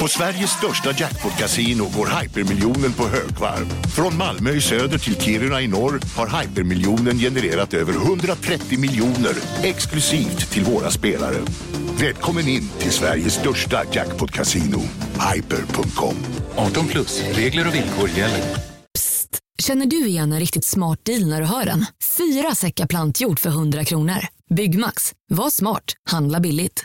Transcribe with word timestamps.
På 0.00 0.08
Sveriges 0.08 0.50
största 0.50 0.90
jackpot-kasino 0.90 1.84
går 1.96 2.20
hypermiljonen 2.20 2.92
på 2.92 3.08
högvarv. 3.08 3.66
Från 3.96 4.16
Malmö 4.16 4.50
i 4.50 4.60
söder 4.60 4.98
till 4.98 5.20
Kiruna 5.20 5.60
i 5.60 5.68
norr 5.68 6.00
har 6.16 6.40
hypermiljonen 6.40 7.18
genererat 7.18 7.74
över 7.74 7.92
130 7.92 8.78
miljoner 8.78 9.34
exklusivt 9.62 10.50
till 10.50 10.64
våra 10.64 10.90
spelare. 10.90 11.36
Välkommen 12.00 12.48
in 12.48 12.68
till 12.78 12.90
Sveriges 12.90 13.34
största 13.34 13.82
jackpot-kasino, 13.92 14.80
hyper.com. 15.34 16.14
18 16.56 16.86
plus, 16.86 17.22
regler 17.32 17.68
och 17.68 17.74
villkor 17.74 18.08
gäller. 18.08 18.42
Känner 19.62 19.86
du 19.86 20.06
igen 20.06 20.32
en 20.32 20.40
riktigt 20.40 20.64
smart 20.64 21.04
deal 21.04 21.26
när 21.26 21.40
du 21.40 21.46
hör 21.46 21.64
den? 21.64 21.86
Fyra 22.16 22.54
säckar 22.54 22.86
plantjord 22.86 23.38
för 23.38 23.50
100 23.50 23.84
kronor. 23.84 24.26
Byggmax. 24.54 25.12
Var 25.28 25.50
smart. 25.50 25.84
Handla 26.10 26.40
billigt. 26.40 26.84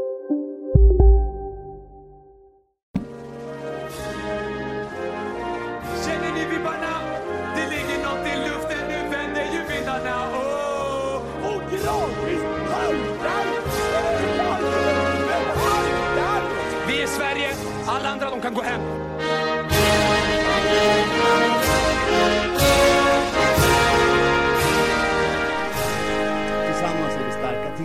Alla 18.31 18.35
andra 18.35 18.35
de 18.35 18.41
kan 18.41 18.53
gå 18.53 19.00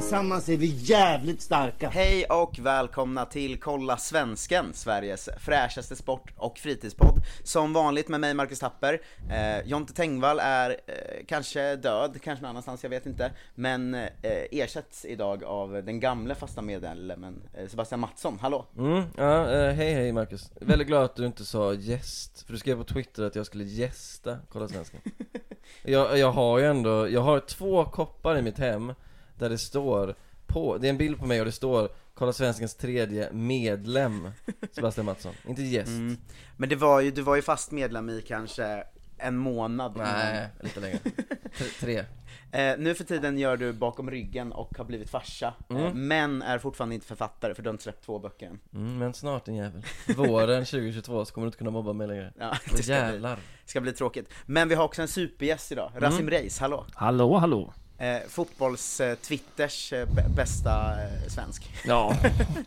tillsammans 0.07 0.49
är 0.49 0.57
vi 0.57 0.67
jävligt 0.67 1.43
starka. 1.43 1.89
Hej 1.89 2.25
och 2.25 2.59
välkomna 2.59 3.25
till 3.25 3.61
Kolla 3.61 3.97
Svensken, 3.97 4.75
Sveriges 4.75 5.29
fräschaste 5.39 5.97
sport 5.97 6.33
och 6.37 6.59
fritidspodd. 6.59 7.21
Som 7.43 7.73
vanligt 7.73 8.09
med 8.09 8.21
mig 8.21 8.35
Marcus 8.35 8.59
Tapper. 8.59 9.01
Eh, 9.31 9.69
Jonte 9.69 9.95
Tengvall 9.95 10.39
är 10.43 10.71
eh, 10.71 11.25
kanske 11.27 11.77
död, 11.77 12.19
kanske 12.23 12.43
någon 12.43 12.51
annanstans, 12.51 12.83
jag 12.83 12.91
vet 12.91 13.07
inte. 13.07 13.33
Men 13.55 13.95
eh, 13.95 14.09
ersätts 14.51 15.05
idag 15.05 15.45
av 15.45 15.73
den 15.73 16.01
gamla 16.01 16.35
fasta 16.35 16.63
medlemmen 16.63 17.43
eh, 17.55 17.69
Sebastian 17.69 18.01
Mattsson. 18.01 18.39
Hallå! 18.41 18.67
Mm, 18.79 19.05
ja, 19.17 19.51
eh, 19.51 19.73
hej 19.75 19.95
hej 19.95 20.13
Marcus. 20.13 20.51
Väldigt 20.61 20.89
glad 20.89 21.05
att 21.05 21.17
du 21.17 21.27
inte 21.27 21.45
sa 21.45 21.75
gäst, 21.75 22.43
för 22.43 22.53
du 22.53 22.59
skrev 22.59 22.77
på 22.77 22.85
Twitter 22.85 23.23
att 23.23 23.37
jag 23.37 23.47
skulle 23.47 23.65
gästa 23.65 24.39
Kolla 24.49 24.69
Svensken. 24.69 25.01
jag, 25.83 26.19
jag 26.19 26.33
har 26.33 26.59
ju 26.59 26.67
ändå, 26.67 27.09
jag 27.09 27.21
har 27.21 27.41
två 27.41 27.85
koppar 27.85 28.39
i 28.39 28.43
mitt 28.43 28.59
hem 28.59 28.93
där 29.39 29.49
det 29.51 29.59
står 29.59 30.15
på, 30.47 30.79
det 30.79 30.87
är 30.87 30.91
en 30.91 30.99
bild 30.99 31.19
på 31.19 31.27
mig 31.27 31.41
och 31.41 31.47
det 31.47 31.53
står 31.53 31.89
Kolla 32.15 32.33
Svenskens 32.33 32.75
tredje 32.75 33.33
medlem 33.33 34.31
Sebastian 34.73 35.05
Mattsson, 35.07 35.33
inte 35.49 35.63
gäst. 35.63 35.89
Mm. 35.89 36.17
Men 36.57 36.69
det 36.69 36.77
var 36.77 37.01
ju, 37.01 37.11
du 37.11 37.23
var 37.23 37.37
ju 37.37 37.43
fast 37.43 37.71
medlem 37.71 38.09
i 38.11 38.23
kanske 38.27 38.85
en 39.19 39.37
månad 39.37 39.97
Nej, 39.97 40.49
lite 40.61 40.81
längre. 40.81 40.99
Tre. 41.59 41.67
tre. 41.81 42.05
Eh, 42.53 42.79
nu 42.79 42.95
för 42.95 43.05
tiden 43.05 43.39
gör 43.39 43.57
du 43.57 43.73
bakom 43.73 44.11
ryggen 44.11 44.53
och 44.53 44.79
har 44.79 44.85
blivit 44.85 45.11
farsa, 45.11 45.55
eh, 45.71 45.77
Mm. 45.77 46.09
men 46.09 46.43
är 46.43 46.59
fortfarande 46.59 46.95
inte 46.95 47.07
författare 47.07 47.55
för 47.55 47.63
du 47.63 47.69
har 47.69 47.73
inte 47.75 47.83
släppt 47.83 48.05
två 48.05 48.19
böcker 48.19 48.47
än. 48.47 48.59
Mm, 48.75 48.99
men 48.99 49.15
snart 49.15 49.45
din 49.45 49.55
jävel. 49.55 49.83
Våren 50.17 50.65
2022 50.65 51.25
så 51.25 51.35
kommer 51.35 51.45
du 51.45 51.49
inte 51.49 51.59
kunna 51.59 51.71
mobba 51.71 51.93
mig 51.93 52.07
längre. 52.07 52.33
Ja, 52.39 52.57
det 52.65 52.71
ska 52.71 52.77
bli, 52.83 52.93
jävlar. 52.93 53.39
ska 53.65 53.81
bli 53.81 53.93
tråkigt. 53.93 54.29
Men 54.47 54.69
vi 54.69 54.75
har 54.75 54.85
också 54.85 55.03
en 55.03 55.09
supergäst 55.09 55.73
idag, 55.73 55.93
Rasim 55.97 56.31
Reis, 56.31 56.59
hallå! 56.59 56.87
Hallå, 56.95 57.37
hallå. 57.37 57.75
Eh, 57.99 58.19
fotbolls-Twitters 58.29 59.93
eh, 59.93 60.07
b- 60.15 60.23
bästa 60.37 60.93
eh, 61.03 61.29
svensk. 61.29 61.71
Ja, 61.85 62.17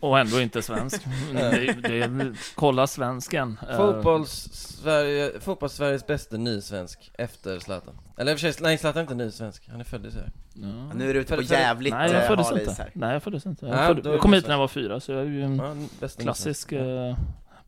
och 0.00 0.18
ändå 0.18 0.40
inte 0.40 0.62
svensk. 0.62 1.02
Det, 1.32 1.72
det 1.72 2.32
kolla 2.54 2.86
svensken. 2.86 3.58
Eh, 3.70 3.76
Fotbolls-Sverige, 3.76 5.32
fotbolls-Sveriges 5.40 6.06
bästa 6.06 6.36
nysvensk 6.36 7.10
efter 7.14 7.58
Zlatan. 7.58 7.94
Eller 8.18 8.32
i 8.32 8.34
och 8.34 8.38
för 8.40 8.52
sig, 8.52 8.62
nej 8.62 8.78
Zlatan 8.78 8.98
är 8.98 9.02
inte 9.02 9.14
nysvensk, 9.14 9.68
han 9.70 9.80
är 9.80 9.84
född 9.84 10.06
i 10.06 10.10
Sverige. 10.10 10.30
Ja. 10.54 10.92
Nu 10.94 11.10
är 11.10 11.14
du 11.14 11.20
ute 11.20 11.36
på 11.36 11.42
jävligt 11.42 11.94
Nej, 11.94 12.12
jag 12.12 12.22
eh, 12.22 12.28
föddes 12.28 12.52
inte. 12.52 12.72
här. 12.82 12.90
Nej, 12.94 13.12
jag 13.12 13.22
föddes 13.22 13.46
inte. 13.46 13.66
Jag, 13.66 13.78
Ja, 13.78 13.86
född, 13.86 14.02
då 14.02 14.08
är 14.08 14.14
jag 14.14 14.20
kom 14.22 14.32
hit 14.32 14.44
när 14.46 14.54
jag 14.54 14.58
var 14.58 14.68
fyra, 14.68 15.00
så 15.00 15.12
jag 15.12 15.20
är 15.20 15.24
ju 15.26 15.42
en 15.44 15.56
Ja, 16.00 16.08
klassisk 16.18 16.72
eh, 16.72 17.16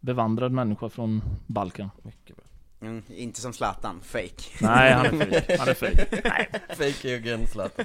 bevandrad 0.00 0.52
människa 0.52 0.88
från 0.88 1.22
Balkan. 1.46 1.90
Mycket 2.02 2.36
bra. 2.36 2.41
Mm, 2.82 3.02
inte 3.08 3.40
som 3.40 3.52
Zlatan, 3.52 4.00
fake. 4.04 4.42
Nej, 4.60 4.92
han 4.92 5.06
är 5.06 5.10
fake. 5.40 5.56
Han 5.58 5.68
är 5.68 5.74
fake. 5.74 6.06
Nej. 6.24 6.48
Fake 6.68 7.08
Jürgen 7.08 7.46
Zlatan. 7.46 7.84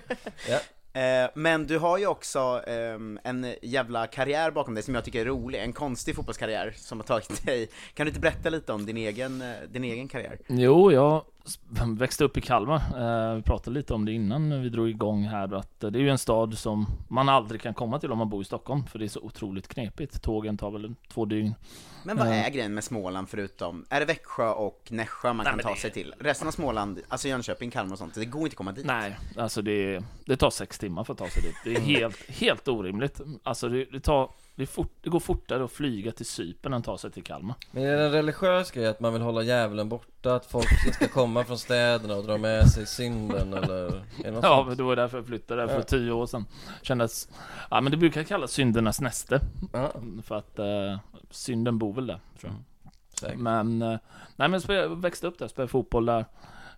Ja. 0.50 0.60
Eh, 1.02 1.30
men 1.36 1.68
du 1.68 1.78
har 1.78 1.98
ju 1.98 2.08
också 2.08 2.62
ehm, 2.68 3.20
en 3.24 3.54
jävla 3.62 4.08
karriär 4.08 4.52
bakom 4.52 4.74
dig 4.74 4.84
som 4.84 4.96
jag 4.96 5.06
tycker 5.06 5.22
är 5.22 5.26
rolig, 5.26 5.60
en 5.60 5.74
konstig 5.74 6.16
fotbollskarriär 6.16 6.74
som 6.78 7.00
har 7.00 7.06
tagit 7.06 7.46
dig. 7.46 7.70
Kan 7.94 8.06
du 8.06 8.10
inte 8.10 8.20
berätta 8.20 8.50
lite 8.50 8.74
om 8.74 8.86
din 8.86 8.98
egen, 8.98 9.42
eh, 9.42 9.56
din 9.70 9.84
egen 9.84 10.08
karriär? 10.08 10.38
Jo, 10.48 10.92
jag 10.92 11.24
växte 11.98 12.24
upp 12.24 12.38
i 12.38 12.42
Kalmar. 12.42 12.82
Eh, 13.30 13.36
vi 13.36 13.42
pratade 13.42 13.74
lite 13.74 13.94
om 13.94 14.06
det 14.06 14.12
innan 14.12 14.62
vi 14.62 14.70
drog 14.70 14.90
igång 14.90 15.24
här. 15.24 15.54
Att 15.56 15.84
eh, 15.84 15.92
det 15.92 16.00
är 16.00 16.02
ju 16.02 16.10
en 16.10 16.18
stad 16.18 16.58
som 16.58 16.86
man 17.08 17.30
aldrig 17.30 17.62
kan 17.62 17.74
komma 17.74 18.00
till 18.00 18.12
om 18.12 18.18
man 18.18 18.30
bor 18.30 18.42
i 18.42 18.46
Stockholm. 18.46 18.86
För 18.88 19.00
det 19.00 19.06
är 19.06 19.10
så 19.10 19.20
otroligt 19.22 19.68
knepigt. 19.68 20.22
Tågen 20.22 20.58
tar 20.58 20.72
väl 20.72 20.96
två 21.10 21.26
dygn. 21.26 21.56
Men 22.04 22.18
vad 22.18 22.28
Eh. 22.28 22.46
är 22.46 22.50
grejen 22.50 22.74
med 22.74 22.84
Småland 22.84 23.30
förutom, 23.30 23.86
är 23.90 24.00
det 24.00 24.06
Växjö 24.06 24.50
och 24.50 24.88
Nässjö 24.90 25.34
man 25.34 25.44
Nej, 25.44 25.54
kan 25.54 25.60
ta 25.64 25.70
det- 25.74 25.80
sig 25.80 25.92
till? 25.92 26.14
Resten 26.20 26.48
av 26.48 26.52
Småland, 26.52 27.00
alltså 27.08 27.28
Jönköping, 27.28 27.72
Kalmar 27.72 27.92
och 27.94 27.98
sånt, 28.00 28.14
det 28.16 28.26
går 28.26 28.42
inte 28.42 28.54
att 28.54 28.58
komma 28.58 28.72
dit. 28.72 28.86
Nej, 28.86 29.18
alltså 29.38 29.62
det, 29.62 30.04
det 30.26 30.38
tar 30.38 30.50
sex 30.50 30.80
timmar 30.80 31.04
för 31.04 31.14
att 31.14 31.20
ta 31.20 31.28
sig 31.30 31.42
dit. 31.44 31.56
Det 31.64 31.76
är 31.76 31.80
helt, 31.80 32.30
helt 32.30 32.68
orimligt. 32.68 33.22
Alltså 33.44 33.70
det, 33.70 33.86
det, 33.86 34.00
tar, 34.00 34.30
det, 34.58 34.66
fort, 34.66 34.94
det 35.02 35.10
går 35.10 35.20
fortare 35.20 35.64
att 35.64 35.72
flyga 35.72 36.12
till 36.12 36.26
Cypern 36.26 36.74
än 36.74 36.80
att 36.80 36.86
ta 36.86 36.98
sig 36.98 37.12
till 37.12 37.24
Kalmar. 37.24 37.56
Men 37.72 37.84
är 37.84 37.98
det 37.98 38.06
en 38.06 38.12
religiös 38.12 38.72
grej 38.72 38.88
att 38.88 39.00
man 39.00 39.14
vill 39.14 39.22
hålla 39.22 39.42
djävulen 39.44 39.90
borta? 39.90 40.36
Att 40.36 40.46
folk 40.46 40.94
ska 40.94 41.08
komma 41.08 41.44
från 41.44 41.58
städerna 41.58 42.16
och 42.16 42.24
dra 42.26 42.38
med 42.38 42.70
sig 42.70 42.86
synden 42.86 43.54
eller? 43.54 44.04
Ja, 44.24 44.42
sånt? 44.42 44.68
men 44.68 44.78
det 44.78 44.84
var 44.84 44.96
därför 44.96 45.18
jag 45.18 45.28
flyttade 45.28 45.62
där 45.62 45.68
för 45.68 45.76
Ja. 45.76 45.82
tio 45.84 46.12
år 46.12 46.26
sedan. 46.26 46.46
Kändes, 46.82 47.30
ja 47.72 47.82
men 47.82 47.92
det 47.92 47.98
brukar 47.98 48.24
kallas 48.24 48.52
syndernas 48.52 49.02
näste. 49.02 49.42
Ja, 49.74 49.92
För 50.24 50.36
att 50.36 50.60
eh, 50.60 51.00
synden 51.30 51.78
bor 51.78 51.94
väl 51.94 52.08
där, 52.08 52.20
tror 52.40 52.54
jag. 52.54 52.92
säkert. 53.20 53.40
Men, 53.40 53.82
eh, 53.82 53.98
nej 54.36 54.50
men 54.50 54.62
jag 54.68 55.02
växte 55.02 55.28
upp 55.28 55.40
där, 55.40 55.48
spelade 55.48 55.68
fotboll 55.72 56.06
där. 56.06 56.26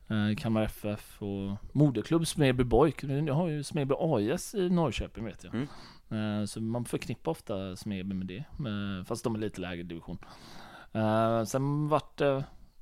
Eh, 0.07 0.37
Kalmar 0.37 0.63
FF 0.63 1.21
och 1.21 1.55
moderklubb 1.71 2.27
Smedby 2.27 2.63
BoIK. 2.63 3.03
Jag 3.03 3.33
har 3.33 3.47
ju 3.47 3.63
Smedby 3.63 3.95
AIS 3.99 4.55
i 4.55 4.69
Norrköping 4.69 5.25
vet 5.25 5.43
jag. 5.43 5.55
Eh, 5.55 5.61
så 6.47 6.61
man 6.61 6.85
förknippar 6.85 7.31
ofta 7.31 7.75
Smedby 7.75 8.15
med 8.15 8.27
det. 8.27 8.43
Men, 8.57 9.05
fast 9.05 9.23
de 9.23 9.35
är 9.35 9.39
lite 9.39 9.61
lägre 9.61 9.83
division. 9.83 10.17
Eh, 10.93 11.43
sen 11.43 11.87
vart 11.87 12.17
det 12.17 12.31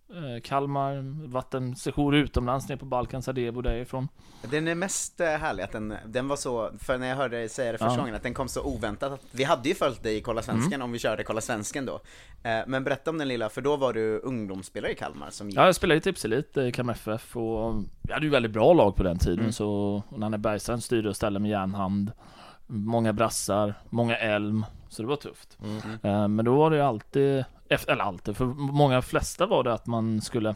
eh, 0.09 0.41
Kalmar, 0.43 1.27
varit 1.27 1.53
en 1.53 1.75
session 1.75 2.13
utomlands 2.13 2.69
ner 2.69 2.75
på 2.75 2.85
Balkan, 2.85 3.21
Sarajevo 3.23 3.61
därifrån. 3.61 4.07
Den 4.51 4.67
är 4.67 4.75
mest 4.75 5.19
eh, 5.19 5.27
härlig 5.27 5.63
att 5.63 5.71
den, 5.71 5.93
den 6.05 6.27
var 6.27 6.35
så, 6.35 6.71
för 6.79 6.97
när 6.97 7.07
jag 7.07 7.15
hörde 7.15 7.37
dig 7.37 7.49
säga 7.49 7.71
det 7.71 7.77
första 7.77 7.93
Ja. 7.93 7.99
gången, 7.99 8.15
att 8.15 8.23
den 8.23 8.33
kom 8.33 8.47
så 8.47 8.61
oväntat 8.63 9.11
att 9.11 9.21
vi 9.31 9.43
hade 9.43 9.69
ju 9.69 9.75
följt 9.75 10.03
dig 10.03 10.15
i 10.17 10.21
Kolla 10.21 10.41
Svensken 10.41 10.73
Mm. 10.73 10.85
om 10.85 10.91
vi 10.91 10.99
körde 10.99 11.23
Kolla 11.23 11.41
Svensken 11.41 11.85
då. 11.85 11.99
Eh, 12.43 12.59
men 12.67 12.83
berätta 12.83 13.11
om 13.11 13.17
den 13.17 13.27
lilla, 13.27 13.49
för 13.49 13.61
då 13.61 13.77
var 13.77 13.93
du 13.93 14.19
ungdomsspelare 14.19 14.91
i 14.91 14.95
Kalmar 14.95 15.29
som 15.29 15.49
gick 15.49 15.57
Ja, 15.59 15.65
jag 15.65 15.75
spelade 15.75 15.97
i 15.97 16.01
Tipselit, 16.01 16.57
i 16.57 16.71
Kalmar 16.71 16.93
FF 16.93 17.37
och 17.37 17.75
vi 18.01 18.13
hade 18.13 18.25
ju 18.25 18.31
väldigt 18.31 18.51
bra 18.51 18.73
lag 18.73 18.95
på 18.95 19.03
den 19.03 19.17
tiden 19.17 19.39
Mm. 19.39 19.51
så 19.51 20.03
och 20.09 20.19
Nanne 20.19 20.37
Bergstrand 20.37 20.83
styrde 20.83 21.09
och 21.09 21.15
ställde 21.15 21.39
med 21.39 21.51
järnhand 21.51 22.11
Många 22.67 23.13
brassar, 23.13 23.73
många 23.89 24.15
elm, 24.15 24.65
så 24.89 25.01
det 25.01 25.07
var 25.07 25.15
tufft 25.15 25.57
Mm. 26.01 26.35
Men 26.35 26.45
då 26.45 26.55
var 26.55 26.69
det 26.69 26.75
ju 26.75 26.81
alltid, 26.81 27.45
eller 27.87 28.03
alltid, 28.03 28.37
för 28.37 28.45
många 28.45 29.01
flesta 29.01 29.45
var 29.45 29.63
det 29.63 29.73
att 29.73 29.87
man 29.87 30.21
skulle 30.21 30.49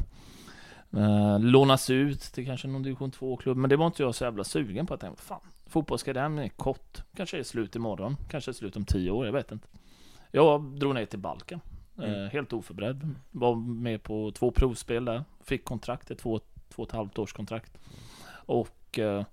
eh, 0.91 1.39
lånas 1.39 1.89
ut 1.89 2.21
till 2.21 2.45
kanske 2.45 2.67
någon 2.67 2.83
division 2.83 3.11
2-klubb 3.11 3.57
Men 3.57 3.69
det 3.69 3.75
var 3.77 3.85
inte 3.85 4.03
jag 4.03 4.15
så 4.15 4.23
jävla 4.23 4.43
sugen 4.43 4.87
på, 4.87 4.93
att 4.93 4.99
tänka, 4.99 5.21
fan 5.21 5.41
Fotbollskarriären 5.67 6.39
är 6.39 6.49
kort, 6.49 7.03
kanske 7.15 7.39
är 7.39 7.43
slut 7.43 7.75
imorgon, 7.75 8.17
kanske 8.29 8.51
är 8.51 8.53
slut 8.53 8.75
om 8.75 8.85
tio 8.85 9.11
år, 9.11 9.25
jag 9.25 9.33
vet 9.33 9.51
inte 9.51 9.67
Jag 10.31 10.63
drog 10.63 10.95
ner 10.95 11.05
till 11.05 11.19
Balkan 11.19 11.61
Mm. 11.97 12.23
Eh, 12.23 12.31
helt 12.31 12.53
oförberedd. 12.53 13.15
Var 13.31 13.55
med 13.55 14.03
på 14.03 14.31
två 14.31 14.51
provspel 14.51 15.05
där. 15.05 15.23
Fick 15.43 15.65
kontrakt, 15.65 16.11
ett 16.11 16.19
två, 16.19 16.39
två 16.69 16.83
och 16.83 16.89
ett 16.89 16.95
halvt 16.95 17.19
års 17.19 17.33
kontrakt. 17.33 17.77
Och 18.31 18.99
eh, 18.99 19.23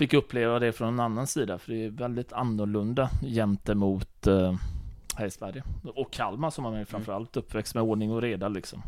fick 0.00 0.14
uppleva 0.14 0.58
det 0.58 0.72
från 0.72 0.88
en 0.88 1.00
annan 1.00 1.26
sida. 1.26 1.58
För 1.58 1.72
det 1.72 1.84
är 1.84 1.90
väldigt 1.90 2.32
annorlunda 2.32 3.10
gentemot 3.22 4.26
eh, 4.26 4.54
här 5.16 5.26
i 5.26 5.30
Sverige. 5.30 5.62
Och 5.94 6.12
Kalmar 6.12 6.50
som 6.50 6.64
man 6.64 6.74
är 6.74 6.84
framförallt 6.84 7.36
uppväxt 7.36 7.74
med 7.74 7.82
ordning 7.82 8.12
och 8.12 8.22
reda 8.22 8.48
liksom. 8.48 8.82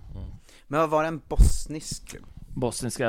Men 0.69 0.81
vad 0.81 0.91
var 0.91 1.03
det 1.03 1.09
en 1.09 1.21
bosnisk 1.29 2.09
klubb? 2.09 2.25
Bosniska 2.55 3.09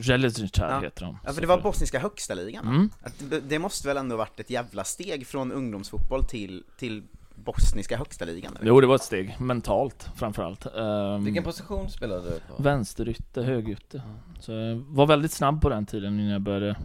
Željezničar 0.00 0.70
Ja. 0.70 0.80
heter 0.80 1.04
de. 1.04 1.18
Ja, 1.24 1.32
för 1.32 1.40
det 1.40 1.46
var 1.46 1.60
bosniska 1.60 1.98
högsta 1.98 2.34
ligan? 2.34 2.66
Mm. 2.66 2.90
Det, 3.18 3.40
det 3.40 3.58
måste 3.58 3.88
väl 3.88 3.96
ändå 3.96 4.16
varit 4.16 4.40
ett 4.40 4.50
jävla 4.50 4.84
steg 4.84 5.26
från 5.26 5.52
ungdomsfotboll 5.52 6.24
till, 6.24 6.64
till 6.78 7.02
bosniska 7.34 7.96
högsta 7.96 8.24
ligan? 8.24 8.56
eller? 8.56 8.68
Jo, 8.68 8.80
det 8.80 8.86
var 8.86 8.94
ett 8.94 9.02
steg, 9.02 9.36
mentalt 9.40 10.10
framförallt. 10.16 10.66
Um, 10.74 11.24
Vilken 11.24 11.44
position 11.44 11.90
spelade 11.90 12.22
du 12.30 12.40
på? 12.56 12.62
Vänsterytter, 12.62 13.42
högytter. 13.42 14.02
Så 14.40 14.52
jag 14.52 14.76
var 14.76 15.06
väldigt 15.06 15.32
snabb 15.32 15.62
på 15.62 15.68
den 15.68 15.86
tiden 15.86 16.20
innan 16.20 16.32
jag 16.32 16.40
började 16.40 16.76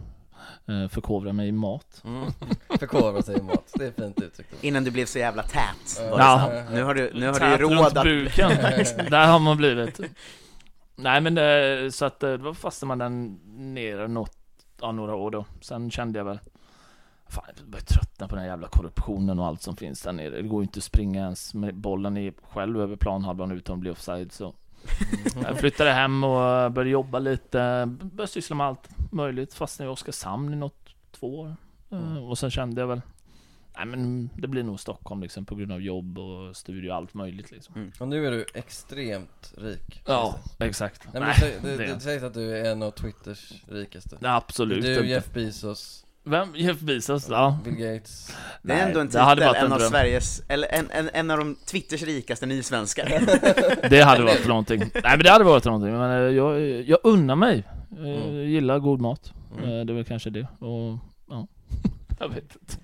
förkovra 0.88 1.32
mig 1.32 1.48
i 1.48 1.52
mat. 1.52 2.02
Mm. 2.04 2.30
Förkovra 2.78 3.22
sig 3.22 3.38
i 3.38 3.42
mat, 3.42 3.72
det 3.74 3.86
är 3.86 3.90
fint 3.90 4.22
uttryckt 4.22 4.64
Innan 4.64 4.84
du 4.84 4.90
blev 4.90 5.06
så 5.06 5.18
jävla 5.18 5.42
tät? 5.42 6.00
Ja. 6.10 6.50
Nu 6.70 6.82
har 6.82 6.94
du, 6.94 7.10
nu 7.14 7.26
har 7.26 7.32
du 7.32 7.38
Tät 7.38 7.60
ju 7.60 7.64
råd 7.64 7.72
runt 7.72 7.96
att... 7.96 8.04
buken. 8.04 8.48
Där 9.10 9.26
har 9.26 9.38
man 9.38 9.56
blivit. 9.56 10.00
Nej 10.96 11.20
men 11.20 11.34
det, 11.34 11.90
så 11.94 12.04
att 12.04 12.22
eh, 12.22 12.32
då 12.32 12.54
fastnade 12.54 12.88
man 12.88 12.98
där 12.98 13.36
nere 13.60 14.08
något, 14.08 14.36
ja, 14.80 14.92
några 14.92 15.14
år 15.14 15.30
då. 15.30 15.44
Sen 15.60 15.90
kände 15.90 16.18
jag 16.18 16.24
väl 16.24 16.38
Fan, 17.28 17.44
jag 17.56 17.66
börjar 17.66 17.84
tröttna 17.84 18.28
på 18.28 18.34
den 18.34 18.44
här 18.44 18.50
jävla 18.50 18.68
korruptionen 18.68 19.38
och 19.38 19.46
allt 19.46 19.62
som 19.62 19.76
finns 19.76 20.02
där 20.02 20.12
nere. 20.12 20.42
Det 20.42 20.48
går 20.48 20.62
ju 20.62 20.64
inte 20.64 20.78
att 20.78 20.84
springa 20.84 21.20
ens 21.20 21.54
med 21.54 21.74
bollen 21.74 22.16
i, 22.16 22.32
själv 22.42 22.80
över 22.80 22.96
planhalvan 22.96 23.52
utan 23.52 23.74
att 23.74 23.80
bli 23.80 23.90
offside. 23.90 24.32
Så 24.32 24.54
jag 25.42 25.58
flyttade 25.58 25.92
hem 25.92 26.24
och 26.24 26.72
började 26.72 26.90
jobba 26.90 27.18
lite. 27.18 27.86
Började 28.02 28.32
syssla 28.32 28.56
med 28.56 28.66
allt 28.66 28.88
möjligt. 29.12 29.54
Fastnade 29.54 29.90
i 29.90 29.92
Oskarshamn 29.94 30.52
i 30.52 30.56
något, 30.56 30.88
två 31.12 31.38
år. 31.40 31.56
Eh, 31.90 32.16
Och 32.28 32.38
sen 32.38 32.50
kände 32.50 32.80
jag 32.80 32.88
väl 32.88 33.00
Nej 33.78 33.86
men 33.86 34.30
det 34.36 34.48
blir 34.48 34.62
nog 34.62 34.80
Stockholm 34.80 35.22
liksom 35.22 35.44
på 35.44 35.54
grund 35.54 35.72
av 35.72 35.82
jobb 35.82 36.18
och 36.18 36.56
studier 36.56 36.90
och 36.90 36.96
allt 36.96 37.14
möjligt 37.14 37.50
liksom. 37.50 37.92
Och 38.00 38.08
nu 38.08 38.26
är 38.26 38.30
du 38.30 38.46
extremt 38.54 39.54
rik 39.56 40.02
Ja, 40.06 40.38
exakt. 40.58 41.04
Nej, 41.12 41.22
men 41.22 41.22
Nej, 41.22 41.58
det, 41.62 41.68
det, 41.68 41.76
det- 41.76 41.94
det 41.94 42.00
sägs 42.00 42.22
att 42.22 42.34
du 42.34 42.56
är 42.56 42.72
en 42.72 42.82
av 42.82 42.90
Twitters 42.90 43.52
rikaste 43.68 44.18
Nej, 44.20 44.30
absolut 44.30 44.82
Du, 44.84 44.94
inte. 44.94 45.06
Jeff 45.06 45.32
Bezos, 45.32 46.05
Vem? 46.28 46.48
Jeff 46.54 46.80
Bezos? 46.80 47.28
Ja. 47.28 47.58
Bill 47.64 47.74
Gates 47.74 48.36
Det 48.62 48.72
är 48.72 48.86
ändå 48.88 49.00
en 49.00 49.08
det 49.08 49.20
hade 49.20 49.40
titel, 49.40 49.48
varit 49.48 49.58
en 49.60 49.66
en 49.66 49.72
av 49.72 49.78
dröm. 49.78 49.90
Sveriges, 49.90 50.42
eller 50.48 50.68
en, 50.74 50.90
en, 50.90 51.10
en 51.12 51.30
av 51.30 51.38
de 51.38 51.56
Twitters 51.66 52.02
rikaste 52.02 52.46
nysvenskar 52.46 53.08
Det 53.90 54.02
hade 54.02 54.22
varit 54.22 54.46
någonting. 54.46 54.78
Nej 54.78 55.02
men 55.04 55.18
det 55.18 55.30
hade 55.30 55.44
varit 55.44 55.64
någonting. 55.64 55.92
Men 55.92 56.10
eh, 56.10 56.16
jag, 56.36 56.60
jag 56.82 56.98
unnar 57.02 57.36
mig. 57.36 57.64
Jag 57.90 58.06
Mm. 58.06 58.34
gillar 58.48 58.78
god 58.78 59.00
mat. 59.00 59.32
Mm. 59.58 59.64
Eh, 59.78 59.84
Det 59.84 59.92
är 59.92 59.94
väl 59.94 60.04
kanske 60.04 60.30
det. 60.30 60.46
Och 60.58 60.98
ja, 61.28 61.46
jag 62.20 62.28
vet 62.28 62.36
inte. 62.60 62.74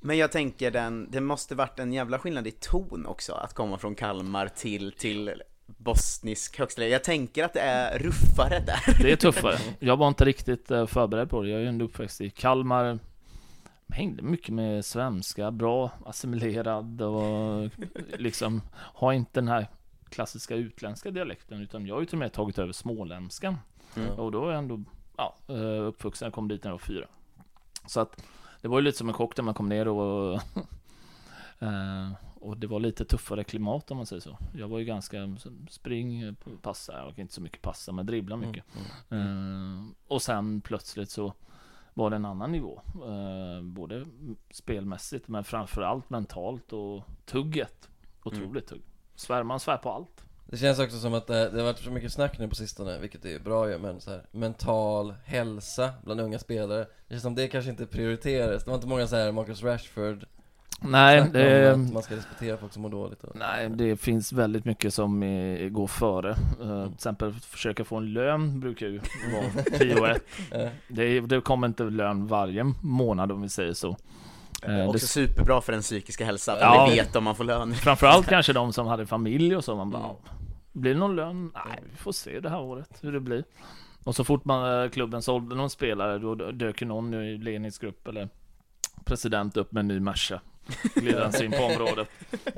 Men 0.00 0.18
jag 0.18 0.32
tänker 0.32 0.70
den, 0.70 1.10
det 1.10 1.20
måste 1.20 1.54
varit 1.54 1.78
en 1.78 1.92
jävla 1.92 2.18
skillnad 2.18 2.46
i 2.46 2.50
ton 2.50 3.06
också, 3.06 3.32
att 3.32 3.54
komma 3.54 3.78
från 3.78 3.94
Kalmar 3.94 4.48
till, 4.48 4.92
till 4.92 5.32
bostnisk 5.76 6.58
högsta 6.58 6.80
liga. 6.80 6.92
Jag 6.92 7.04
tänker 7.04 7.44
att 7.44 7.52
det 7.52 7.60
är 7.60 7.98
ruffare 7.98 8.60
där 8.60 9.02
Det 9.02 9.12
är 9.12 9.16
tuffare. 9.16 9.58
Jag 9.78 9.96
var 9.96 10.08
inte 10.08 10.24
riktigt 10.24 10.70
eh, 10.70 10.86
förberedd 10.86 11.30
på 11.30 11.42
det. 11.42 11.48
Jag 11.48 11.58
är 11.58 11.62
ju 11.62 11.68
ändå 11.68 11.84
uppväxt 11.84 12.20
i 12.20 12.30
Kalmar. 12.30 12.98
Hängde 13.88 14.22
mycket 14.22 14.54
med 14.54 14.84
svenska, 14.84 15.50
bra 15.50 15.90
assimilerad 16.06 17.02
och 17.02 17.70
liksom 18.18 18.62
har 18.74 19.12
inte 19.12 19.40
den 19.40 19.48
här 19.48 19.66
klassiska 20.08 20.54
utländska 20.54 21.10
dialekten 21.10 21.60
utan 21.60 21.86
jag 21.86 21.94
har 21.94 22.00
ju 22.00 22.06
till 22.06 22.14
och 22.14 22.18
med 22.18 22.32
tagit 22.32 22.58
över 22.58 22.72
småländskan. 22.72 23.56
Mm. 23.96 24.10
Och 24.10 24.32
då 24.32 24.46
är 24.46 24.50
jag 24.50 24.58
ändå 24.58 24.84
ja, 25.16 25.36
eh, 25.48 25.86
uppvuxen, 25.86 26.26
jag 26.26 26.32
kom 26.32 26.48
dit 26.48 26.64
när 26.64 26.70
jag 26.70 26.74
var 26.74 26.78
fyra. 26.78 27.06
Så 27.86 28.00
att 28.00 28.22
det 28.60 28.68
var 28.68 28.78
ju 28.78 28.84
lite 28.84 28.98
som 28.98 29.08
en 29.08 29.14
chock 29.14 29.36
när 29.36 29.44
man 29.44 29.54
kom 29.54 29.68
ner 29.68 29.88
och 29.88 30.34
eh, 31.58 32.10
och 32.40 32.56
det 32.56 32.66
var 32.66 32.80
lite 32.80 33.04
tuffare 33.04 33.44
klimat 33.44 33.90
om 33.90 33.96
man 33.96 34.06
säger 34.06 34.20
så. 34.20 34.38
Jag 34.54 34.68
var 34.68 34.78
ju 34.78 34.84
ganska 34.84 35.36
spring, 35.70 36.36
passa, 36.62 36.92
kan 36.92 37.18
inte 37.18 37.34
så 37.34 37.40
mycket 37.40 37.62
passa 37.62 37.92
men 37.92 38.06
dribbla 38.06 38.36
mycket. 38.36 38.64
Eh, 39.10 39.84
och 40.08 40.22
sen 40.22 40.60
plötsligt 40.60 41.10
så 41.10 41.32
var 41.94 42.10
det 42.10 42.16
en 42.16 42.24
annan 42.24 42.52
nivå. 42.52 42.80
Eh, 42.94 43.62
både 43.62 44.06
spelmässigt 44.50 45.28
men 45.28 45.44
framförallt 45.44 46.10
mentalt 46.10 46.72
och 46.72 47.04
tugget. 47.26 47.88
Otroligt 48.24 48.66
tugg. 48.66 48.82
Svär, 49.14 49.42
man 49.42 49.60
svär 49.60 49.76
på 49.76 49.90
allt. 49.90 50.24
Det 50.50 50.56
känns 50.56 50.78
också 50.78 50.98
som 50.98 51.14
att 51.14 51.26
det, 51.26 51.50
det 51.50 51.58
har 51.58 51.64
varit 51.64 51.78
så 51.78 51.90
mycket 51.90 52.12
snack 52.12 52.38
nu 52.38 52.48
på 52.48 52.54
sistone, 52.54 52.98
vilket 52.98 53.24
är 53.24 53.38
bra 53.38 53.70
ju, 53.70 53.78
men 53.78 54.00
så 54.00 54.10
här, 54.10 54.26
mental 54.30 55.14
hälsa 55.24 55.92
bland 56.04 56.20
unga 56.20 56.38
spelare 56.38 56.78
Det 56.78 57.14
känns 57.14 57.22
som 57.22 57.34
det 57.34 57.48
kanske 57.48 57.70
inte 57.70 57.86
prioriteras, 57.86 58.64
det 58.64 58.70
var 58.70 58.74
inte 58.74 58.88
många 58.88 59.06
så 59.06 59.16
här 59.16 59.32
Marcus 59.32 59.62
Rashford 59.62 60.26
Nej, 60.80 61.30
det- 61.32 61.72
att 61.72 61.92
man 61.92 62.02
ska 62.02 62.16
respektera 62.16 62.56
folk 62.56 62.72
som 62.72 62.82
mår 62.82 62.90
dåligt 62.90 63.24
och... 63.24 63.36
Nej, 63.36 63.68
det 63.70 63.96
finns 63.96 64.32
väldigt 64.32 64.64
mycket 64.64 64.94
som 64.94 65.20
går 65.72 65.86
före. 65.86 66.30
Eh, 66.30 66.84
till 66.84 66.94
exempel 66.94 67.32
försöka 67.32 67.84
få 67.84 67.96
en 67.96 68.12
lön 68.12 68.60
brukar 68.60 68.86
ju 68.86 68.98
vara 69.32 69.78
prio 69.78 70.04
ett. 70.06 70.24
Det, 70.88 71.20
det 71.20 71.40
kommer 71.40 71.66
inte 71.66 71.84
lön 71.84 72.26
varje 72.26 72.64
månad 72.82 73.32
om 73.32 73.42
vi 73.42 73.48
säger 73.48 73.72
så. 73.72 73.96
Eh, 74.62 74.84
Också 74.86 74.92
det- 74.92 74.98
superbra 74.98 75.60
för 75.60 75.72
den 75.72 75.82
psykiska 75.82 76.24
hälsan, 76.24 76.54
att 76.54 76.60
Ja. 76.60 76.86
vet 76.90 77.16
om 77.16 77.24
man 77.24 77.34
får 77.36 77.44
lön 77.44 77.74
Framförallt 77.74 78.26
kanske 78.26 78.52
de 78.52 78.72
som 78.72 78.86
hade 78.86 79.06
familj 79.06 79.56
och 79.56 79.64
så, 79.64 79.76
man 79.76 79.90
bara 79.90 80.02
Mm. 80.04 80.16
Blir 80.72 80.94
det 80.94 81.00
någon 81.00 81.16
lön? 81.16 81.50
Nej, 81.54 81.82
vi 81.90 81.96
får 81.96 82.12
se 82.12 82.40
det 82.40 82.48
här 82.50 82.60
året 82.60 82.98
hur 83.02 83.12
det 83.12 83.20
blir 83.20 83.44
Och 84.04 84.14
så 84.16 84.24
fort 84.24 84.44
man, 84.44 84.82
eh, 84.84 84.90
klubben 84.90 85.22
sålde 85.22 85.54
någon 85.56 85.70
spelare, 85.70 86.18
då 86.18 86.34
dök 86.34 86.82
ju 86.82 86.86
någon 86.88 87.14
i 87.14 87.38
ledningsgrupp 87.38 88.08
eller 88.08 88.28
president 89.04 89.56
upp 89.56 89.72
med 89.72 89.80
en 89.80 89.88
ny 89.88 90.00
Merca 90.00 90.40
Glider 90.94 91.22
han 91.22 91.32
sig 91.32 91.46
in 91.46 91.52
på 91.52 91.58
området 91.62 92.08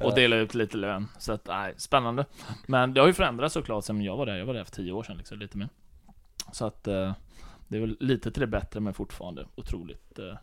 och 0.03 0.15
delar 0.15 0.37
ut 0.37 0.55
lite 0.55 0.77
lön 0.77 1.09
Så 1.19 1.33
att, 1.33 1.47
nej, 1.49 1.75
spännande 1.77 2.25
Men 2.67 2.95
det 2.95 3.01
har 3.01 3.07
ju 3.09 3.13
förändrats 3.15 3.55
såklart 3.55 3.85
sen 3.85 4.03
jag 4.03 4.17
var 4.17 4.27
där, 4.27 4.37
jag 4.37 4.47
var 4.47 4.55
där 4.55 4.65
för 4.65 4.73
tio 4.73 4.93
år 4.93 5.03
sedan 5.03 5.17
liksom, 5.17 5.39
lite 5.39 5.59
mer 5.59 5.69
Så 6.53 6.67
att 6.67 6.87
eh, 6.89 7.13
det 7.69 7.77
är 7.77 7.81
väl 7.81 7.97
lite 8.01 8.31
till 8.31 8.41
det 8.41 8.47
bättre 8.47 8.81
men 8.81 8.95
fortfarande 8.95 9.47
otroligt 9.55 10.19
eh, 10.19 10.37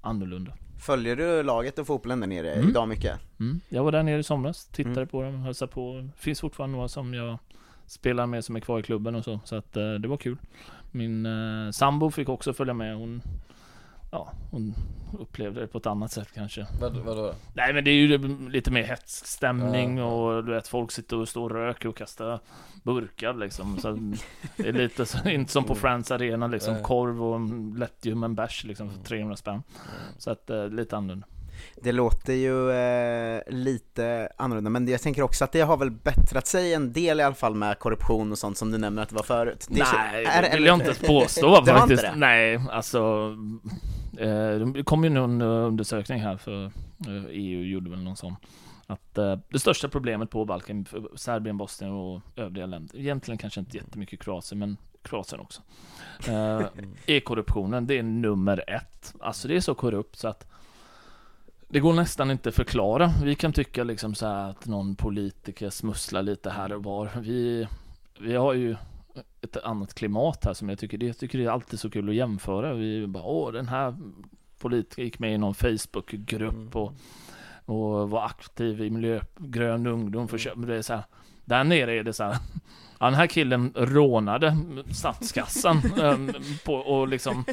annorlunda 0.00 0.52
Följer 0.80 1.16
du 1.16 1.42
laget 1.42 1.78
och 1.78 1.86
fotbollen 1.86 2.20
där 2.20 2.26
nere 2.26 2.52
Mm. 2.54 2.68
idag 2.68 2.88
mycket? 2.88 3.20
Mm. 3.40 3.60
Jag 3.68 3.84
var 3.84 3.92
där 3.92 4.02
nere 4.02 4.18
i 4.18 4.22
somras, 4.22 4.66
tittade 4.66 4.96
Mm. 4.96 5.08
på 5.08 5.22
dem, 5.22 5.42
hälsade 5.42 5.72
på. 5.72 6.08
finns 6.16 6.40
fortfarande 6.40 6.76
några 6.76 6.88
som 6.88 7.14
jag 7.14 7.38
spelar 7.86 8.26
med 8.26 8.44
som 8.44 8.56
är 8.56 8.60
kvar 8.60 8.78
i 8.78 8.82
klubben 8.82 9.14
och 9.14 9.24
så, 9.24 9.40
så 9.44 9.56
att 9.56 9.76
eh, 9.76 9.92
det 9.94 10.08
var 10.08 10.16
kul. 10.16 10.36
Min 10.90 11.26
eh, 11.26 11.70
sambo 11.70 12.10
fick 12.10 12.28
också 12.28 12.52
följa 12.52 12.74
med, 12.74 12.96
hon 12.96 13.22
Ja, 14.12 14.32
hon 14.50 14.74
upplevde 15.18 15.60
det 15.60 15.66
på 15.66 15.78
ett 15.78 15.86
annat 15.86 16.12
sätt 16.12 16.28
kanske. 16.34 16.66
Vad, 16.80 16.96
vadå 16.96 17.22
då? 17.26 17.34
Nej 17.54 17.72
men 17.74 17.84
det 17.84 17.90
är 17.90 17.94
ju 17.94 18.18
lite 18.48 18.70
mer 18.70 18.82
hetsk 18.82 19.26
stämning 19.26 20.02
och 20.02 20.44
du 20.44 20.52
vet 20.52 20.68
folk 20.68 20.92
sitter 20.92 21.16
och 21.16 21.28
står 21.28 21.50
och 21.50 21.56
röker 21.56 21.88
och 21.88 21.96
kastar 21.96 22.40
burkar 22.82 23.34
liksom. 23.34 23.78
Så 23.78 23.98
det 24.56 24.68
är 24.68 24.72
lite 24.72 25.06
så, 25.06 25.28
inte 25.28 25.52
som 25.52 25.64
på 25.64 25.74
Friends 25.74 26.10
Arena 26.10 26.46
liksom, 26.46 26.74
Nej. 26.74 26.82
korv 26.82 27.24
och 27.24 27.36
en 27.36 27.74
lättljummen 27.78 28.34
bärs 28.34 28.64
liksom 28.64 28.90
för 28.90 28.98
300 29.04 29.36
spänn. 29.36 29.62
Så 30.18 30.30
att 30.30 30.50
eh, 30.50 30.68
lite 30.68 30.96
annorlunda. 30.96 31.26
Det 31.82 31.92
låter 31.92 32.32
ju 32.32 32.70
eh, 32.70 33.42
lite 33.48 34.28
annorlunda, 34.36 34.70
men 34.70 34.88
jag 34.88 35.00
tänker 35.00 35.22
också 35.22 35.44
att 35.44 35.52
det 35.52 35.60
har 35.60 35.76
väl 35.76 35.90
bättrat 35.90 36.46
sig 36.46 36.74
en 36.74 36.92
del 36.92 37.20
i 37.20 37.22
alla 37.22 37.34
fall 37.34 37.54
med 37.54 37.78
korruption 37.78 38.32
och 38.32 38.38
sånt 38.38 38.56
som 38.58 38.70
du 38.70 38.78
nämner 38.78 39.02
att 39.02 39.08
det 39.08 39.14
var 39.14 39.22
förut. 39.22 39.66
Det 39.70 39.84
Nej, 39.92 40.24
är- 40.24 40.42
det 40.42 40.48
är- 40.48 40.54
vill 40.54 40.64
jag 40.66 40.74
inte 40.80 41.06
påstå 41.06 41.60
Det 41.64 41.72
var 41.72 41.78
faktiskt. 41.78 42.02
inte 42.02 42.12
det? 42.12 42.18
Nej, 42.18 42.60
alltså 42.70 43.30
Det 44.74 44.82
kom 44.84 45.04
ju 45.04 45.10
någon 45.10 45.40
eh, 45.40 45.46
undersökning 45.46 46.20
här 46.20 46.36
för 46.36 46.64
eh, 47.06 47.24
EU 47.28 47.64
gjorde 47.64 47.90
väl 47.90 48.02
någon 48.02 48.16
sån 48.16 48.36
att 48.90 49.18
eh, 49.18 49.38
det 49.48 49.58
största 49.58 49.88
problemet 49.88 50.30
på 50.30 50.44
Balkan, 50.44 50.86
Serbien, 51.14 51.56
Bosnien 51.56 51.92
och 51.92 52.20
övriga 52.36 52.66
länder, 52.66 52.98
egentligen 52.98 53.38
kanske 53.38 53.60
inte 53.60 53.76
jättemycket 53.76 54.20
Kroatien, 54.20 54.58
men 54.58 54.76
Kroatien 55.02 55.40
också, 55.40 55.62
eh, 56.28 56.62
är 57.06 57.20
korruptionen. 57.20 57.86
Det 57.86 57.98
är 57.98 58.02
nummer 58.02 58.64
ett. 58.66 59.14
Alltså 59.20 59.48
det 59.48 59.56
är 59.56 59.60
så 59.60 59.74
korrupt 59.74 60.16
så 60.16 60.28
att 60.28 60.46
det 61.68 61.80
går 61.80 61.92
nästan 61.92 62.30
inte 62.30 62.48
att 62.48 62.54
förklara. 62.54 63.12
Vi 63.22 63.34
kan 63.34 63.52
tycka 63.52 63.84
liksom 63.84 64.14
så 64.14 64.26
här 64.26 64.50
att 64.50 64.66
någon 64.66 64.96
politiker 64.96 65.70
smusslar 65.70 66.22
lite 66.22 66.50
här 66.50 66.72
och 66.72 66.84
var. 66.84 67.10
Vi, 67.20 67.68
vi 68.20 68.34
har 68.34 68.52
ju 68.52 68.76
ett 69.40 69.56
annat 69.56 69.94
klimat 69.94 70.44
här 70.44 70.54
som 70.54 70.68
jag 70.68 70.78
tycker, 70.78 70.98
det, 70.98 71.06
jag 71.06 71.18
tycker 71.18 71.38
det 71.38 71.44
är 71.44 71.50
alltid 71.50 71.80
så 71.80 71.90
kul 71.90 72.08
att 72.08 72.14
jämföra. 72.14 72.74
Vi 72.74 73.06
bara, 73.06 73.24
åh 73.24 73.52
den 73.52 73.68
här 73.68 73.96
politikern 74.58 75.04
gick 75.04 75.18
med 75.18 75.34
i 75.34 75.38
någon 75.38 75.54
Facebookgrupp 75.54 76.76
och, 76.76 76.92
och 77.64 78.10
var 78.10 78.24
aktiv 78.24 78.82
i 78.82 78.90
miljö, 78.90 79.20
grön 79.38 79.86
ungdom 79.86 80.28
för 80.28 80.38
köp. 80.38 80.66
Det 80.66 80.76
är 80.76 80.82
så 80.82 80.94
här, 80.94 81.04
där 81.44 81.64
nere 81.64 81.92
är 81.92 82.04
det 82.04 82.12
så 82.12 82.24
här, 82.24 82.36
ja, 83.00 83.06
den 83.06 83.14
här 83.14 83.26
killen 83.26 83.72
rånade 83.76 84.56
statskassan 84.92 85.76
ehm, 86.02 86.32
på, 86.64 86.74
och 86.74 87.08
liksom 87.08 87.44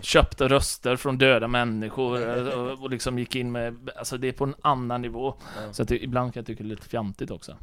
köpte 0.00 0.48
röster 0.48 0.96
från 0.96 1.18
döda 1.18 1.48
människor 1.48 2.38
eh, 2.38 2.48
och, 2.48 2.82
och 2.82 2.90
liksom 2.90 3.18
gick 3.18 3.36
in 3.36 3.52
med, 3.52 3.90
alltså 3.96 4.18
det 4.18 4.28
är 4.28 4.32
på 4.32 4.44
en 4.44 4.54
annan 4.62 5.02
nivå. 5.02 5.34
Så 5.72 5.82
att 5.82 5.88
det, 5.88 6.04
ibland 6.04 6.34
kan 6.34 6.40
jag 6.40 6.46
tycka 6.46 6.62
det 6.62 6.66
är 6.66 6.70
lite 6.70 6.88
fjantigt 6.88 7.30
också. 7.30 7.56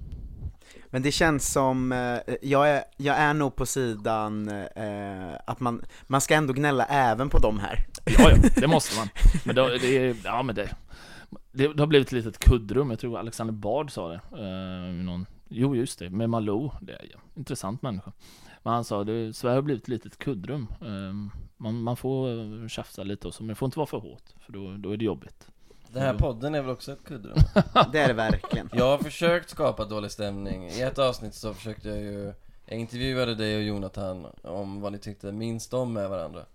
Men 0.95 1.01
det 1.01 1.11
känns 1.11 1.51
som, 1.51 1.91
eh, 1.91 2.35
jag, 2.41 2.69
är, 2.69 2.83
jag 2.97 3.17
är 3.17 3.33
nog 3.33 3.55
på 3.55 3.65
sidan 3.65 4.49
eh, 4.49 5.33
att 5.47 5.59
man, 5.59 5.81
man 6.07 6.21
ska 6.21 6.35
ändå 6.35 6.53
gnälla 6.53 6.85
även 6.85 7.29
på 7.29 7.39
de 7.39 7.59
här. 7.59 7.85
Ja, 8.05 8.31
ja, 8.31 8.49
det 8.55 8.67
måste 8.67 8.99
man. 8.99 9.07
Men 9.45 9.55
det, 9.55 9.77
det 9.77 9.97
är, 9.97 10.15
ja 10.23 10.43
men 10.43 10.55
det, 10.55 10.75
det, 11.51 11.67
det 11.67 11.79
har 11.79 11.87
blivit 11.87 12.07
ett 12.07 12.11
litet 12.11 12.39
kuddrum, 12.39 12.89
jag 12.89 12.99
tror 12.99 13.17
Alexander 13.17 13.53
Bard 13.53 13.91
sa 13.91 14.09
det. 14.09 14.21
Eh, 14.31 15.03
någon, 15.05 15.25
jo 15.49 15.75
just 15.75 15.99
det, 15.99 16.09
med 16.09 16.29
Malou, 16.29 16.71
det 16.81 16.93
är 16.93 16.99
en 16.99 17.19
intressant 17.35 17.81
människa. 17.81 18.11
Men 18.63 18.73
han 18.73 18.83
sa 18.83 19.03
det, 19.03 19.33
Sverige 19.33 19.55
har 19.55 19.61
blivit 19.61 19.83
ett 19.83 19.89
litet 19.89 20.17
kuddrum. 20.17 20.67
Eh, 20.81 21.39
man, 21.57 21.81
man 21.81 21.97
får 21.97 22.67
tjafsa 22.67 23.03
lite 23.03 23.27
och 23.27 23.33
så, 23.33 23.43
men 23.43 23.47
det 23.47 23.55
får 23.55 23.65
inte 23.65 23.79
vara 23.79 23.87
för 23.87 23.99
hårt, 23.99 24.33
för 24.45 24.53
då, 24.53 24.77
då 24.77 24.91
är 24.91 24.97
det 24.97 25.05
jobbigt. 25.05 25.47
Den 25.93 26.01
här 26.01 26.13
podden 26.13 26.55
är 26.55 26.61
väl 26.61 26.71
också 26.71 26.91
ett 26.91 27.03
kuddrum? 27.03 27.37
Det 27.91 27.99
är 27.99 28.07
det 28.07 28.13
verkligen. 28.13 28.69
Jag 28.73 28.85
har 28.85 28.97
försökt 28.97 29.49
skapa 29.49 29.85
dålig 29.85 30.11
stämning. 30.11 30.69
I 30.69 30.81
ett 30.81 30.99
avsnitt 30.99 31.33
så 31.33 31.53
försökte 31.53 31.89
jag 31.89 31.97
ju 31.97 32.33
Jag 32.65 32.79
intervjuade 32.79 33.35
dig 33.35 33.55
och 33.55 33.63
Jonathan 33.63 34.27
om 34.41 34.81
vad 34.81 34.91
ni 34.91 34.97
tyckte 34.97 35.31
minst 35.31 35.73
om 35.73 35.93
med 35.93 36.09
varandra 36.09 36.45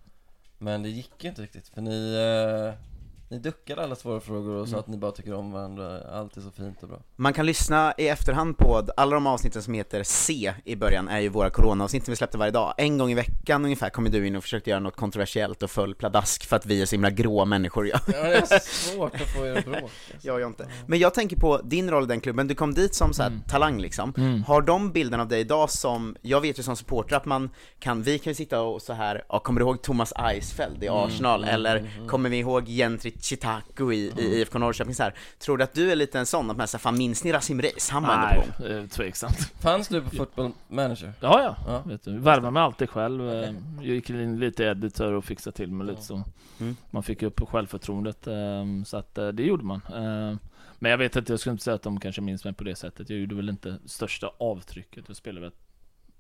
Men 0.59 0.83
det 0.83 0.89
gick 0.89 1.25
ju 1.25 1.29
inte 1.29 1.43
riktigt 1.43 1.69
för 1.69 1.81
ni 1.81 2.15
eh, 2.15 2.90
Ni 3.33 3.39
duckade 3.39 3.83
alla 3.85 3.95
svåra 3.97 4.21
frågor 4.21 4.55
och 4.55 4.69
sa 4.69 4.73
Mm. 4.75 4.81
att 4.81 4.87
ni 4.89 4.97
bara 4.97 5.13
tycker 5.13 5.35
om 5.35 5.53
varandra 5.53 6.01
Allt 6.13 6.37
är 6.37 6.41
så 6.41 6.51
fint 6.51 6.83
och 6.83 6.89
bra 6.89 6.99
Man 7.17 7.33
kan 7.33 7.47
lyssna 7.47 7.95
i 7.99 8.09
efterhand 8.09 8.59
på 8.59 8.87
alla 8.97 9.15
de 9.15 9.27
avsnitten 9.27 9.63
som 9.63 9.75
heter 9.75 10.03
C 10.03 10.55
i 10.65 10.77
början, 10.77 11.09
är 11.09 11.19
ju 11.21 11.29
våra 11.29 11.51
coronaavsnitt 11.51 12.05
som 12.05 12.13
vi 12.13 12.17
släppte 12.17 12.39
varje 12.39 12.51
dag. 12.53 12.75
En 12.79 12.99
gång 12.99 13.11
i 13.11 13.15
veckan 13.15 13.65
ungefär 13.65 13.91
kommer 13.91 14.11
du 14.11 14.27
in 14.27 14.37
och 14.37 14.43
försökte 14.43 14.71
göra 14.71 14.81
något 14.81 14.97
kontroversiellt 14.97 15.63
och 15.63 15.71
föll 15.71 15.95
pladask 15.95 16.47
för 16.47 16.57
att 16.57 16.67
vi 16.67 16.83
är 16.83 16.87
så 16.87 16.95
himla 16.95 17.11
grå 17.11 17.45
människor 17.45 17.89
ja. 17.89 17.99
Ja 18.07 18.23
det 18.23 18.37
är 18.37 18.47
så 18.47 18.59
svårt 18.61 19.15
att 19.15 19.21
få 19.37 19.47
er 19.47 19.57
att 19.59 19.65
bråka 19.65 19.87
Jag 20.23 20.35
och 20.35 20.47
inte. 20.47 20.67
Men 20.87 20.99
jag 20.99 21.15
tänker 21.15 21.37
på 21.37 21.61
din 21.65 21.91
roll 21.91 22.05
i 22.05 22.07
den 22.07 22.21
klubben, 22.21 22.49
du 22.49 22.55
kom 22.55 22.75
dit 22.75 22.95
som 22.95 23.13
så 23.13 23.23
här, 23.23 23.33
talang 23.49 23.81
liksom. 23.81 24.15
Mm. 24.17 24.43
Har 24.45 24.63
de 24.63 24.93
bilden 24.93 25.21
av 25.21 25.29
dig 25.29 25.41
idag 25.41 25.71
som, 25.71 26.17
jag 26.23 26.41
vet 26.41 26.59
ju 26.59 26.63
som 26.63 26.77
supporter 26.77 27.17
att 27.17 27.25
man 27.27 27.51
kan, 27.79 28.03
vi 28.03 28.19
kan 28.19 28.31
ju 28.31 28.35
sitta 28.35 28.63
och 28.63 28.83
så 28.83 28.93
här, 28.93 29.25
ja, 29.29 29.39
kommer 29.39 29.61
du 29.61 29.67
ihåg 29.67 29.83
Thomas 29.83 30.13
Eisfeld 30.17 30.85
i 30.85 30.87
Mm, 30.87 30.99
Arsenal? 30.99 31.45
Eller 31.45 32.07
kommer 32.07 32.31
vi 32.31 32.39
ihåg 32.39 32.67
Gentry 32.69 33.11
Chitaku 33.21 33.93
i, 33.93 34.13
i 34.19 34.41
IFK 34.41 34.59
Norrköping 34.59 34.95
så 34.95 35.03
här. 35.03 35.15
Tror 35.39 35.59
du 35.59 35.65
att 35.65 35.75
du 35.75 35.93
är 35.93 35.97
lite 35.97 36.19
en 36.19 36.27
sån, 36.27 36.51
att 36.51 36.57
man 36.57 36.69
säger 36.69 36.81
fan 36.81 36.99
minns 36.99 37.25
ni 37.25 37.33
Rasim 37.33 37.63
Reis? 37.63 37.91
Han 37.91 38.03
var 38.03 38.15
ändå 38.15 38.29
på 38.29 38.41
gång. 38.41 38.69
Nej, 38.71 38.79
eh, 38.83 38.87
tveksamt. 38.87 39.53
Fanns 39.61 39.89
du 39.89 40.03
på 40.03 40.11
football 40.11 40.53
manager? 40.69 41.13
Ja, 41.21 41.43
ja. 41.43 41.57
Ja. 41.67 41.83
Vet 41.87 42.03
du, 42.05 42.19
värvar 42.19 42.51
mig 42.51 42.63
alltid 42.63 42.91
själv. 42.91 43.31
Eh, 43.31 43.55
Jag 43.77 43.87
gick 43.87 44.11
in 44.11 44.39
lite 44.41 44.65
editor 44.65 45.13
och 45.13 45.25
fixade 45.25 45.57
till 45.57 45.73
mig 45.73 45.87
lite 45.87 46.03
så. 46.03 46.23
Mm. 46.61 46.77
Man 46.91 47.03
fick 47.03 47.23
upp 47.23 47.49
självförtroendet, 47.49 48.27
eh, 48.27 48.35
så 48.87 48.97
att 48.97 49.19
eh, 49.19 49.29
det 49.29 49.43
gjorde 49.43 49.65
man. 49.65 49.81
Eh, 49.87 50.39
Men 50.79 50.91
jag 50.91 50.99
vet 50.99 51.17
inte, 51.17 51.33
jag 51.33 51.41
skulle 51.41 51.53
inte 51.53 51.65
säga 51.65 51.75
att 51.75 51.83
de 51.83 52.01
kanske 52.01 52.21
minns 52.21 52.45
mig 52.45 52.55
på 52.55 52.65
det 52.65 52.75
sättet. 52.77 53.11
Jag 53.11 53.19
gjorde 53.19 53.35
väl 53.35 53.49
inte 53.49 53.79
största 53.87 54.31
avtrycket. 54.39 55.05
Jag 55.09 55.17
spelade 55.17 55.41
väl 55.41 55.53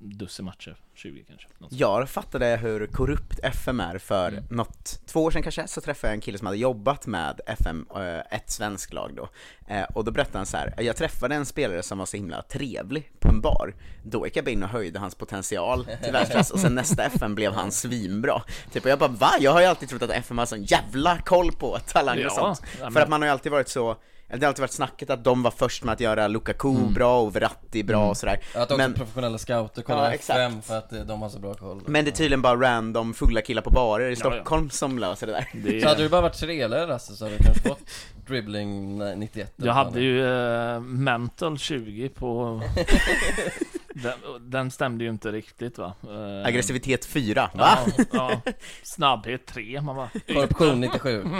dussin 0.02 0.44
matcher, 0.44 0.76
20 0.94 1.24
kanske. 1.28 1.48
Jag 1.70 2.08
fattade 2.08 2.56
hur 2.56 2.86
korrupt 2.86 3.38
FM 3.42 3.80
är 3.80 3.98
för 3.98 4.28
Mm. 4.28 4.44
något, 4.50 5.00
två 5.06 5.24
år 5.24 5.30
sedan 5.30 5.42
kanske, 5.42 5.66
så 5.68 5.80
träffade 5.80 6.08
jag 6.10 6.14
en 6.14 6.20
kille 6.20 6.38
som 6.38 6.46
hade 6.46 6.58
jobbat 6.58 7.06
med 7.06 7.40
FM, 7.46 7.86
eh, 7.96 8.18
ett 8.36 8.50
svenskt 8.50 8.92
lag 8.92 9.10
då. 9.16 9.28
Eh, 9.74 9.82
Och 9.94 10.04
då 10.04 10.10
berättade 10.10 10.38
han 10.38 10.46
så 10.46 10.56
här: 10.56 10.74
jag 10.78 10.96
träffade 10.96 11.34
en 11.34 11.46
spelare 11.46 11.82
som 11.82 11.98
var 11.98 12.06
så 12.06 12.16
himla 12.16 12.42
trevlig 12.42 13.12
på 13.18 13.28
en 13.28 13.40
bar. 13.40 13.74
Då 14.04 14.26
gick 14.26 14.36
jag 14.36 14.48
in 14.48 14.62
och 14.62 14.68
höjde 14.68 14.98
hans 14.98 15.14
potential 15.14 15.86
till 16.02 16.12
världsklass, 16.12 16.50
och 16.50 16.58
sen 16.60 16.74
nästa 16.74 17.04
FM 17.04 17.34
blev 17.34 17.52
han 17.52 17.72
svinbra. 17.72 18.42
Typ, 18.72 18.84
och 18.84 18.90
jag 18.90 18.98
bara 18.98 19.08
va? 19.10 19.30
Jag 19.40 19.52
har 19.52 19.60
ju 19.60 19.66
alltid 19.66 19.88
trott 19.88 20.02
att 20.02 20.10
FM 20.10 20.38
har 20.38 20.46
sån 20.46 20.62
jävla 20.62 21.18
koll 21.18 21.52
på 21.52 21.78
talanger 21.78 22.26
och 22.26 22.32
Ja, 22.36 22.54
sånt. 22.54 22.92
För 22.94 23.00
att 23.00 23.08
man 23.08 23.20
har 23.22 23.26
ju 23.26 23.32
alltid 23.32 23.52
varit 23.52 23.68
så 23.68 23.96
det 24.30 24.40
har 24.40 24.48
alltid 24.48 24.60
varit 24.60 24.72
snacket 24.72 25.10
att 25.10 25.24
de 25.24 25.42
var 25.42 25.50
först 25.50 25.84
med 25.84 25.92
att 25.92 26.00
göra 26.00 26.28
Lukaku 26.28 26.68
Mm. 26.70 26.94
bra 26.94 27.20
och 27.20 27.36
Verratti 27.36 27.82
bra 27.82 28.08
och 28.08 28.16
sådär. 28.16 28.40
Att 28.54 28.62
också 28.62 28.76
Men- 28.76 28.94
professionella 28.94 29.38
scouter 29.38 29.82
kollar 29.82 30.04
Ja, 30.04 30.12
exakt. 30.12 30.38
FM 30.40 30.62
för 30.62 30.78
att 30.78 30.92
eh, 30.92 31.00
de 31.00 31.22
har 31.22 31.28
så 31.28 31.38
bra 31.38 31.54
koll 31.54 31.82
Men 31.86 32.04
det 32.04 32.10
är 32.10 32.12
tydligen 32.12 32.42
bara 32.42 32.60
random 32.60 33.14
fulla 33.14 33.40
killar 33.42 33.62
på 33.62 33.70
barer 33.70 34.06
i 34.06 34.10
ja. 34.10 34.16
Stockholm 34.16 34.70
som 34.70 34.98
löser 34.98 35.26
det 35.26 35.32
där. 35.32 35.48
Det 35.52 35.80
Så 35.80 35.88
hade 35.88 36.02
du 36.02 36.08
bara 36.08 36.20
varit 36.20 36.38
trelare 36.38 36.86
Rasse 36.86 37.12
så 37.16 37.24
hade 37.24 37.36
du 37.36 37.42
kanske 37.44 37.68
fått 37.68 37.90
dribbling 38.26 38.98
91 39.18 39.52
Jag 39.56 39.72
hade 39.72 40.00
ju 40.00 40.26
eh, 40.74 40.80
mental 40.80 41.58
20 41.58 42.08
på... 42.08 42.60
den, 43.94 44.12
den 44.50 44.70
stämde 44.70 45.04
ju 45.04 45.10
inte 45.10 45.32
riktigt 45.32 45.78
va? 45.78 45.92
Eh, 46.02 46.46
Aggressivitet 46.46 47.04
4, 47.04 47.50
va? 47.54 47.78
Ja, 47.96 48.04
ja. 48.12 48.52
Snabbhet 48.82 49.46
3, 49.46 49.80
man 49.80 49.96
bara... 49.96 50.10
Korruption 50.34 50.80
97 50.80 51.24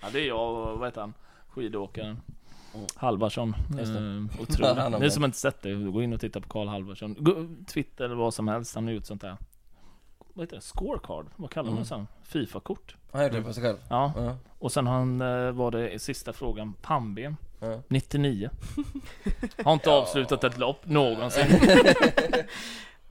Ja, 0.00 0.08
det 0.12 0.20
är 0.20 0.26
jag 0.28 0.50
och, 0.50 0.78
vad 0.78 0.88
heter 0.88 1.00
han? 1.00 1.14
Skidåkaren. 1.54 2.20
Halvarsson. 2.94 3.54
Just 3.78 3.92
det. 3.92 3.98
Eh, 3.98 4.40
otroligt. 4.42 5.00
Ni 5.00 5.10
som 5.10 5.24
inte 5.24 5.38
sett 5.38 5.62
det, 5.62 5.74
gå 5.74 6.02
in 6.02 6.12
och 6.12 6.20
titta 6.20 6.40
på 6.40 6.48
Karl 6.48 6.68
Halvarsson. 6.68 7.16
Gå- 7.18 7.46
Twitter 7.66 8.04
eller 8.04 8.14
vad 8.14 8.34
som 8.34 8.48
helst, 8.48 8.74
han 8.74 8.84
har 8.84 8.92
gjort 8.92 9.06
sånt 9.06 9.20
där. 9.20 9.36
Vad 10.34 10.42
heter 10.46 10.56
det? 10.56 10.62
Scorecard? 10.62 11.26
Vad 11.36 11.50
kallar 11.50 11.64
man 11.70 11.72
Mm. 11.72 11.82
det 11.82 11.88
sen? 11.88 12.06
Fifa-kort? 12.22 12.96
Han 13.12 13.22
gjorde 13.22 13.36
det 13.36 13.42
på 13.42 13.52
sig 13.52 13.62
själv 13.62 13.76
Ja. 13.90 14.12
Ja. 14.16 14.36
Och 14.58 14.72
sen 14.72 14.86
han, 14.86 15.20
eh, 15.20 15.50
var 15.50 15.70
det 15.70 16.02
sista 16.02 16.32
frågan, 16.32 16.74
pannben. 16.82 17.36
Ja. 17.60 17.82
99. 17.88 18.50
Har 19.64 19.72
inte 19.72 19.90
avslutat 19.90 20.44
ett 20.44 20.58
lopp 20.58 20.86
någonsin. 20.86 21.46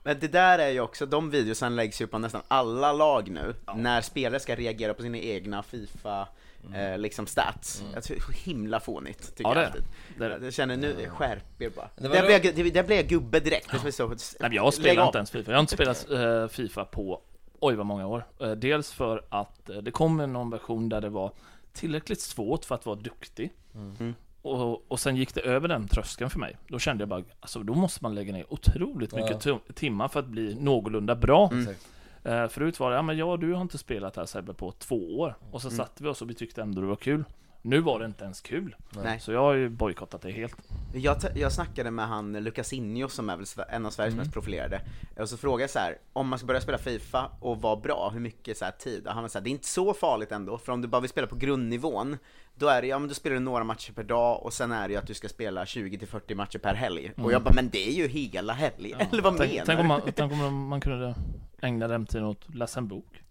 Men 0.02 0.18
det 0.20 0.28
där 0.28 0.58
är 0.58 0.68
ju 0.68 0.80
också, 0.80 1.06
de 1.06 1.30
videosen 1.30 1.76
läggs 1.76 2.00
ju 2.02 2.06
på 2.06 2.18
nästan 2.18 2.42
alla 2.48 2.92
lag 2.92 3.30
nu, 3.30 3.54
när 3.76 4.00
spelare 4.00 4.40
ska 4.40 4.54
reagera 4.56 4.94
på 4.94 5.02
sina 5.02 5.18
egna 5.18 5.62
FIFA 5.62 6.28
eh, 6.74 6.98
liksom 6.98 7.26
stats. 7.26 7.84
Jag 7.94 8.02
tycker 8.02 8.14
det 8.20 8.28
är 8.28 8.32
så 8.32 8.50
himla 8.50 8.80
fånigt, 8.80 9.36
tycker 9.36 9.50
Ja, 9.50 9.54
det 9.54 9.60
jag 9.60 9.66
alltid. 9.70 9.84
det. 10.18 10.28
det. 10.38 10.44
Jag 10.44 10.54
känner 10.54 10.76
nu, 10.76 11.08
skärp 11.08 11.62
er 11.62 11.70
bara. 11.70 11.88
Det 11.96 12.08
Där 12.08 12.22
blir, 12.22 12.62
jag, 12.64 12.72
där 12.74 12.82
blir 12.84 12.96
jag 12.96 13.06
gubbe 13.06 13.40
direkt, 13.40 13.70
det 13.82 13.88
är 13.88 13.90
så, 13.90 14.14
Nej, 14.40 14.50
jag 14.54 14.74
spelar 14.74 15.06
inte 15.06 15.18
ens 15.18 15.30
Fifa. 15.30 15.50
Jag 15.50 15.56
har 15.56 15.60
inte 15.60 15.74
spelat 15.74 16.10
eh, 16.10 16.48
Fifa 16.48 16.84
på, 16.84 17.20
oj 17.60 17.74
vad 17.74 17.86
många 17.86 18.06
år. 18.06 18.24
Eh, 18.40 18.50
dels 18.50 18.92
för 18.92 19.24
att 19.28 19.70
eh, 19.70 19.76
det 19.76 19.90
kom 19.90 20.20
en 20.20 20.32
någon 20.32 20.50
version 20.50 20.88
där 20.88 21.00
det 21.00 21.08
var 21.08 21.32
tillräckligt 21.72 22.20
svårt 22.20 22.64
för 22.64 22.74
att 22.74 22.86
vara 22.86 22.96
duktig. 22.96 23.52
Mm. 23.74 24.14
Och, 24.42 24.90
och 24.92 25.00
sen 25.00 25.16
gick 25.16 25.34
det 25.34 25.40
över 25.40 25.68
den 25.68 25.88
tröskeln 25.88 26.30
för 26.30 26.38
mig. 26.38 26.56
Då 26.68 26.78
kände 26.78 27.02
jag 27.02 27.08
bara, 27.08 27.22
alltså 27.40 27.58
då 27.62 27.74
måste 27.74 27.98
man 28.02 28.14
lägga 28.14 28.32
ner 28.32 28.52
otroligt 28.52 29.12
Ja. 29.12 29.18
mycket 29.24 29.40
tim- 29.40 29.72
timmar 29.74 30.08
för 30.08 30.20
att 30.20 30.26
bli 30.26 30.54
någorlunda 30.60 31.14
bra. 31.14 31.50
Exakt. 31.60 31.86
Eh, 32.24 32.48
förut 32.48 32.80
var 32.80 32.90
det, 32.90 32.96
ja 32.96 33.02
men 33.02 33.16
ja 33.16 33.36
du 33.36 33.54
har 33.54 33.62
inte 33.62 33.78
spelat 33.78 34.16
här 34.16 34.26
Sebbe 34.26 34.54
på 34.54 34.72
två 34.72 35.18
år. 35.18 35.34
Och 35.50 35.62
så 35.62 35.68
Mm. 35.68 35.76
satte 35.76 36.02
vi 36.02 36.08
oss 36.08 36.22
och 36.22 36.30
vi 36.30 36.34
tyckte 36.34 36.62
ändå 36.62 36.80
det 36.80 36.86
var 36.86 36.96
kul. 36.96 37.24
Nu 37.64 37.80
var 37.80 37.98
det 37.98 38.04
inte 38.06 38.24
ens 38.24 38.40
kul. 38.40 38.76
Nej. 39.04 39.20
Så 39.20 39.32
jag 39.32 39.40
har 39.40 39.52
ju 39.54 39.68
bojkottat 39.68 40.22
det 40.22 40.30
helt. 40.32 40.56
Jag, 40.94 41.16
jag 41.34 41.52
snackade 41.52 41.90
med 41.90 42.08
han 42.08 42.32
Lucasinho 42.32 43.08
som 43.08 43.30
är 43.30 43.36
väl 43.36 43.46
en 43.68 43.86
av 43.86 43.90
Sveriges 43.90 44.12
Mm. 44.14 44.22
mest 44.24 44.32
profilerade, 44.34 44.80
och 45.18 45.28
så 45.28 45.36
frågade 45.36 45.62
jag 45.62 45.70
så 45.70 45.78
här: 45.78 45.98
om 46.12 46.28
man 46.28 46.38
ska 46.38 46.46
börja 46.46 46.60
spela 46.60 46.78
Fifa 46.78 47.30
och 47.40 47.62
vara 47.62 47.76
bra, 47.76 48.10
hur 48.12 48.20
mycket 48.20 48.58
så 48.58 48.64
här, 48.64 48.72
tid? 48.72 49.06
Och 49.06 49.12
han 49.12 49.22
var 49.22 49.28
så 49.28 49.38
här, 49.38 49.44
det 49.44 49.50
är 49.50 49.52
inte 49.52 49.66
så 49.68 49.94
farligt 49.94 50.32
ändå, 50.32 50.58
för 50.58 50.72
om 50.72 50.82
du 50.82 50.88
bara 50.88 51.00
vill 51.00 51.10
spela 51.10 51.26
på 51.26 51.36
grundnivån, 51.36 52.16
då 52.54 52.66
är 52.68 52.82
det, 52.82 52.88
ja 52.88 52.98
men 52.98 53.08
då 53.08 53.14
spelar 53.14 53.34
du 53.34 53.40
några 53.40 53.64
matcher 53.64 53.92
per 53.92 54.04
dag, 54.04 54.42
och 54.42 54.52
sen 54.52 54.72
är 54.72 54.88
det 54.88 54.92
ju 54.94 54.98
att 54.98 55.06
du 55.06 55.14
ska 55.14 55.28
spela 55.28 55.64
20-40 55.64 56.34
matcher 56.34 56.58
per 56.58 56.74
helg. 56.74 57.12
Och 57.16 57.32
jag 57.32 57.42
bara, 57.42 57.54
men 57.54 57.68
det 57.70 57.88
är 57.88 57.92
ju 57.92 58.06
hela 58.08 58.52
helg, 58.52 58.92
eller 58.92 59.22
vad 59.22 59.32
Mm. 59.34 59.38
tänk, 59.38 59.52
menar 59.52 59.66
tänk, 59.66 59.78
om 59.80 59.84
du? 59.84 59.88
man, 59.88 60.00
tänk 60.16 60.32
om 60.32 60.66
man 60.68 60.80
kunde 60.80 61.14
ägna 61.62 61.88
den 61.88 62.06
tiden 62.06 62.26
åt 62.26 62.44
att 62.48 62.54
läsa 62.54 62.80
en 62.80 62.88
bok. 62.88 63.22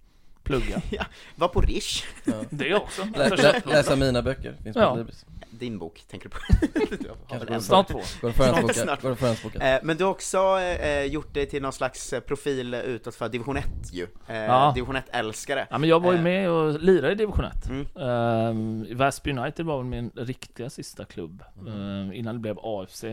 Plugga. 0.44 0.82
Ja, 0.90 1.06
var 1.36 1.48
på 1.48 1.62
Rish, 1.62 2.04
Det 2.50 2.76
också. 2.76 3.08
Lä, 3.16 3.30
lä, 3.30 3.62
läsa 3.66 3.96
mina 3.96 4.22
böcker, 4.22 4.58
finns 4.64 4.74
på 4.74 4.80
Ja. 4.82 4.96
Libris 4.96 5.26
din 5.62 5.78
bok, 5.80 6.04
tänker 6.08 6.30
du 6.30 6.36
på? 6.36 7.48
Du 7.54 7.62
Snart 7.62 7.88
två. 7.88 8.02
Går 8.22 8.32
förhandsbokat? 8.32 9.62
Eh, 9.62 9.78
Men 9.84 9.98
du 9.98 10.04
har 10.04 10.12
också 10.12 10.60
eh, 10.60 11.04
gjort 11.04 11.34
dig 11.34 11.46
till 11.46 11.62
någon 11.62 11.74
slags 11.74 12.14
eh, 12.14 12.20
profil 12.20 12.74
utåt 12.74 13.16
för 13.16 13.30
division 13.30 13.58
1 13.58 13.66
ju, 13.92 14.08
eh, 14.28 14.36
Ja. 14.36 14.72
division 14.76 14.96
1-älskare. 14.96 15.68
Ja, 15.70 15.78
men 15.78 15.90
jag 15.90 16.00
var 16.00 16.12
ju 16.12 16.18
Eh, 16.18 16.24
med 16.24 16.50
och 16.50 16.80
lirade 16.80 17.12
i 17.14 17.16
division 17.16 17.46
1. 17.46 17.70
Mm. 17.70 17.88
Ehm, 17.96 18.98
Väsby 18.98 19.32
United 19.32 19.66
var 19.66 19.78
väl 19.78 19.86
min 19.86 20.12
riktiga 20.16 20.70
sista 20.70 21.06
klubb. 21.06 21.44
Ehm, 21.68 22.14
innan 22.14 22.36
det 22.36 22.40
blev 22.40 22.58
AFC. 22.64 23.04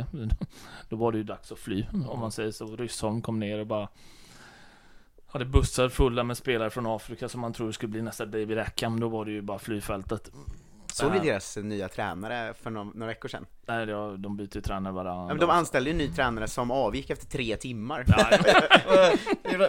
Då 0.88 0.96
var 0.96 1.12
det 1.12 1.18
ju 1.18 1.24
dags 1.24 1.52
att 1.52 1.58
fly, 1.58 1.84
om 2.08 2.20
man 2.20 2.32
säger 2.32 2.50
så. 2.50 2.76
Ryssholm 2.76 3.22
kom 3.22 3.38
ner 3.40 3.58
och 3.58 3.66
bara 3.66 3.88
hade 5.28 5.44
bussar 5.44 5.88
fulla 5.88 6.24
med 6.24 6.36
spelare 6.36 6.70
från 6.70 6.86
Afrika 6.86 7.28
som 7.28 7.40
man 7.40 7.52
tror 7.52 7.72
skulle 7.72 7.90
bli 7.90 8.02
nästa 8.02 8.26
David 8.26 8.58
Ackham, 8.58 9.00
Då 9.00 9.08
var 9.08 9.24
det 9.24 9.30
ju 9.30 9.42
bara 9.42 9.58
flyfältet. 9.58 10.30
Såg 10.98 11.12
ni 11.12 11.18
deras 11.18 11.56
nya 11.56 11.88
tränare 11.88 12.54
för 12.62 12.70
några, 12.70 12.90
några 12.94 13.06
veckor 13.06 13.28
sedan? 13.28 13.46
Nej, 13.66 13.86
de 14.18 14.36
byter 14.36 14.54
ju 14.56 14.60
tränare 14.60 14.92
varann 14.92 15.18
Ja, 15.18 15.26
men 15.28 15.38
de 15.38 15.50
anställde 15.50 15.90
ju 15.90 15.92
en 15.92 15.98
ny 15.98 16.08
tränare 16.08 16.48
som 16.48 16.70
avgick 16.70 17.10
efter 17.10 17.26
tre 17.26 17.56
timmar. 17.56 18.04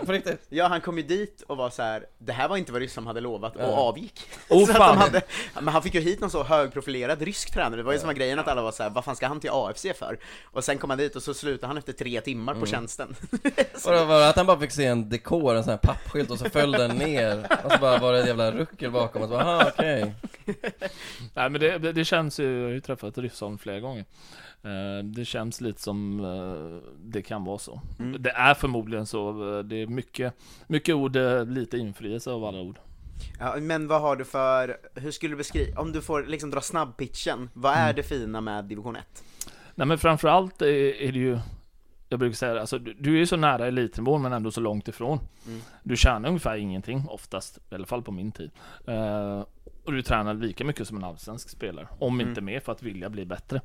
På 0.05 0.11
riktigt? 0.11 0.45
Ja, 0.49 0.67
han 0.67 0.81
kom 0.81 0.97
ju 0.97 1.03
dit 1.03 1.41
och 1.47 1.57
var 1.57 1.69
så 1.69 1.81
här. 1.81 2.05
det 2.17 2.33
här 2.33 2.47
var 2.49 2.57
inte 2.57 2.71
vad 2.71 2.81
Ryssland 2.81 3.07
hade 3.07 3.21
lovat, 3.21 3.55
och 3.55 3.61
Ja. 3.61 3.65
avgick. 3.65 4.21
Oh, 4.49 4.65
så 4.65 4.73
fan. 4.73 4.95
de 4.95 5.01
hade, 5.01 5.21
men 5.53 5.67
han 5.67 5.83
fick 5.83 5.93
ju 5.93 6.01
hit 6.01 6.19
någon 6.19 6.29
så 6.29 6.43
högprofilerad 6.43 7.21
rysk 7.21 7.53
tränare, 7.53 7.75
det 7.75 7.83
var 7.83 7.93
ju 7.93 7.99
som 7.99 8.07
var 8.07 8.13
grejen 8.13 8.39
att 8.39 8.47
alla 8.47 8.61
var 8.61 8.71
så 8.71 8.83
här, 8.83 8.89
vad 8.89 9.05
fan 9.05 9.15
ska 9.15 9.27
han 9.27 9.39
till 9.39 9.49
AFC 9.53 9.85
för? 9.95 10.19
Och 10.43 10.63
sen 10.63 10.77
kom 10.77 10.89
han 10.89 10.99
dit 10.99 11.15
och 11.15 11.23
så 11.23 11.33
slutade 11.33 11.67
han 11.67 11.77
efter 11.77 11.93
tre 11.93 12.21
timmar 12.21 12.53
Mm. 12.53 12.61
på 12.61 12.67
tjänsten. 12.67 13.15
Var 13.85 13.93
det, 13.93 14.05
var 14.05 14.21
att 14.29 14.35
han 14.35 14.45
bara 14.45 14.59
fick 14.59 14.71
se 14.71 14.85
en 14.85 15.09
dekor, 15.09 15.55
en 15.55 15.63
sån 15.63 15.71
här 15.71 15.77
pappskylt 15.77 16.31
och 16.31 16.39
så 16.39 16.49
föll 16.49 16.71
den 16.71 16.97
ner 16.97 17.47
och 17.65 17.71
så 17.71 17.77
bara 17.77 17.97
var 17.97 18.13
det 18.13 18.19
ett 18.19 18.27
jävla 18.27 18.51
ruckel 18.51 18.91
bakom 18.91 19.21
och 19.21 19.27
så 19.29 19.33
bara, 19.35 19.67
okej 19.67 20.13
Nej 21.33 21.49
men 21.49 21.61
det, 21.61 21.77
det, 21.77 21.91
det 21.93 22.05
känns 22.05 22.39
ju, 22.39 22.57
jag 22.59 22.63
har 22.67 22.71
ju 22.73 22.81
träffat 22.81 23.17
Ryssholm 23.17 23.57
flera 23.57 23.79
gånger. 23.79 24.05
Eh, 24.63 25.03
det 25.03 25.25
känns 25.25 25.61
lite 25.61 25.81
som 25.81 26.19
eh, 26.19 26.89
det 27.03 27.21
kan 27.21 27.43
vara 27.45 27.57
så. 27.57 27.81
Mm. 27.99 28.21
Det 28.21 28.29
är 28.31 28.53
förmodligen 28.53 29.05
så. 29.05 29.29
eh, 29.57 29.63
det 29.63 29.81
är 29.81 29.87
mycket, 29.87 30.33
mycket 30.67 30.95
ord, 30.95 31.17
lite 31.47 31.77
infrielse 31.77 32.31
av 32.31 32.43
alla 32.45 32.59
ord. 32.61 32.79
Ja, 33.39 33.55
men 33.59 33.87
vad 33.87 34.01
har 34.01 34.15
du 34.15 34.25
för, 34.25 34.77
hur 34.95 35.11
skulle 35.11 35.33
du 35.33 35.37
beskriva, 35.37 35.81
om 35.81 35.91
du 35.91 36.01
får 36.01 36.23
liksom 36.23 36.49
dra 36.51 36.61
snabbpitchen, 36.61 37.49
vad 37.53 37.73
Mm. 37.73 37.85
är 37.89 37.93
det 37.93 38.03
fina 38.03 38.41
med 38.41 38.65
division 38.65 38.95
1? 38.95 39.23
Nej 39.75 39.87
men 39.87 39.97
framförallt 39.97 40.61
är, 40.61 40.67
är 41.01 41.11
det 41.11 41.19
ju 41.19 41.39
jag 42.11 42.19
brukar 42.19 42.35
säga 42.35 42.61
alltså, 42.61 42.79
du, 42.79 42.93
du 42.93 43.13
är 43.13 43.17
ju 43.17 43.25
så 43.25 43.35
nära 43.37 43.67
elitnivån 43.67 44.21
men 44.21 44.33
ändå 44.33 44.51
så 44.51 44.61
långt 44.61 44.87
ifrån. 44.87 45.19
Mm. 45.47 45.61
Du 45.83 45.95
tjänar 45.97 46.29
ungefär 46.29 46.57
ingenting 46.57 47.05
oftast, 47.09 47.57
i 47.71 47.75
alla 47.75 47.85
fall 47.85 48.01
på 48.03 48.11
min 48.11 48.31
tid. 48.31 48.51
Eh, 48.87 49.43
och 49.89 49.95
du 49.95 50.01
tränar 50.01 50.33
lika 50.33 50.65
mycket 50.65 50.87
som 50.87 50.97
en 50.97 51.03
allsvensk 51.03 51.49
spelare, 51.49 51.87
om 51.99 52.13
Mm. 52.19 52.29
inte 52.29 52.41
mer 52.41 52.59
för 52.59 52.71
att 52.71 52.83
vilja 52.83 53.09
bli 53.09 53.25
bättre. 53.25 53.61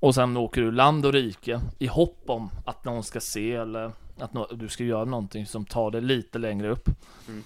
Och 0.00 0.14
sen 0.14 0.36
åker 0.36 0.60
du 0.62 0.70
land 0.72 1.06
och 1.06 1.12
rike 1.12 1.60
i 1.78 1.86
hopp 1.86 2.22
om 2.26 2.50
att 2.66 2.84
någon 2.84 3.02
ska 3.04 3.20
se 3.20 3.52
eller 3.52 3.92
att 4.18 4.32
du 4.58 4.68
ska 4.68 4.84
göra 4.84 5.04
någonting 5.04 5.46
som 5.46 5.64
tar 5.64 5.90
dig 5.90 6.00
lite 6.00 6.38
längre 6.38 6.68
upp. 6.68 6.88
Mm. 7.28 7.42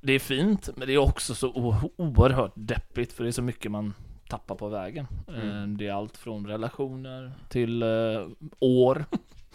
Det 0.00 0.12
är 0.12 0.18
fint, 0.18 0.70
men 0.76 0.88
det 0.88 0.94
är 0.94 0.98
också 0.98 1.34
så 1.34 1.48
oerhört 1.96 2.52
deppigt 2.54 3.12
för 3.12 3.24
det 3.24 3.30
är 3.30 3.32
så 3.32 3.42
mycket 3.42 3.70
man 3.70 3.94
tappar 4.28 4.54
på 4.54 4.68
vägen. 4.68 5.06
Mm. 5.28 5.48
Eh, 5.72 5.76
Det 5.78 5.86
är 5.88 5.92
allt 5.92 6.16
från 6.16 6.46
relationer 6.46 7.32
till 7.48 7.82
eh, 7.82 8.28
år, 8.60 9.04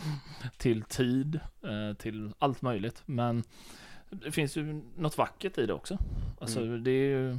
till 0.58 0.82
tid, 0.84 1.40
eh, 1.64 1.98
till 1.98 2.32
allt 2.40 2.62
möjligt. 2.62 3.02
Men 3.06 3.44
det 4.10 4.32
finns 4.32 4.58
ju 4.58 4.82
något 4.98 5.18
vackert 5.18 5.58
i 5.58 5.66
det 5.66 5.74
också. 5.74 5.98
Alltså 6.42 6.60
Mm. 6.60 6.84
det, 6.84 6.92
är 6.92 7.10
ju, 7.10 7.38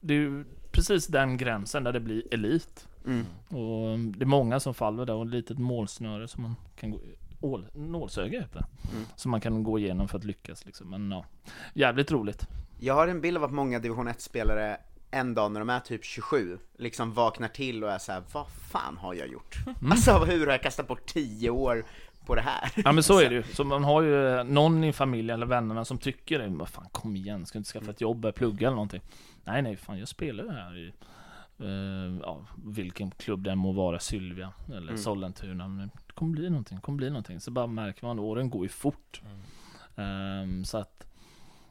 det 0.00 0.14
är 0.14 0.18
ju 0.18 0.44
precis 0.70 1.06
den 1.06 1.36
gränsen 1.36 1.84
där 1.84 1.92
det 1.92 2.00
blir 2.00 2.34
elit. 2.34 2.88
Mm. 3.06 3.26
Och 3.48 3.86
um, 3.88 4.12
det 4.16 4.24
är 4.24 4.26
många 4.26 4.60
som 4.60 4.74
faller 4.74 5.06
där 5.06 5.14
och 5.14 5.24
ett 5.26 5.30
litet 5.32 5.58
målsnöre 5.58 6.28
som 6.28 6.42
man 6.42 6.56
kan 6.76 6.90
gå 6.90 6.98
ål, 7.40 7.66
nålsöga 7.74 8.40
heter. 8.40 8.64
Mm. 8.92 9.04
Som 9.16 9.30
man 9.30 9.40
kan 9.40 9.62
gå 9.62 9.78
igenom 9.78 10.08
för 10.08 10.18
att 10.18 10.24
lyckas 10.24 10.66
liksom. 10.66 10.90
Men 10.90 11.10
ja, 11.10 11.24
jävligt 11.74 12.10
roligt. 12.12 12.46
Jag 12.80 12.94
har 12.94 13.08
en 13.08 13.20
bild 13.20 13.36
av 13.36 13.44
att 13.44 13.52
många 13.52 13.78
division 13.78 14.08
1-spelare 14.08 14.76
en 15.10 15.34
dag 15.34 15.52
när 15.52 15.60
de 15.60 15.70
är 15.70 15.80
typ 15.80 16.04
27, 16.04 16.58
liksom 16.78 17.12
vaknar 17.12 17.48
till 17.48 17.84
och 17.84 17.90
är 17.92 17.98
såhär, 17.98 18.22
vad 18.32 18.46
fan 18.48 18.96
har 18.96 19.14
jag 19.14 19.28
gjort? 19.28 19.56
Mm. 19.66 19.92
Alltså 19.92 20.18
hur 20.18 20.46
har 20.46 20.52
jag 20.52 20.62
kastat 20.62 20.88
bort 20.88 21.06
10 21.06 21.50
år 21.50 21.84
på 22.26 22.34
det 22.34 22.40
här? 22.40 22.70
Ja 22.84 22.92
men 22.92 23.02
så 23.02 23.20
är 23.20 23.28
det 23.30 23.34
ju. 23.34 23.42
Så 23.42 23.64
man 23.64 23.84
har 23.84 24.02
ju 24.02 24.28
eh, 24.38 24.44
någon 24.44 24.84
i 24.84 24.92
familjen 24.92 25.34
eller 25.34 25.46
vännerna 25.46 25.84
som 25.84 25.98
tycker 25.98 26.38
det. 26.38 26.48
Vad 26.48 26.68
fan 26.68 26.88
kom 26.92 27.16
igen, 27.16 27.46
ska 27.46 27.58
du 27.58 27.60
inte 27.60 27.70
skaffa 27.70 27.90
ett 27.90 28.00
jobb 28.00 28.24
eller 28.24 28.32
plugga 28.32 28.66
eller 28.66 28.74
någonting? 28.76 29.02
Nej 29.44 29.62
nej, 29.62 29.76
fan 29.76 29.98
jag 29.98 30.08
spelar 30.08 30.44
ju 30.44 30.50
här 30.50 30.76
i 30.78 30.92
eh, 31.58 32.20
ja, 32.22 32.40
vilken 32.64 33.10
klubb 33.10 33.42
det 33.44 33.54
må 33.54 33.72
vara, 33.72 33.98
Sylvia 33.98 34.52
eller 34.68 34.78
Mm. 34.92 34.98
Sollentuna. 34.98 35.68
Men 35.68 35.90
det 36.06 36.12
kommer 36.14 36.32
bli 36.32 36.50
någonting, 36.50 36.76
det 36.76 36.82
kommer 36.82 36.96
bli 36.96 37.08
någonting. 37.10 37.40
Så 37.40 37.50
bara 37.50 37.66
märker 37.66 38.06
man, 38.06 38.18
åren 38.18 38.50
går 38.50 38.62
ju 38.62 38.68
fort. 38.68 39.22
Ehm, 39.96 40.64
så 40.64 40.78
att, 40.78 41.06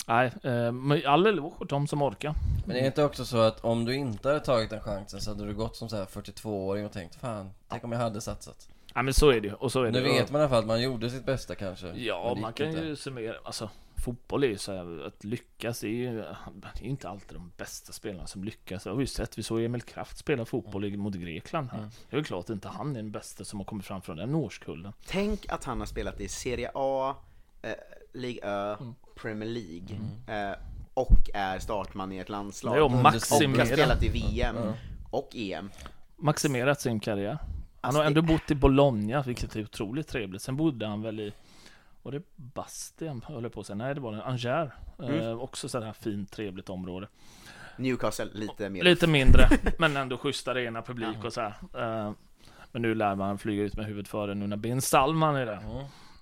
nej, 0.08 0.32
eh, 0.44 0.72
men 0.72 1.02
all 1.06 1.26
eloge 1.28 1.56
åt 1.60 1.70
de 1.70 1.88
som 1.88 2.02
orkar. 2.02 2.36
Men 2.66 2.76
är 2.76 2.82
det 2.82 2.88
inte 2.88 3.04
också 3.04 3.26
så 3.26 3.38
att 3.38 3.60
om 3.60 3.86
du 3.86 3.96
inte 3.96 4.28
hade 4.28 4.40
tagit 4.40 4.70
den 4.70 4.82
chansen 4.82 5.22
så 5.22 5.32
hade 5.32 5.46
du 5.46 5.54
gått 5.54 5.76
som 5.76 5.90
så 5.90 5.96
här 5.98 6.06
42-åring 6.06 6.86
och 6.86 6.92
tänkt 6.92 7.16
Fan, 7.16 7.50
tänk 7.70 7.84
om 7.84 7.92
jag 7.92 8.00
hade 8.00 8.22
satsat 8.22 8.70
Ja 8.94 9.02
men 9.02 9.14
så 9.14 9.30
är 9.30 9.42
det 9.42 9.48
ju, 9.48 9.54
och 9.54 9.72
så 9.72 9.82
är 9.84 9.92
Nu 9.92 10.02
det. 10.02 10.10
vet 10.10 10.32
man 10.32 10.42
i 10.42 10.44
alla 10.44 10.50
fall 10.50 10.60
att 10.60 10.66
man 10.68 10.82
gjorde 10.82 11.10
sitt 11.10 11.26
bästa 11.26 11.56
kanske 11.56 11.88
Ja, 11.92 12.36
man 12.42 12.54
kan 12.54 12.68
inte. 12.68 12.80
ju 12.82 12.96
summera, 12.96 13.36
alltså 13.44 13.70
fotboll 14.06 14.44
är 14.44 14.48
ju 14.48 14.58
så 14.58 14.72
här, 14.74 15.08
att 15.08 15.24
lyckas 15.24 15.80
det 15.80 15.88
är 15.88 15.92
ju, 15.92 16.16
det 16.18 16.82
är 16.82 16.84
inte 16.84 17.10
alltid 17.10 17.38
de 17.38 17.52
bästa 17.58 17.94
spelarna 17.94 18.28
som 18.28 18.44
lyckas. 18.44 18.84
Det 18.84 18.90
har 18.90 18.98
vi 18.98 19.04
ju 19.04 19.08
sett, 19.08 19.38
vi 19.38 19.44
såg 19.44 19.62
Emil 19.64 19.82
Kraft 19.82 20.18
spela 20.18 20.46
fotboll 20.46 20.86
i- 20.86 20.98
mot 20.98 21.16
Grekland 21.16 21.70
här. 21.72 21.78
Mm. 21.78 21.90
Det 22.10 22.16
är 22.16 22.18
väl 22.18 22.26
klart 22.26 22.44
att 22.46 22.50
inte 22.50 22.68
han 22.68 22.92
är 22.92 22.96
den 22.96 23.12
bästa 23.12 23.46
som 23.46 23.60
har 23.60 23.66
kommit 23.66 23.86
fram 23.86 24.02
från 24.02 24.18
den 24.18 24.36
årskullen. 24.36 24.94
Tänk 25.08 25.50
att 25.50 25.64
han 25.64 25.80
har 25.80 25.86
spelat 25.88 26.20
i 26.22 26.28
Serie 26.28 26.72
A, 26.74 27.16
eh, 27.62 27.72
Ligue 28.14 28.42
Ö, 28.50 28.76
Mm. 28.80 28.94
Premier 29.16 29.50
League 29.50 29.98
eh, 30.52 30.58
och 30.94 31.30
är 31.34 31.60
startman 31.60 32.12
i 32.12 32.18
ett 32.18 32.30
landslag. 32.30 32.74
Det 32.76 32.80
är 32.80 32.86
att 32.86 32.92
och 32.96 33.58
har 33.60 33.66
spelat 33.66 34.04
i 34.04 34.10
VM 34.10 34.56
och 35.12 35.30
EM. 35.36 35.70
Maximerat 36.18 36.82
sin 36.82 37.00
karriär. 37.00 37.38
Han 37.82 37.88
Alltså, 37.90 38.02
har 38.02 38.06
ändå 38.08 38.22
bott 38.22 38.52
i 38.52 38.56
Bologna, 38.56 39.22
vilket 39.22 39.56
är 39.56 39.64
otroligt 39.64 40.08
trevligt. 40.08 40.42
Sen 40.42 40.58
bodde 40.58 40.88
han 40.88 41.02
väl 41.02 41.20
i, 41.20 41.34
var 42.04 42.12
det 42.12 42.22
Bastia, 42.36 43.22
höll 43.28 43.44
jag 43.44 43.54
på 43.54 43.60
att 43.60 43.66
säga. 43.66 43.76
Nej, 43.78 43.96
det 43.96 44.02
var 44.02 44.12
det, 44.12 44.24
Angers. 44.24 44.46
Eh, 45.00 45.06
Mm. 45.10 45.40
också 45.40 45.70
sådär 45.70 45.94
fint, 45.94 46.32
trevligt 46.32 46.70
område. 46.70 47.08
Newcastle 47.78 48.28
lite 48.34 48.70
mer. 48.70 48.84
Lite 48.84 49.08
mindre, 49.08 49.50
men 49.80 49.98
ändå 49.98 50.18
schysst 50.18 50.48
arena, 50.48 50.82
publik 50.82 51.24
och 51.26 51.34
så 51.34 51.42
här. 51.42 51.54
Eh, 52.08 52.12
Men 52.72 52.82
nu 52.82 52.96
lär 52.96 53.16
man 53.16 53.38
flyga 53.38 53.64
ut 53.64 53.76
med 53.78 53.86
huvudet 53.86 54.08
före 54.08 54.34
nu 54.36 54.48
när 54.48 54.58
Ben 54.58 54.82
Salman 54.82 55.36
är 55.36 55.46
där. 55.46 55.60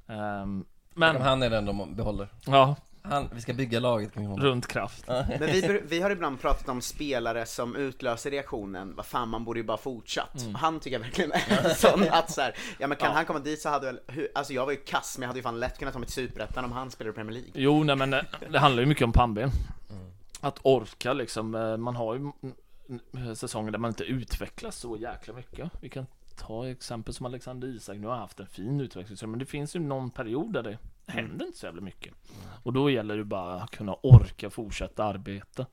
Ehm, 0.08 0.66
Men 0.94 1.14
Men, 1.14 1.22
han 1.22 1.44
är 1.44 1.50
den 1.50 1.66
de 1.66 1.96
behåller 1.96 2.28
ja, 2.46 2.76
han, 3.02 3.30
Vi 3.34 3.42
ska 3.42 3.54
bygga 3.54 3.80
laget 3.80 4.14
kring 4.14 4.26
honom 4.28 4.46
runt 4.46 4.68
kraft. 4.68 5.08
Men 5.08 5.40
vi, 5.40 5.82
vi 5.86 6.02
har 6.02 6.10
ibland 6.12 6.42
pratat 6.42 6.70
om 6.70 6.82
spelare 6.82 7.46
som 7.46 7.76
utlöser 7.76 8.32
reaktionen, 8.32 8.96
vad 8.96 9.06
fan 9.06 9.30
man 9.30 9.46
borde 9.46 9.60
ju 9.60 9.66
bara 9.66 9.78
fortsatt. 9.78 10.42
Mm. 10.42 10.56
Han 10.56 10.80
tycker 10.80 10.96
jag 10.98 11.04
verkligen 11.04 11.32
är 11.32 11.70
en 11.70 11.76
sån 11.76 12.06
att 12.12 12.32
så 12.32 12.42
här, 12.42 12.56
ja 12.80 12.88
men 12.88 12.98
kan 12.98 13.10
Ja. 13.10 13.16
han 13.16 13.26
komma 13.26 13.40
dit 13.40 13.62
så 13.62 13.70
hade 13.70 13.86
väl, 13.86 14.00
alltså 14.36 14.54
jag 14.54 14.66
var 14.66 14.72
ju 14.72 14.78
kass 14.78 15.18
men 15.18 15.22
jag 15.22 15.28
hade 15.28 15.40
ju 15.40 15.44
fan 15.44 15.60
lätt 15.60 15.78
kunnat 15.80 15.94
ta 15.94 16.00
mig 16.00 16.08
till 16.08 16.16
Superettan 16.16 16.66
om 16.66 16.72
han 16.72 16.92
spelade 16.92 17.12
i 17.12 17.16
Premier 17.16 17.34
League. 17.34 17.52
Jo, 17.54 17.84
nej 17.84 17.96
men 17.96 18.14
eh, 18.14 18.22
det 18.52 18.60
handlar 18.60 18.84
ju 18.84 18.88
mycket 18.90 19.04
om 19.04 19.12
pannben. 19.12 19.50
Att 20.42 20.60
orka 20.64 21.14
liksom, 21.14 21.56
eh, 21.56 21.78
man 21.78 21.96
har 21.96 22.14
ju 22.14 22.20
mm, 22.20 22.34
mm, 23.14 23.36
säsonger 23.36 23.72
där 23.72 23.80
man 23.80 23.90
inte 23.90 24.04
utvecklas 24.04 24.76
så 24.76 24.98
jäkla 24.98 25.34
mycket. 25.34 25.72
Vi 25.82 25.90
kan 25.90 26.06
ta 26.36 26.68
exempel 26.68 27.14
som 27.14 27.26
Alexander 27.26 27.68
Isak, 27.68 27.98
nu 27.98 28.08
har 28.08 28.16
haft 28.16 28.40
en 28.40 28.48
fin 28.48 28.82
utveckling, 28.82 29.30
men 29.30 29.40
det 29.40 29.46
finns 29.46 29.76
ju 29.76 29.80
någon 29.80 30.10
period 30.10 30.54
där 30.54 30.64
det 30.64 30.78
händer 31.10 31.46
inte 31.46 31.58
så 31.58 31.66
jävla 31.66 31.82
mycket. 31.82 32.14
Och 32.64 32.74
då 32.74 32.90
gäller 32.90 33.18
det 33.18 33.24
bara 33.24 33.62
att 33.62 33.72
kunna 33.72 33.94
orka 33.94 34.50
fortsätta 34.50 35.04
arbeta. 35.04 35.66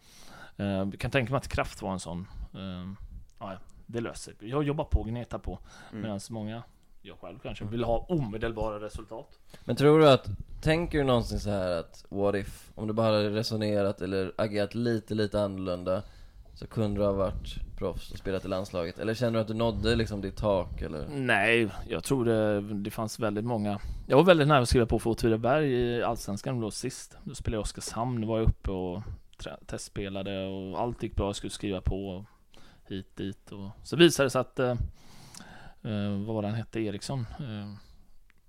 Eh, 0.56 0.90
kan 0.90 1.10
tänka 1.10 1.32
mig 1.32 1.38
att 1.38 1.48
kraft 1.48 1.82
var 1.82 1.92
en 1.92 2.00
sån. 2.00 2.26
eh, 2.54 2.92
Ja, 3.38 3.52
det 3.86 4.00
löser 4.00 4.34
sig. 4.34 4.48
Jag 4.50 4.62
jobbar 4.62 4.84
på, 4.84 5.02
gnetar 5.02 5.38
på. 5.38 5.58
Mm. 5.90 6.02
Medan 6.02 6.20
många, 6.30 6.62
jag 7.02 7.18
själv 7.18 7.38
kanske, 7.38 7.64
vill 7.64 7.84
ha 7.84 7.98
omedelbara 7.98 8.80
resultat. 8.80 9.38
Men 9.64 9.76
tror 9.76 9.98
du 9.98 10.08
att, 10.08 10.26
tänker 10.62 10.98
du 10.98 11.04
någonsin 11.04 11.40
så 11.40 11.50
här 11.50 11.70
att 11.70 12.04
what 12.08 12.34
if, 12.34 12.70
om 12.74 12.86
du 12.86 12.92
bara 12.92 13.06
hade 13.06 13.30
resonerat 13.30 14.00
eller 14.00 14.32
agerat 14.38 14.74
lite, 14.74 15.14
lite 15.14 15.42
annorlunda 15.42 16.02
så 16.56 16.66
kunde 16.66 17.00
du 17.00 17.04
ha 17.04 17.12
varit 17.12 17.54
proffs 17.78 18.10
och 18.10 18.18
spelat 18.18 18.44
i 18.44 18.48
landslaget? 18.48 18.98
Eller 18.98 19.14
känner 19.14 19.32
du 19.32 19.38
att 19.38 19.48
du 19.48 19.54
nådde 19.54 19.96
liksom 19.96 20.20
ditt 20.20 20.36
tak 20.36 20.82
eller? 20.82 21.06
Nej, 21.08 21.68
jag 21.88 22.04
tror 22.04 22.24
det, 22.24 22.60
det 22.60 22.90
fanns 22.90 23.20
väldigt 23.20 23.44
många 23.44 23.80
Jag 24.06 24.16
var 24.16 24.24
väldigt 24.24 24.48
nära 24.48 24.58
att 24.58 24.68
skriva 24.68 24.86
på 24.86 24.98
för 24.98 25.10
Åtvidaberg 25.10 25.72
i 25.72 26.02
Allsvenskan 26.02 26.60
då 26.60 26.70
sist 26.70 27.16
Då 27.24 27.34
spelade 27.34 27.56
jag 27.56 27.60
i 27.60 27.64
Oskarshamn, 27.64 28.26
var 28.26 28.38
jag 28.38 28.48
uppe 28.48 28.70
och 28.70 29.02
testspelade 29.66 30.46
och 30.46 30.80
allt 30.80 31.02
gick 31.02 31.16
bra, 31.16 31.26
jag 31.26 31.36
skulle 31.36 31.50
skriva 31.50 31.80
på 31.80 32.24
hit 32.88 33.16
dit 33.16 33.52
och 33.52 33.70
så 33.82 33.96
visade 33.96 34.26
det 34.26 34.30
sig 34.30 34.40
att 34.40 34.58
eh, 34.58 34.70
eh 35.82 36.24
Vad 36.26 36.34
var 36.34 36.42
det 36.42 36.48
han 36.48 36.56
hette? 36.56 36.80
Eriksson? 36.80 37.26
Eh, 37.38 37.85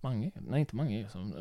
Mange? 0.01 0.31
Nej 0.35 0.59
inte 0.59 0.75
Mange 0.75 0.99
Eriksson, 0.99 1.33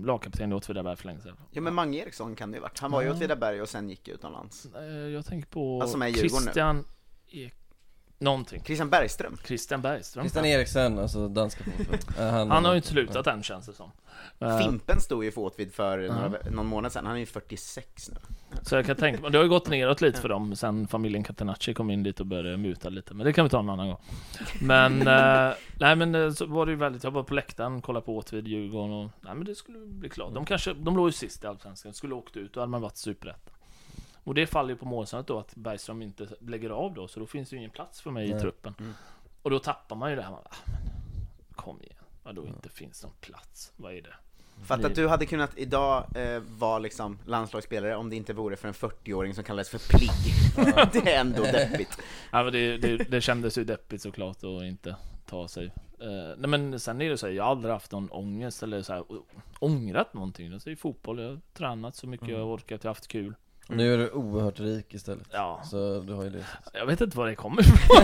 eh, 0.00 0.06
lagkapten 0.06 0.52
i 0.52 0.54
Åtvidaberg 0.54 0.96
för 0.96 1.06
länge 1.06 1.20
sedan 1.20 1.36
Ja 1.50 1.60
men 1.60 1.74
Mange 1.74 1.98
Eriksson 1.98 2.34
kan 2.36 2.50
det 2.50 2.56
ju 2.56 2.62
varit, 2.62 2.78
han 2.78 2.90
var 2.90 3.02
ju 3.02 3.08
i 3.08 3.10
Åtvidaberg 3.10 3.60
och 3.62 3.68
sen 3.68 3.90
gick 3.90 4.08
utomlands. 4.08 4.66
Eh, 4.74 4.82
Jag 4.84 5.26
tänker 5.26 5.48
på 5.48 5.82
Alltså, 5.82 5.98
Djurgården 5.98 6.22
nu. 6.22 6.28
Christian 6.40 6.84
Ek... 7.28 7.54
Någonting 8.22 8.62
Christian 8.64 8.90
Bergström. 8.90 9.36
Christian 9.44 9.82
Bergström 9.82 10.22
Christian 10.24 10.44
Eriksen, 10.44 10.98
alltså 10.98 11.28
danska 11.28 11.64
fotboll 11.64 11.98
Eh, 12.18 12.30
Han 12.32 12.64
har 12.64 12.72
ju 12.72 12.76
inte 12.76 12.88
slutat 12.88 13.26
än 13.26 13.42
känns 13.42 13.66
det 13.66 13.72
som 13.72 13.90
Eh, 14.38 14.58
Fimpen 14.58 15.00
stod 15.00 15.24
ju 15.24 15.32
för 15.32 15.40
Åtvid 15.40 15.72
för 15.74 15.98
Ja. 15.98 16.14
några, 16.14 16.38
någon 16.50 16.66
månad 16.66 16.92
sedan, 16.92 17.06
han 17.06 17.14
är 17.14 17.20
ju 17.20 17.26
46 17.26 18.10
nu. 18.10 18.16
Så 18.62 18.74
jag 18.74 18.86
kan 18.86 18.96
tänka 18.96 19.22
mig, 19.22 19.30
det 19.30 19.38
har 19.38 19.42
ju 19.42 19.48
gått 19.48 19.68
neråt 19.68 20.00
lite 20.00 20.20
för 20.20 20.28
dem 20.28 20.56
sen 20.56 20.86
familjen 20.86 21.24
Catenacci 21.24 21.74
kom 21.74 21.90
in 21.90 22.02
dit 22.02 22.20
och 22.20 22.26
började 22.26 22.56
muta 22.56 22.88
lite, 22.88 23.14
men 23.14 23.26
det 23.26 23.32
kan 23.32 23.44
vi 23.44 23.48
ta 23.50 23.58
en 23.60 23.68
annan 23.70 23.88
gång. 23.88 23.98
Men, 24.60 25.00
eh, 25.00 25.54
nej 25.80 25.96
men 25.96 26.14
eh, 26.14 26.30
så 26.30 26.46
var 26.46 26.66
det 26.66 26.72
ju 26.72 26.78
väldigt, 26.78 27.04
jag 27.04 27.10
var 27.10 27.22
på 27.22 27.34
läktaren, 27.34 27.82
kollade 27.82 28.06
på 28.06 28.16
Åtvid, 28.16 28.48
Djurgården 28.48 28.92
och, 28.92 29.10
nej 29.20 29.34
men 29.34 29.44
det 29.44 29.54
skulle 29.54 29.78
bli 29.78 30.08
klart. 30.08 30.34
De 30.34 30.44
kanske, 30.44 30.72
de 30.74 30.96
låg 30.96 31.08
ju 31.08 31.12
sist 31.12 31.44
i 31.44 31.46
Allsvenskan, 31.46 31.94
skulle 31.94 32.14
åkt 32.14 32.36
ut, 32.36 32.52
då 32.54 32.60
hade 32.60 32.70
man 32.70 32.80
varit 32.82 32.96
superettan. 32.96 33.54
Och 34.24 34.34
det 34.34 34.46
faller 34.46 34.70
ju 34.70 34.76
på 34.76 34.86
målsnöret 34.86 35.26
då 35.26 35.38
att 35.38 35.54
Bergström 35.54 36.02
inte 36.02 36.28
lägger 36.40 36.70
av 36.70 36.94
då, 36.94 37.08
så 37.08 37.20
då 37.20 37.26
finns 37.26 37.50
det 37.50 37.54
ju 37.56 37.58
ingen 37.58 37.70
plats 37.70 38.00
för 38.00 38.10
mig 38.10 38.28
i 38.28 38.32
Nej. 38.32 38.40
truppen. 38.40 38.74
Mm. 38.78 38.92
Och 39.42 39.50
då 39.50 39.58
tappar 39.58 39.96
man 39.96 40.10
ju 40.10 40.16
det 40.16 40.22
här, 40.22 40.32
ah, 40.32 40.42
men, 41.48 41.54
kom 41.54 41.82
igen, 41.82 42.04
vadå 42.22 42.46
inte 42.46 42.68
finns 42.68 43.02
någon 43.02 43.12
plats, 43.20 43.72
vad 43.76 43.94
är 43.94 44.02
det? 44.02 44.14
Fatta 44.64 44.86
att 44.86 44.94
du 44.94 45.08
hade 45.08 45.26
kunnat 45.26 45.58
idag 45.58 46.16
eh, 46.16 46.42
vara 46.58 46.78
liksom 46.78 47.18
landslagsspelare 47.26 47.96
om 47.96 48.10
det 48.10 48.16
inte 48.16 48.32
vore 48.32 48.56
för 48.56 48.68
en 48.68 48.74
40-åring 48.74 49.34
som 49.34 49.44
kallades 49.44 49.70
för 49.70 49.98
pligg. 49.98 50.10
det 50.92 51.12
är 51.12 51.20
ändå 51.20 51.42
deppigt. 51.42 51.98
Ja, 52.32 52.42
men 52.42 52.52
det, 52.52 52.76
det, 52.76 52.96
det 52.96 53.20
kändes 53.20 53.58
ju 53.58 53.64
deppigt 53.64 54.02
såklart 54.02 54.36
att 54.36 54.62
inte 54.62 54.96
ta 55.26 55.48
sig. 55.48 55.72
Eh, 56.00 56.36
nej 56.38 56.48
men 56.48 56.80
sen 56.80 57.00
är 57.00 57.10
det 57.10 57.18
så 57.18 57.26
här, 57.26 57.34
jag 57.34 57.44
har 57.44 57.50
aldrig 57.50 57.72
haft 57.72 57.92
någon 57.92 58.10
ångest 58.10 58.62
eller 58.62 58.82
så 58.82 58.92
här, 58.92 59.04
ångrat 59.58 60.14
någonting. 60.14 60.52
Alltså 60.52 60.70
i 60.70 60.76
fotboll, 60.76 61.20
jag 61.20 61.28
har 61.28 61.40
tränat 61.54 61.96
så 61.96 62.06
mycket 62.06 62.28
jag 62.28 62.38
har 62.38 62.56
orkat, 62.56 62.84
jag 62.84 62.88
har 62.90 62.94
haft 62.94 63.08
kul. 63.08 63.34
Och 63.68 63.76
Nu 63.76 63.94
är 63.94 63.98
du 63.98 64.10
oerhört 64.10 64.60
rik 64.60 64.94
istället 64.94 65.26
Ja. 65.30 65.60
Så 65.64 66.00
du 66.00 66.12
har 66.12 66.24
ju 66.24 66.30
det 66.30 66.44
Jag 66.72 66.86
vet 66.86 67.00
inte 67.00 67.16
var 67.18 67.26
det 67.26 67.34
kommer 67.34 67.60
ifrån. 67.62 67.96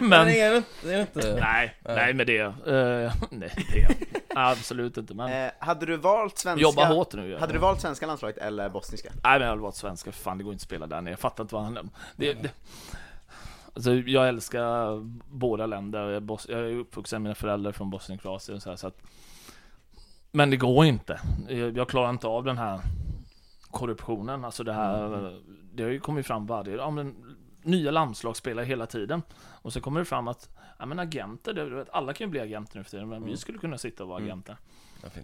Men 0.00 0.08
men, 0.08 0.28
är 0.28 0.50
det 0.50 0.56
inte, 0.56 0.68
det 0.82 0.94
är 0.94 1.00
inte 1.00 1.36
nej, 1.40 1.74
Nej. 1.84 1.96
nej 1.96 2.14
med 2.14 2.26
det. 2.26 2.38
eh, 2.40 3.14
nej, 3.30 3.52
det. 3.72 3.88
Absolut 4.34 4.96
inte, 4.96 5.14
men 5.14 5.32
Eh, 5.46 5.50
hade 5.58 5.86
du 5.86 5.96
valt 5.96 6.38
svenska... 6.38 6.62
jobba 6.62 6.84
hårt 6.84 7.14
nu. 7.14 7.36
Hade 7.36 7.52
du 7.52 7.58
valt 7.58 7.80
svenska 7.80 8.06
landslaget 8.06 8.38
eller 8.38 8.68
bosniska? 8.68 9.08
Nej 9.22 9.32
men 9.32 9.40
jag 9.40 9.48
hade 9.48 9.62
varit 9.62 9.74
svenska, 9.74 10.12
för 10.12 10.20
fan 10.22 10.38
det 10.38 10.44
går 10.44 10.52
inte 10.52 10.62
att 10.62 10.66
spela 10.66 10.86
där 10.86 11.00
nere. 11.00 11.12
Jag 11.12 11.18
fattar 11.20 11.44
inte 11.44 11.54
vad 11.54 11.64
han... 11.64 11.90
Det, 12.16 12.32
det, 12.34 12.50
Alltså, 13.74 13.94
jag 13.94 14.28
älskar 14.28 15.00
båda 15.30 15.66
länder. 15.66 15.98
Jag 16.04 16.12
är, 16.16 16.20
bos- 16.20 16.46
jag 16.48 16.60
är 16.60 16.74
uppvuxen 16.78 17.22
med 17.22 17.28
mina 17.28 17.34
föräldrar 17.34 17.72
från 17.72 17.90
Bosnien 17.90 18.20
och 18.24 18.42
så, 18.42 18.52
här, 18.70 18.76
så 18.76 18.86
att 18.86 18.96
Men 20.30 20.50
det 20.50 20.56
går 20.56 20.84
inte. 20.84 21.20
Jag, 21.48 21.76
jag 21.76 21.88
klarar 21.88 22.10
inte 22.10 22.26
av 22.26 22.44
den 22.44 22.58
här 22.58 22.80
korruptionen. 23.78 24.44
Alltså 24.44 24.64
det 24.64 24.72
här, 24.72 25.38
det 25.74 25.82
har 25.82 25.90
ju 25.90 26.00
kommit 26.00 26.26
fram 26.26 26.46
varje, 26.46 26.76
ja 26.76 26.90
men 26.90 27.14
nya 27.62 27.90
landslagsspelare 27.90 28.64
hela 28.66 28.86
tiden. 28.86 29.22
Och 29.62 29.72
så 29.72 29.80
kommer 29.80 30.00
det 30.00 30.04
fram 30.06 30.28
att, 30.28 30.48
ja 30.78 30.86
men 30.86 30.98
agenter, 30.98 31.52
du 31.52 31.64
vet, 31.74 31.88
alla 31.90 32.12
kan 32.12 32.26
ju 32.26 32.30
bli 32.30 32.40
agenter 32.40 32.76
nu 32.78 32.84
för 32.84 32.90
tiden, 32.90 33.08
men 33.08 33.24
vi 33.24 33.36
skulle 33.36 33.58
kunna 33.58 33.78
sitta 33.78 34.02
och 34.02 34.08
vara 34.08 34.18
agenter. 34.22 34.56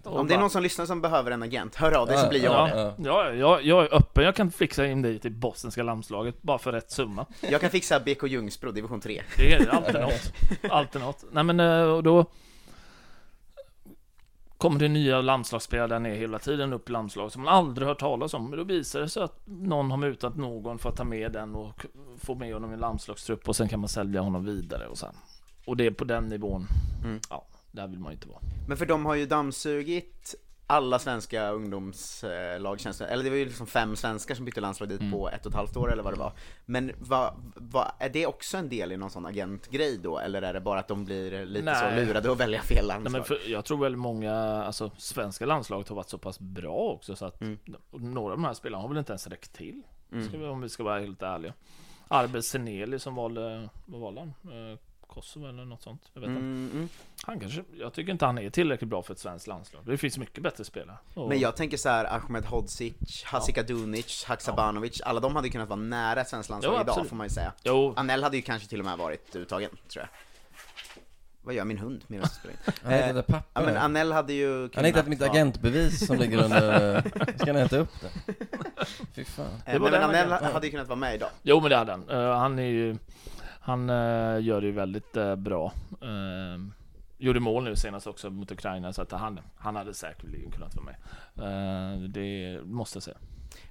Och 0.04 0.18
Om 0.20 0.26
det 0.26 0.34
är 0.34 0.38
någon 0.38 0.50
som 0.50 0.62
lyssnar 0.62 0.86
som 0.86 1.00
behöver 1.00 1.30
en 1.30 1.42
agent, 1.42 1.74
hör 1.76 1.92
av 1.92 2.06
dig 2.06 2.16
så 2.18 2.24
Ja, 2.24 2.28
blir 2.28 2.44
jag 2.44 2.68
Ja, 2.68 2.74
det. 2.74 2.94
ja, 3.04 3.32
jag, 3.32 3.62
jag 3.62 3.84
är 3.84 3.94
öppen, 3.94 4.24
jag 4.24 4.34
kan 4.36 4.50
fixa 4.50 4.86
in 4.86 5.02
dig 5.02 5.18
till 5.18 5.32
bosniska 5.32 5.82
landslaget 5.82 6.42
bara 6.42 6.58
för 6.58 6.72
rätt 6.72 6.90
summa. 6.90 7.26
Jag 7.40 7.60
kan 7.60 7.70
fixa 7.70 8.00
BK 8.00 8.26
Ljungsbro, 8.26 8.70
division 8.72 9.00
3. 9.00 9.22
Det 9.36 9.52
är 9.52 9.68
alltid 9.68 10.00
något. 10.00 10.32
Alltid 10.70 11.00
något. 11.02 11.24
Nej 11.32 11.44
men 11.44 11.60
eh, 11.60 11.82
och 11.82 12.02
då 12.02 12.26
kommer 14.64 14.78
det 14.80 14.88
nya 14.88 15.20
landslagsspelare 15.20 15.88
där 15.88 15.98
nere 15.98 16.14
hela 16.14 16.38
tiden 16.38 16.72
upp 16.72 16.88
i 16.88 16.92
landslag 16.92 17.32
som 17.32 17.42
man 17.42 17.54
aldrig 17.54 17.88
hört 17.88 17.98
talas 17.98 18.34
om. 18.34 18.50
Men 18.50 18.58
då 18.58 18.64
visar 18.64 19.00
det 19.00 19.08
sig 19.08 19.22
att 19.22 19.40
någon 19.44 19.90
har 19.90 19.98
mutat 19.98 20.36
någon 20.36 20.78
för 20.78 20.88
att 20.88 20.96
ta 20.96 21.04
med 21.04 21.32
den 21.32 21.54
och 21.54 21.86
få 22.18 22.34
med 22.34 22.54
honom 22.54 22.70
i 22.70 22.74
en 22.74 22.80
landslagstrupp 22.80 23.48
och 23.48 23.56
sen 23.56 23.68
kan 23.68 23.80
man 23.80 23.88
sälja 23.88 24.20
honom 24.20 24.44
vidare 24.44 24.86
och 24.86 24.98
sen. 24.98 25.14
Och 25.66 25.76
det 25.76 25.86
är 25.86 25.90
på 25.90 26.04
den 26.04 26.28
nivån. 26.28 26.66
Mm. 27.04 27.20
Ja, 27.30 27.46
där 27.72 27.86
vill 27.88 27.98
man 27.98 28.12
ju 28.12 28.14
inte 28.14 28.28
vara. 28.28 28.40
Men 28.68 28.76
för 28.76 28.86
de 28.86 29.06
har 29.06 29.14
ju 29.14 29.26
dammsugit 29.26 30.34
alla 30.66 30.98
svenska 30.98 31.50
ungdomslag 31.50 32.80
känns 32.80 32.98
det, 32.98 33.06
eller 33.06 33.24
det 33.24 33.30
var 33.30 33.36
ju 33.36 33.44
liksom 33.44 33.66
fem 33.66 33.96
svenskar 33.96 34.34
som 34.34 34.44
bytte 34.44 34.60
landslag 34.60 34.88
dit 34.88 35.12
på 35.12 35.28
ett 35.30 35.46
och 35.46 35.52
ett 35.52 35.56
halvt 35.56 35.76
år 35.76 35.92
eller 35.92 36.02
vad 36.02 36.12
det 36.12 36.18
var. 36.18 36.32
Men 36.66 36.92
vad, 36.98 37.52
vad, 37.56 37.90
är 37.98 38.08
det 38.08 38.26
också 38.26 38.56
en 38.56 38.68
del 38.68 38.92
i 38.92 38.96
någon 38.96 39.10
sån 39.10 39.26
agentgrej 39.26 39.98
då, 39.98 40.18
eller 40.18 40.42
är 40.42 40.52
det 40.54 40.60
bara 40.60 40.80
att 40.80 40.88
de 40.88 41.04
blir 41.04 41.46
lite 41.46 41.64
Nej. 41.64 41.96
så 41.96 42.06
lurade 42.06 42.32
att 42.32 42.38
välja 42.40 42.62
fel 42.62 42.76
Nej, 42.76 42.86
landslag? 42.86 43.12
men 43.12 43.24
för, 43.24 43.50
jag 43.50 43.64
tror 43.64 43.78
väl 43.78 43.96
många, 43.96 44.34
alltså 44.64 44.90
svenska 44.96 45.46
landslaget 45.46 45.88
har 45.88 45.96
varit 45.96 46.08
så 46.08 46.18
pass 46.18 46.40
bra 46.40 46.76
också 46.76 47.16
så 47.16 47.26
att 47.26 47.40
Mm. 47.40 47.58
några 47.90 48.32
av 48.32 48.38
de 48.38 48.44
här 48.44 48.54
spelarna 48.54 48.82
har 48.82 48.88
väl 48.88 48.98
inte 48.98 49.12
ens 49.12 49.26
räckt 49.26 49.52
till. 49.52 49.82
Mm. 50.12 50.28
Vi, 50.32 50.46
om 50.46 50.60
vi 50.60 50.68
ska 50.68 50.82
vara 50.82 51.00
helt 51.00 51.22
ärliga. 51.22 51.52
Arbe 52.08 52.42
Seneli 52.42 52.98
som 52.98 53.14
valde, 53.14 53.68
vad 53.86 54.00
valde 54.00 54.20
han? 54.20 54.32
Kosovo 55.14 55.48
eller 55.48 55.64
något 55.64 55.82
sånt. 55.82 56.02
Jag 56.14 56.20
vet 56.20 56.28
inte. 56.30 56.40
Mm. 56.40 56.88
Han 57.26 57.40
kanske, 57.40 57.64
jag 57.78 57.92
tycker 57.92 58.12
inte 58.12 58.26
han 58.26 58.38
är 58.38 58.50
tillräckligt 58.50 58.90
bra 58.90 59.02
för 59.02 59.12
ett 59.14 59.18
svenskt 59.20 59.46
landslag. 59.46 59.82
Det 59.86 59.96
finns 59.96 60.18
mycket 60.18 60.42
bättre 60.42 60.64
spelare. 60.64 60.96
Och- 61.14 61.28
Men 61.28 61.40
jag 61.40 61.56
tänker 61.56 61.76
så 61.76 61.88
här, 61.88 62.04
Ahmed 62.04 62.44
Hodzic, 62.46 62.94
Hasika 63.24 63.64
Haksabanovic, 64.26 65.00
alla 65.04 65.20
de 65.20 65.36
hade 65.36 65.48
kunnat 65.48 65.68
vara 65.68 65.80
nära 65.80 66.20
ett 66.20 66.28
svenskt 66.28 66.50
landslag 66.50 66.72
Jo, 66.74 66.80
idag 66.80 66.88
absolut. 66.88 67.08
får 67.08 67.16
man 67.16 67.26
ju 67.26 67.30
säga. 67.30 67.52
Jo. 67.62 67.94
Anel 67.96 68.22
hade 68.22 68.36
ju 68.36 68.42
kanske 68.42 68.68
till 68.68 68.78
och 68.78 68.84
med 68.84 68.98
varit 68.98 69.36
uttagen, 69.36 69.70
tror 69.88 70.02
jag. 70.02 70.08
Vad 71.42 71.54
gör 71.54 71.64
min 71.64 71.78
hund 71.78 72.04
medan 72.06 72.22
jag 72.22 72.30
spelar 72.32 72.52
in? 72.54 72.72
Han 72.82 72.92
hittade 72.92 73.18
Eh, 73.18 73.24
papper. 73.24 73.42
Ja 73.54 73.60
men 73.60 73.76
Anel 73.76 74.12
hade 74.12 74.32
ju 74.32 74.50
Han 74.52 74.60
har 74.62 74.68
kunnat 74.68 74.86
hittat 74.86 75.06
mitt 75.06 75.20
vara- 75.20 75.30
agentbevis 75.30 76.06
som 76.06 76.16
ligger 76.18 76.42
under... 76.44 77.00
Ska 77.38 77.52
ni 77.52 77.60
äta 77.60 77.78
upp 77.78 77.88
det? 78.00 78.34
Fy 79.14 79.24
fan. 79.24 79.46
Eh, 79.66 79.72
Det 79.72 79.78
men 79.80 79.92
den 79.92 80.02
Anel 80.02 80.30
hade 80.32 80.66
ju 80.66 80.70
kunnat 80.70 80.88
vara 80.88 80.96
med 80.98 81.14
idag. 81.14 81.28
Jo 81.42 81.60
men 81.60 81.70
det 81.70 81.76
hade 81.76 81.92
han. 81.92 82.08
Eh, 82.08 82.36
han 82.38 82.58
är 82.58 82.62
ju, 82.62 82.96
han 83.64 83.90
eh, 83.90 84.40
gör 84.44 84.60
det 84.60 84.66
ju 84.66 84.72
väldigt 84.72 85.16
eh, 85.16 85.36
bra. 85.36 85.72
Uh, 86.02 86.68
gjorde 87.18 87.40
mål 87.40 87.64
nu 87.64 87.76
senast 87.76 88.06
också 88.06 88.30
mot 88.30 88.52
Ukraina 88.52 88.92
så 88.92 89.02
att 89.02 89.12
han, 89.12 89.40
han 89.56 89.76
hade 89.76 89.94
säkerligen 89.94 90.50
kunnat 90.50 90.74
vara 90.76 90.84
med. 90.86 90.96
Eh, 91.94 92.00
det 92.08 92.60
måste 92.64 92.96
jag 92.96 93.02
säga. 93.02 93.16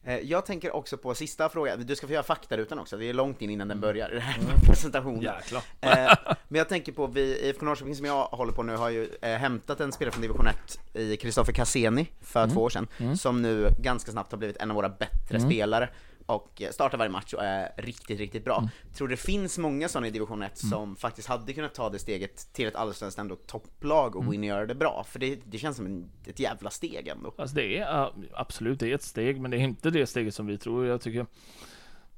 Eh, 0.04 0.18
Jag 0.18 0.46
tänker 0.46 0.72
också 0.76 0.98
på 0.98 1.16
sista 1.16 1.50
frågan, 1.50 1.86
du 1.86 1.96
ska 1.96 2.08
få 2.08 2.14
göra 2.14 2.24
faktarutan 2.24 2.80
också, 2.80 2.98
det 2.98 3.06
är 3.10 3.14
långt 3.14 3.42
in 3.42 3.46
Mm. 3.50 3.54
innan 3.54 3.68
den 3.68 3.80
börjar, 3.80 4.10
den 4.10 4.22
här 4.22 4.36
presentationen. 4.66 5.22
Jäklar. 5.22 5.64
Men 6.48 6.58
jag 6.58 6.70
tänker 6.70 6.92
på, 6.92 7.08
vi, 7.08 7.50
IFK 7.50 7.66
Norrköping 7.66 7.96
som 7.96 8.06
jag 8.06 8.24
håller 8.26 8.52
på 8.54 8.64
nu 8.64 8.76
har 8.76 8.90
ju 8.90 9.10
hämtat 9.22 9.80
en 9.82 9.92
spelare 9.92 10.12
från 10.12 10.22
division 10.22 10.48
1 10.48 10.80
i 10.94 11.18
Kristoffer 11.18 11.54
Cassini 11.54 12.08
för 12.22 12.44
Mm. 12.44 12.54
två 12.56 12.62
år 12.62 12.70
sedan, 12.70 12.88
som 13.18 13.42
nu 13.42 13.70
ganska 13.80 14.12
snabbt 14.12 14.32
har 14.32 14.38
blivit 14.40 14.58
en 14.58 14.70
av 14.72 14.76
våra 14.76 14.90
bättre 14.90 15.40
spelare 15.40 15.90
och 16.36 16.62
eh, 16.62 16.72
startar 16.72 16.98
varje 16.98 17.12
match 17.12 17.34
och 17.34 17.44
är 17.44 17.72
riktigt, 17.78 18.20
riktigt 18.20 18.46
bra. 18.46 18.70
Tror 18.94 19.08
det 19.08 19.18
finns 19.18 19.58
många 19.58 19.90
sådana 19.90 20.08
i 20.08 20.12
division 20.12 20.44
1 20.44 20.58
som 20.58 20.96
faktiskt 20.96 21.28
hade 21.28 21.54
kunnat 21.54 21.74
ta 21.74 21.90
det 21.90 22.00
steget 22.00 22.54
till 22.54 22.68
ett 22.68 22.76
allsvenskt 22.76 23.20
ändå 23.20 23.36
topplag 23.36 24.16
och 24.16 24.26
gå 24.26 24.34
in 24.34 24.40
och 24.40 24.48
göra 24.48 24.66
det 24.66 24.76
bra, 24.76 25.06
för 25.08 25.20
det, 25.20 25.40
det 25.46 25.58
känns 25.58 25.78
som 25.78 25.86
en, 25.86 26.10
ett 26.26 26.40
jävla 26.40 26.70
steg 26.70 27.08
ändå. 27.08 27.34
Alltså 27.38 27.56
det 27.56 27.78
är 27.78 28.10
absolut 28.34 28.80
det 28.80 28.92
är 28.92 28.96
ett 28.96 29.04
steg, 29.04 29.42
men 29.42 29.52
det 29.52 29.58
är 29.58 29.62
inte 29.62 29.90
det 29.90 30.08
steget 30.08 30.36
som 30.36 30.48
vi 30.48 30.58
tror. 30.58 30.86
Jag 30.86 31.02
tycker 31.02 31.26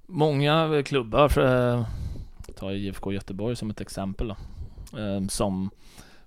många 0.05 0.83
klubbar, 0.85 1.29
för, 1.29 1.75
uh, 1.77 1.87
ta 2.55 2.73
IFK 2.73 3.13
Göteborg 3.13 3.55
som 3.55 3.69
ett 3.69 3.81
exempel 3.81 4.27
då, 4.27 4.35
eh, 4.99 5.27
som 5.27 5.69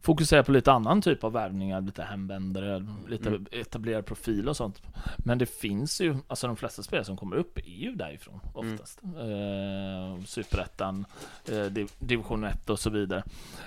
fokuserar 0.00 0.42
på 0.42 0.52
lite 0.52 0.72
annan 0.72 1.02
typ 1.02 1.24
av 1.24 1.32
värvningar, 1.32 1.80
lite 1.80 2.02
hemvändare, 2.02 2.86
lite 3.08 3.28
Mm. 3.28 3.46
etablerad 3.52 4.06
profil 4.06 4.48
och 4.48 4.56
sånt. 4.56 4.82
Men 5.18 5.38
det 5.38 5.46
finns 5.46 6.00
ju, 6.00 6.16
alltså 6.28 6.46
de 6.46 6.56
flesta 6.56 6.82
spelare 6.82 7.04
som 7.04 7.16
kommer 7.16 7.36
upp 7.36 7.58
är 7.58 7.62
ju 7.82 7.94
därifrån 7.94 8.40
Mm. 8.58 8.72
oftast. 8.74 9.00
Eh, 9.02 10.24
Superettan, 10.24 11.04
eh, 11.48 11.54
div- 11.64 11.92
division 11.98 12.44
1 12.44 12.70
och 12.70 12.78
så 12.78 12.90
vidare. 12.90 13.22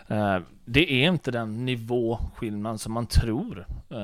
Eh, 0.08 0.40
det 0.66 0.92
är 0.92 1.08
inte 1.12 1.32
den 1.32 1.66
nivåskillnad 1.66 2.82
som 2.82 2.94
man 2.94 3.08
tror. 3.08 3.66
Eh, 3.90 3.98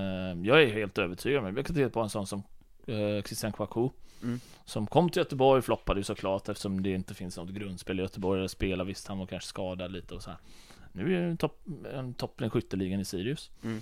jag 0.43 0.63
är 0.63 0.73
helt 0.73 0.97
övertygad 0.97 1.39
om 1.39 1.45
det. 1.45 1.51
Vi 1.51 1.63
kan 1.63 1.75
titta 1.75 1.89
på 1.89 2.01
en 2.01 2.09
sån 2.09 2.27
som 2.27 2.43
eh, 2.85 3.23
Christian 3.23 3.51
Kouakou. 3.51 3.89
Mm. 4.23 4.39
Som 4.65 4.87
kom 4.87 5.09
till 5.09 5.19
Göteborg, 5.19 5.61
floppade 5.61 5.99
ju 5.99 6.03
såklart 6.03 6.49
eftersom 6.49 6.83
det 6.83 6.89
inte 6.91 7.13
finns 7.13 7.37
något 7.37 7.49
grundspel 7.49 7.99
i 7.99 8.03
Göteborg 8.03 8.39
eller 8.39 8.47
spela. 8.47 8.83
Visst, 8.83 9.07
han 9.07 9.17
var 9.19 9.25
kanske 9.25 9.49
skadad 9.49 9.91
lite 9.91 10.13
och 10.15 10.23
så 10.23 10.29
här. 10.29 10.39
Nu 10.97 11.15
är 11.17 11.21
det 11.21 11.27
en 11.27 11.38
topp, 11.38 11.67
en 11.93 12.13
topp 12.13 12.41
i 12.41 12.49
skytteligan 12.49 12.99
i 12.99 13.05
Sirius. 13.05 13.51
Mm. 13.63 13.81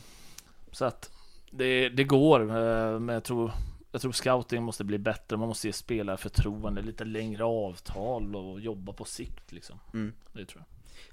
Så 0.71 0.85
att 0.85 1.11
det, 1.51 1.89
det 1.89 2.03
går, 2.03 2.41
eh, 2.41 2.99
men 2.99 3.13
jag 3.13 3.23
tror, 3.23 3.51
jag 3.91 4.01
tror 4.01 4.11
scouting 4.11 4.63
måste 4.63 4.83
bli 4.83 4.97
bättre. 4.97 5.37
Man 5.37 5.47
måste 5.47 5.67
ge 5.67 5.73
spelare 5.73 6.17
förtroende, 6.17 6.81
lite 6.81 7.05
längre 7.05 7.43
avtal 7.43 8.35
och 8.35 8.59
jobba 8.59 8.93
på 8.93 9.05
sikt 9.05 9.51
liksom. 9.51 9.79
Mm. 9.93 10.13
Det 10.33 10.45
tror 10.45 10.59
jag. 10.61 10.65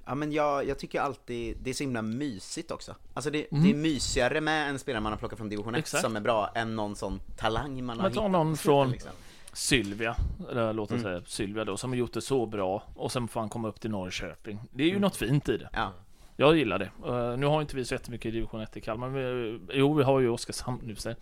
Ja 0.07 0.15
men 0.15 0.33
jag, 0.33 0.69
jag 0.69 0.79
tycker 0.79 1.01
alltid, 1.01 1.57
det 1.63 1.71
är 1.71 1.75
så 1.75 1.83
himla 1.85 2.03
mysigt 2.03 2.71
också. 2.71 2.97
Alltså 3.15 3.31
det, 3.31 3.47
Mm. 3.53 3.65
det 3.65 3.71
är 3.71 3.75
mysigare 3.75 4.41
med 4.41 4.69
en 4.71 4.79
spelare 4.79 5.01
man 5.03 5.13
har 5.13 5.19
plockat 5.19 5.39
från 5.39 5.49
division 5.49 5.75
1 5.75 5.79
Exakt. 5.79 6.03
som 6.05 6.17
är 6.17 6.21
bra, 6.21 6.53
än 6.55 6.77
någon 6.77 6.97
sån 6.97 7.21
talang 7.37 7.85
man 7.85 7.97
har 7.97 8.03
Men 8.03 8.13
ta 8.13 8.21
hittat. 8.21 8.31
någon 8.31 8.57
från- 8.57 8.91
liksom. 8.91 9.11
Sylvia, 9.53 10.17
eller 10.51 10.73
låt 10.73 10.93
oss 10.93 11.01
Mm. 11.01 11.03
säga 11.03 11.23
Sylvia 11.27 11.65
då, 11.65 11.77
som 11.77 11.91
har 11.91 11.97
gjort 11.97 12.13
det 12.13 12.21
så 12.21 12.47
bra 12.47 12.83
och 12.95 13.13
sen 13.13 13.29
får 13.29 13.41
han 13.41 13.49
komma 13.49 13.69
upp 13.69 13.81
till 13.81 13.91
Norrköping. 13.91 14.61
Det 14.71 14.85
är 14.85 14.89
ju 14.89 14.99
något 14.99 15.17
fint 15.17 15.49
i 15.49 15.57
det. 15.57 15.69
Ja. 15.73 15.93
Jag 16.37 16.57
gillar 16.57 16.79
det. 16.79 16.91
Eh, 17.07 17.37
nu 17.39 17.47
har 17.47 17.61
inte 17.61 17.77
vi 17.77 17.85
så 17.85 17.95
jättemycket 17.95 18.27
i 18.27 18.31
division 18.31 18.61
1 18.61 18.77
i 18.77 18.81
Kalmar, 18.81 19.09
men 19.09 19.43
vi, 19.43 19.61
jo 19.73 19.95
vi 19.95 20.03
har 20.05 20.21
ju 20.21 20.29
Oskarshamn 20.29 20.81
nu 20.83 20.95
sig. 20.97 21.17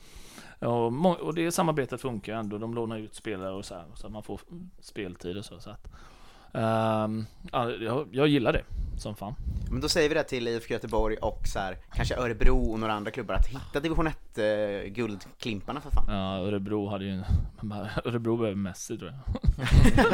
Och, 0.59 1.21
och 1.21 1.35
det 1.35 1.53
samarbetet 1.53 2.01
funkar 2.01 2.33
ju 2.33 2.39
ändå. 2.39 2.59
De 2.59 2.75
lånar 2.75 2.99
ut 2.99 3.15
spelare 3.15 3.53
och 3.53 3.65
så 3.65 3.75
här, 3.75 3.85
så 3.95 4.07
att 4.07 4.13
man 4.13 4.23
får 4.23 4.41
mm, 4.51 4.71
speltid 4.81 5.37
och 5.37 5.45
så. 5.45 5.61
så 5.61 5.71
att, 5.71 5.91
ja, 6.53 7.71
jag, 7.81 8.09
jag 8.13 8.29
gillar 8.29 8.53
det 8.53 8.65
som 8.99 9.17
fan. 9.17 9.35
Men 9.71 9.81
då 9.81 9.89
säger 9.89 10.09
vi 10.09 10.15
det 10.15 10.23
till 10.23 10.49
IFK 10.49 10.75
Göteborg 10.75 11.17
och 11.17 11.41
så 11.47 11.59
här, 11.59 11.77
kanske 11.95 12.17
Örebro 12.17 12.73
och 12.73 12.79
några 12.79 12.93
andra 12.93 13.11
klubbar 13.11 13.35
att 13.35 13.47
hitta 13.47 13.81
division 13.81 14.07
1 14.07 14.39
eh, 14.39 14.45
guldklimparna 14.93 15.81
för 15.81 15.91
fan. 15.91 16.05
Ja, 16.09 16.37
Örebro 16.47 16.89
hade 16.89 17.05
ju 17.05 17.11
en, 17.11 17.25
Örebro 18.05 18.37
behöver 18.37 18.57
Messi 18.57 18.99
tror 18.99 19.11
jag. 19.11 19.21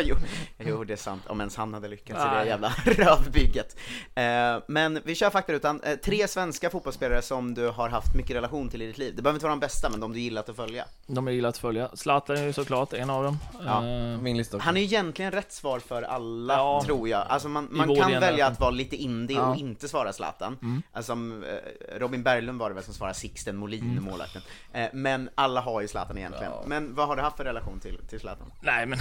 jo, 0.05 0.17
jo, 0.59 0.85
det 0.85 0.93
är 0.93 0.97
sant, 0.97 1.23
om 1.27 1.41
ens 1.41 1.57
han 1.57 1.75
hade 1.75 1.89
lyckats 1.89 2.25
i 2.25 2.29
det 2.39 2.45
jävla 2.47 2.69
rövbygget. 2.85 3.77
Eh, 4.15 4.63
men 4.69 5.01
vi 5.05 5.15
kör 5.15 5.31
faktarutan, 5.31 5.81
eh, 5.85 5.97
tre 5.97 6.29
svenska 6.29 6.71
fotbollsspelare 6.71 7.23
som 7.23 7.55
du 7.55 7.69
har 7.69 7.89
haft 7.89 8.15
mycket 8.15 8.37
relation 8.37 8.69
till 8.69 8.83
i 8.83 8.87
ditt 8.87 8.99
liv. 8.99 9.13
Det 9.17 9.23
behöver 9.23 9.37
inte 9.37 9.47
vara 9.47 9.55
de 9.55 9.61
bästa, 9.61 9.91
men 9.91 10.01
de 10.01 10.13
du 10.13 10.21
gillat 10.21 10.49
att 10.49 10.57
följa. 10.57 10.85
De 11.07 11.27
jag 11.27 11.35
gillar 11.37 11.49
att 11.49 11.59
följa. 11.59 11.91
Zlatan 11.95 12.37
är 12.37 12.45
ju 12.47 12.53
såklart 12.53 12.93
en 12.93 13.11
av 13.11 13.25
dem. 13.25 13.39
Ja, 13.65 13.87
Eh, 13.87 14.21
Min 14.21 14.37
lista 14.37 14.57
också. 14.57 14.67
Han 14.67 14.77
är 14.77 14.81
ju 14.81 14.87
egentligen 14.87 15.33
rätt 15.33 15.53
svar 15.53 15.79
för 15.81 16.03
alla, 16.03 16.26
Ja. 16.49 16.83
tror 16.85 17.09
jag. 17.09 17.27
Alltså 17.29 17.49
man, 17.49 17.69
man 17.71 17.95
kan 17.97 18.11
välja 18.11 18.47
att 18.47 18.61
vara 18.61 18.71
lite 18.71 18.97
indie 18.97 19.37
Ja. 19.37 19.51
och 19.51 19.57
inte 19.57 19.89
svara 19.89 20.13
Zlatan. 20.13 20.59
Mm. 20.63 20.83
Alltså, 20.93 21.13
eh, 21.13 21.99
Robin 21.99 22.23
Berglund 22.23 22.59
var 22.59 22.69
det 22.69 22.75
väl 22.75 22.85
som 22.85 22.95
svarade 22.95 23.15
Sixten 23.15 23.57
Molin, 23.57 24.03
målvakten. 24.03 24.43
Eh, 24.73 24.89
men 24.93 25.31
alla 25.35 25.61
har 25.61 25.81
ju 25.81 25.89
Zlatan 25.89 26.19
egentligen. 26.19 26.53
Ja. 26.53 26.63
Men 26.67 26.95
vad 26.95 27.09
har 27.09 27.17
du 27.17 27.23
haft 27.23 27.37
för 27.37 27.45
relation 27.45 27.81
till, 27.81 27.99
till 28.09 28.21
Zlatan? 28.21 28.53
Nej 28.61 28.87
men 28.87 28.99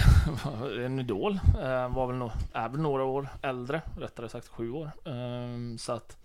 en 0.84 0.98
idol 0.98 1.32
eh, 1.62 1.94
var 1.94 2.06
väl 2.06 2.30
är 2.52 2.68
väl 2.68 2.80
några 2.80 3.04
år 3.04 3.28
äldre, 3.42 3.82
rättare 4.00 4.28
sagt 4.28 4.48
sju 4.48 4.70
år. 4.70 4.90
Ehm, 5.04 5.78
så 5.78 5.92
att 5.92 6.16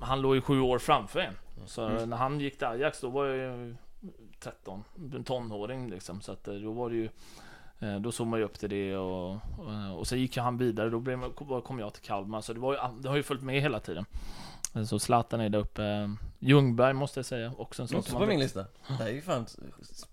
han 0.00 0.20
låg 0.20 0.34
ju 0.34 0.40
sju 0.40 0.60
år 0.60 0.78
framför 0.78 1.20
en. 1.20 1.34
Så 1.66 1.88
när 2.06 2.16
han 2.16 2.40
gick 2.40 2.58
till 2.58 2.66
Ajax 2.66 3.00
då 3.00 3.08
var 3.10 3.26
jag 3.26 3.36
ju 3.36 3.76
13, 4.40 4.84
en 5.14 5.24
tonåring 5.24 5.90
liksom. 5.90 6.20
Så 6.20 6.32
att 6.32 6.44
då 6.44 6.72
var 6.72 6.90
det 6.90 6.96
ju 6.96 7.08
Eh, 7.80 7.96
då 7.96 8.12
såg 8.12 8.26
man 8.26 8.38
ju 8.38 8.44
upp 8.44 8.58
till 8.58 8.70
det 8.70 8.96
och, 8.96 9.30
och, 9.30 9.98
och 9.98 10.06
sen 10.06 10.20
gick 10.20 10.36
han 10.36 10.58
vidare, 10.58 10.90
då 10.90 11.00
blev, 11.00 11.32
kom 11.62 11.78
jag 11.78 11.92
till 11.92 12.02
Kalmar. 12.02 12.40
Så 12.40 12.52
det, 12.52 12.60
var 12.60 12.72
ju, 12.72 12.78
det 13.02 13.08
har 13.08 13.16
ju 13.16 13.22
följt 13.22 13.42
med 13.42 13.62
hela 13.62 13.80
tiden. 13.80 14.04
Eh, 14.74 14.84
så 14.84 14.98
Zlatan 14.98 15.40
är 15.40 15.48
där 15.48 15.58
uppe 15.58 16.16
Ljungberg 16.42 16.92
måste 16.94 17.18
jag 17.18 17.26
säga, 17.26 17.52
också 17.58 17.82
en 17.82 17.88
sån 17.88 17.98
Också 17.98 18.10
som 18.10 18.20
på 18.20 18.26
min 18.26 18.40
lista. 18.40 18.60
Det 18.88 18.92
här 18.94 19.06
är 19.06 19.12
ju 19.12 19.22
fan 19.22 19.46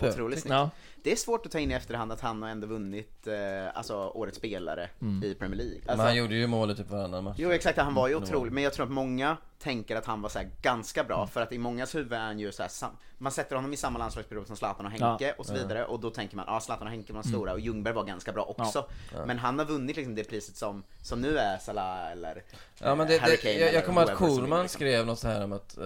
Otroligt 0.02 0.40
snyggt. 0.40 0.54
Ja. 0.54 0.70
Det 1.04 1.12
är 1.12 1.16
svårt 1.16 1.46
att 1.46 1.52
ta 1.52 1.60
in 1.60 1.72
i 1.72 1.74
efterhand 1.74 2.12
att 2.12 2.22
han 2.22 2.42
har 2.42 2.50
ändå 2.50 2.68
vunnit, 2.68 3.28
eh, 3.28 3.34
alltså 3.78 3.96
årets 3.96 4.38
spelare 4.38 4.90
Mm. 5.02 5.24
i 5.24 5.36
Premier 5.36 5.58
League. 5.58 5.80
Men 5.82 5.90
Alltså, 5.90 6.06
han 6.06 6.16
gjorde 6.16 6.36
ju 6.36 6.48
målet 6.48 6.78
typ 6.78 6.90
varannan 6.90 7.24
match. 7.24 7.36
Jo 7.40 7.52
exakt, 7.52 7.78
han 7.80 7.94
var 7.94 8.08
ju 8.08 8.14
Det 8.20 8.26
otrolig, 8.26 8.52
men 8.52 8.64
jag 8.64 8.74
tror 8.74 8.86
att 8.86 8.92
många 8.92 9.38
tänker 9.60 9.96
att 9.96 10.06
han 10.06 10.22
var 10.22 10.30
så 10.30 10.40
här 10.40 10.50
ganska 10.62 11.04
bra, 11.04 11.28
för 11.28 11.42
att 11.42 11.52
i 11.52 11.58
mångas 11.58 11.96
huvud 11.96 12.14
är 12.14 12.20
han 12.20 12.40
ju 12.40 12.52
så 12.52 12.62
här, 12.62 12.70
sam- 12.70 12.98
man 13.18 13.32
sätter 13.32 13.56
honom 13.56 13.74
i 13.74 13.78
samma 13.78 14.00
landslagsperiod 14.00 14.48
som 14.48 14.56
Zlatan 14.56 14.86
och 14.86 14.92
Henke 14.92 15.26
Ja. 15.28 15.34
och 15.38 15.46
så 15.46 15.54
vidare, 15.54 15.86
och 15.86 16.00
då 16.00 16.10
tänker 16.10 16.36
man, 16.36 16.46
ja 16.48 16.60
Zlatan 16.60 16.88
och 16.88 16.92
Henke 16.92 17.14
var 17.14 17.22
Mm. 17.22 17.32
stora, 17.34 17.54
och 17.54 17.60
Ljungberg 17.60 17.94
var 17.94 18.04
ganska 18.04 18.32
bra 18.32 18.44
också. 18.44 18.86
Ja. 19.14 19.26
Men 19.26 19.40
han 19.40 19.60
har 19.60 19.66
vunnit 19.66 19.96
liksom 19.96 20.16
det 20.16 20.24
priset 20.24 20.58
som, 20.58 20.84
som 21.02 21.22
nu 21.22 21.38
är 21.38 21.58
Salah 21.58 22.12
eller 22.12 22.44
Ja 22.80 22.96
men 22.96 23.00
eh, 23.00 23.08
det, 23.08 23.18
Harry 23.18 23.32
det, 23.32 23.38
Kane 23.38 23.54
jag, 23.54 23.62
eller 23.62 23.74
jag 23.74 23.86
kommer 23.86 24.02
ihåg 24.02 24.10
att 24.12 24.18
Kohlman 24.18 24.62
liksom. 24.62 24.68
skrev 24.78 25.06
något 25.06 25.20
så 25.20 25.28
här 25.28 25.44
om 25.44 25.52
att, 25.54 25.78
eh, 25.78 25.84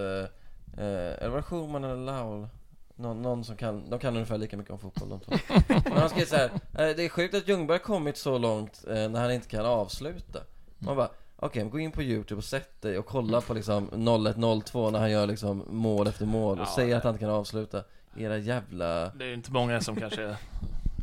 eh, 0.76 0.84
eller 1.18 1.28
var 1.28 1.36
det 1.36 1.42
Schulman 1.42 1.84
eller 1.84 1.96
Laul? 1.96 2.48
Någon, 2.96 3.22
någon 3.22 3.44
som 3.44 3.56
kan, 3.56 3.90
de 3.90 3.98
kan 3.98 4.14
ungefär 4.14 4.38
lika 4.38 4.56
mycket 4.56 4.72
om 4.72 4.78
fotboll 4.78 5.08
de 5.08 5.20
två 5.20 5.32
Men 5.84 5.98
han 5.98 6.08
skrev 6.08 6.24
så 6.24 6.36
här, 6.36 6.50
eh, 6.54 6.96
det 6.96 7.04
är 7.04 7.08
sjukt 7.08 7.34
att 7.34 7.48
Ljungberg 7.48 7.78
kommit 7.78 8.16
så 8.16 8.38
långt 8.38 8.84
eh, 8.88 9.08
när 9.08 9.20
han 9.20 9.32
inte 9.32 9.48
kan 9.48 9.66
avsluta 9.66 10.38
Man 10.78 10.96
bara, 10.96 11.08
okej 11.36 11.64
gå 11.64 11.78
in 11.78 11.92
på 11.92 12.02
youtube 12.02 12.38
och 12.38 12.44
sätt 12.44 12.82
dig 12.82 12.98
och 12.98 13.06
kolla 13.06 13.40
på 13.40 13.54
liksom 13.54 13.90
01-02 13.90 14.90
när 14.90 14.98
han 14.98 15.10
gör 15.10 15.26
liksom 15.26 15.64
mål 15.68 16.06
efter 16.06 16.26
mål 16.26 16.60
och 16.60 16.66
Ja, 16.66 16.74
säger 16.76 16.96
att 16.96 17.04
han 17.04 17.14
inte 17.14 17.24
kan 17.24 17.34
avsluta 17.34 17.84
Era 18.16 18.38
jävla... 18.38 19.08
Det 19.08 19.24
är 19.24 19.34
inte 19.34 19.52
många 19.52 19.80
som 19.80 19.96
kanske 19.96 20.36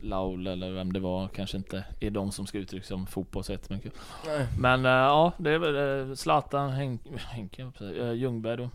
Laul 0.04 0.48
eller 0.48 0.72
vem 0.72 0.94
det 0.94 1.00
var 1.00 1.28
kanske 1.28 1.58
inte 1.58 1.84
är 2.00 2.10
de 2.12 2.32
som 2.32 2.48
ska 2.48 2.58
uttrycka 2.58 2.86
sig 2.86 2.96
om 2.96 3.08
fotboll 3.08 3.44
så 3.44 3.52
jättemycket. 3.52 3.94
Nej. 4.26 4.48
Men 4.60 4.86
eh, 4.86 4.92
ja, 4.92 5.32
det 5.38 5.52
är 5.52 5.58
väl 5.60 6.10
eh, 6.10 6.16
Zlatan, 6.16 6.70
Henke, 6.70 7.10
Henke 7.18 7.62
jag 7.62 7.66
höll 7.66 7.74
på 7.74 7.84
att 7.84 7.90
säga, 7.90 8.08
eh, 8.08 8.14
Ljungberg 8.14 8.58
då. 8.58 8.70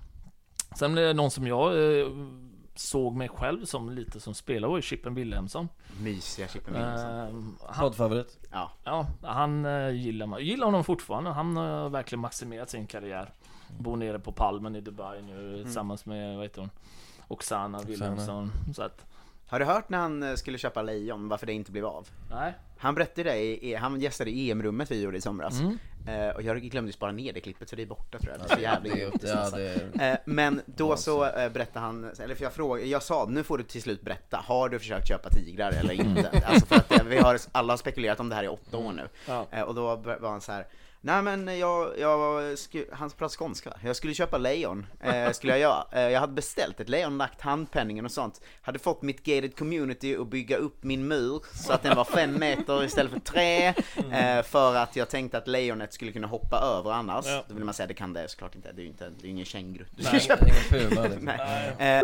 Sen 0.76 0.98
är 0.98 1.02
det 1.02 1.14
någon 1.14 1.30
som 1.30 1.46
jag 1.46 1.98
eh, 2.00 2.06
såg 2.74 3.16
mig 3.16 3.28
själv 3.28 3.64
som 3.64 3.90
lite 3.90 4.20
som 4.20 4.34
spelare 4.34 4.68
var 4.70 4.76
ju 4.76 4.82
Chippen 4.82 5.14
Wilhelmsson. 5.14 5.68
Mysiga 6.00 6.48
Chippen 6.48 6.74
Wilhelmsson. 6.74 7.56
Eh, 7.68 7.80
Poddfavorit? 7.80 8.38
Ja. 8.52 8.70
ja, 8.84 9.06
han 9.22 9.64
eh, 9.64 9.90
gillar 9.90 10.26
man. 10.26 10.44
Gillar 10.44 10.64
honom 10.66 10.84
fortfarande. 10.84 11.30
Han 11.30 11.56
har 11.56 11.88
verkligen 11.88 12.20
maximerat 12.20 12.70
sin 12.70 12.86
karriär. 12.86 13.32
Bor 13.78 13.96
nere 13.96 14.18
på 14.18 14.32
Palmen 14.32 14.76
i 14.76 14.80
Dubai 14.80 15.22
nu 15.22 15.62
tillsammans 15.64 16.06
med, 16.06 16.36
vad 16.36 16.44
heter 16.44 16.60
hon? 16.60 16.70
Oksana 17.28 17.78
Wilhelmsson. 17.78 18.50
Så 18.74 18.82
att, 18.82 19.06
Har 19.54 19.58
du 19.58 19.64
hört 19.66 19.88
när 19.88 19.98
han 19.98 20.22
eh, 20.22 20.34
skulle 20.34 20.58
köpa 20.58 20.82
lejon, 20.82 21.28
varför 21.28 21.46
det 21.46 21.52
inte 21.52 21.72
blev 21.72 21.86
av? 21.86 22.08
nej. 22.30 22.52
Han 22.78 22.94
berättade 22.94 23.30
det, 23.32 23.74
han 23.74 24.00
gästade 24.00 24.30
EM-rummet 24.30 24.90
vi 24.90 25.02
gjorde 25.02 25.16
i 25.16 25.20
somras. 25.20 25.60
Mm. 25.60 25.78
Eh, 26.08 26.28
och 26.34 26.42
jag 26.42 26.60
glömde 26.62 26.92
spara 26.92 27.12
ner 27.12 27.32
det 27.32 27.40
klippet 27.40 27.68
så 27.68 27.76
det 27.76 27.82
är 27.82 27.86
borta 27.86 28.18
tror 28.18 28.32
jag. 28.32 28.40
Det 28.48 28.52
är 28.52 28.56
så 28.56 28.62
jävla 28.62 28.94
det 28.94 29.00
idiotiskt, 29.00 29.28
ja, 29.28 29.34
alltså. 29.40 29.56
det 29.56 30.00
är- 30.00 30.12
Eh, 30.12 30.16
Men 30.24 30.60
då 30.66 30.96
så 30.96 31.24
eh, 31.24 31.48
berättade 31.52 31.86
han, 31.86 32.10
eller 32.20 32.34
för 32.34 32.42
jag 32.42 32.52
frågade, 32.52 32.86
jag 32.88 33.02
sa 33.02 33.26
nu 33.30 33.42
får 33.42 33.58
du 33.58 33.64
till 33.64 33.82
slut 33.82 34.02
berätta, 34.02 34.36
har 34.36 34.68
du 34.68 34.78
försökt 34.78 35.08
köpa 35.08 35.28
tigrar 35.30 35.72
eller 35.72 35.92
inte? 35.94 36.42
Alltså 36.46 36.66
för 36.66 36.76
att 36.76 36.92
eh, 36.92 37.04
vi 37.04 37.16
har, 37.18 37.38
alla 37.52 37.72
har 37.72 37.78
spekulerat 37.78 38.20
om 38.20 38.28
det 38.28 38.34
här 38.34 38.44
i 38.44 38.48
åtta 38.48 38.76
år 38.76 38.92
nu. 38.92 39.08
Ja. 39.28 39.46
Eh, 39.50 39.62
Och 39.62 39.74
då 39.74 39.96
var 39.96 40.30
han 40.30 40.40
så 40.40 40.52
här. 40.52 40.66
Nej 41.06 41.22
men 41.22 41.58
jag, 41.58 41.98
jag 41.98 42.58
sku, 42.58 42.84
han 42.92 43.10
pratar 43.10 43.36
skånska, 43.36 43.72
jag 43.84 43.96
skulle 43.96 44.14
köpa 44.14 44.38
lejon, 44.38 44.86
eh, 45.00 45.30
skulle 45.30 45.52
jag 45.52 45.60
göra. 45.60 45.84
Eh, 45.92 46.00
jag 46.02 46.20
hade 46.20 46.32
beställt 46.32 46.80
ett 46.80 46.88
lejon, 46.88 47.18
lagt 47.18 47.40
handpenningen 47.40 48.04
och 48.04 48.10
sånt. 48.10 48.40
Hade 48.62 48.78
fått 48.78 49.02
mitt 49.02 49.24
gated 49.24 49.56
community 49.56 50.16
att 50.16 50.28
bygga 50.28 50.56
upp 50.56 50.84
min 50.84 51.08
mur 51.08 51.42
så 51.54 51.72
att 51.72 51.82
den 51.82 51.96
var 51.96 52.04
fem 52.04 52.34
meter 52.40 52.84
istället 52.84 53.12
för 53.12 53.20
tre. 53.20 53.66
Eh, 53.66 54.42
för 54.42 54.74
att 54.74 54.96
jag 54.96 55.10
tänkte 55.10 55.38
att 55.38 55.48
lejonet 55.48 55.92
skulle 55.92 56.12
kunna 56.12 56.26
hoppa 56.26 56.58
över 56.58 56.90
annars. 56.90 57.26
Ja. 57.28 57.44
Då 57.48 57.54
vill 57.54 57.64
man 57.64 57.74
säga 57.74 57.86
det 57.86 57.94
kan 57.94 58.12
det 58.12 58.28
såklart 58.28 58.54
inte, 58.54 58.72
det 58.72 58.80
är 58.80 58.84
ju 58.84 58.88
inte, 58.90 59.10
det 59.20 59.26
är 59.26 59.30
ingen 59.30 59.44
känguru. 59.46 59.84
Du 59.96 60.02
ska 60.02 60.12
Nej, 60.16 60.20
köpa. 60.20 60.46
Ingen 60.48 60.88
puma 60.90 61.02
liksom. 61.02 61.24
Nej. 61.24 61.96
Eh, 61.96 62.00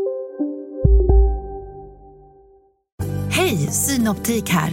Hej, 3.30 3.56
Synoptik 3.56 4.48
här. 4.50 4.72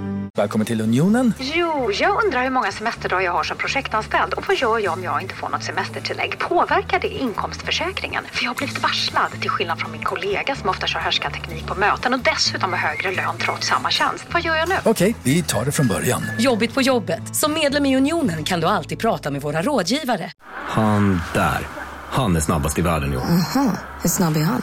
Välkommen 0.37 0.65
till 0.67 0.81
Unionen. 0.81 1.33
Jo, 1.39 1.91
jag 1.91 2.23
undrar 2.23 2.43
hur 2.43 2.49
många 2.49 2.71
semesterdagar 2.71 3.21
jag 3.21 3.31
har 3.31 3.43
som 3.43 3.57
projektanställd 3.57 4.33
och 4.33 4.47
vad 4.47 4.57
gör 4.57 4.79
jag 4.79 4.93
om 4.93 5.03
jag 5.03 5.21
inte 5.21 5.35
får 5.35 5.49
något 5.49 5.63
semestertillägg? 5.63 6.39
Påverkar 6.39 6.99
det 6.99 7.07
inkomstförsäkringen? 7.07 8.23
För 8.31 8.43
jag 8.43 8.49
har 8.49 8.55
blivit 8.55 8.83
varslad, 8.83 9.31
till 9.41 9.49
skillnad 9.49 9.79
från 9.79 9.91
min 9.91 10.03
kollega 10.03 10.55
som 10.55 10.69
ofta 10.69 10.87
kör 10.87 11.29
teknik 11.29 11.67
på 11.67 11.75
möten 11.75 12.13
och 12.13 12.19
dessutom 12.19 12.73
har 12.73 12.79
högre 12.79 13.11
lön 13.11 13.37
trots 13.39 13.67
samma 13.67 13.89
tjänst. 13.91 14.25
Vad 14.31 14.41
gör 14.41 14.55
jag 14.55 14.69
nu? 14.69 14.75
Okej, 14.85 15.15
vi 15.23 15.43
tar 15.43 15.65
det 15.65 15.71
från 15.71 15.87
början. 15.87 16.23
Jobbigt 16.39 16.73
på 16.73 16.81
jobbet. 16.81 17.35
Som 17.35 17.53
medlem 17.53 17.85
i 17.85 17.97
Unionen 17.97 18.43
kan 18.43 18.59
du 18.59 18.67
alltid 18.67 18.99
prata 18.99 19.31
med 19.31 19.41
våra 19.41 19.61
rådgivare. 19.61 20.31
Han 20.67 21.21
där. 21.33 21.67
Han 22.09 22.35
är 22.35 22.39
snabbast 22.39 22.79
i 22.79 22.81
världen 22.81 23.17
år. 23.17 23.21
Aha, 23.21 23.71
hur 24.01 24.09
snabb 24.09 24.37
är 24.37 24.41
han? 24.43 24.61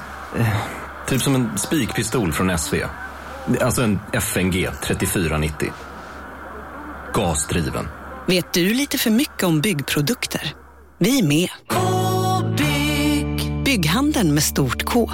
Typ 1.07 1.22
som 1.22 1.35
en 1.35 1.59
spikpistol 1.59 2.33
från 2.33 2.59
SV. 2.59 2.74
Alltså 3.61 3.82
en 3.82 3.98
FNG 4.12 4.68
3490. 4.82 5.72
Gasdriven. 7.14 7.88
Vet 8.26 8.52
du 8.52 8.74
lite 8.74 8.98
för 8.98 9.11
mycket 9.11 9.42
om 9.42 9.61
byggprodukter? 9.61 10.54
Vi 10.98 11.18
är 11.18 11.26
med. 11.26 11.48
-bygg. 11.68 13.64
Bygghandeln 13.64 14.34
med 14.34 14.42
stort 14.42 14.84
K. 14.84 15.11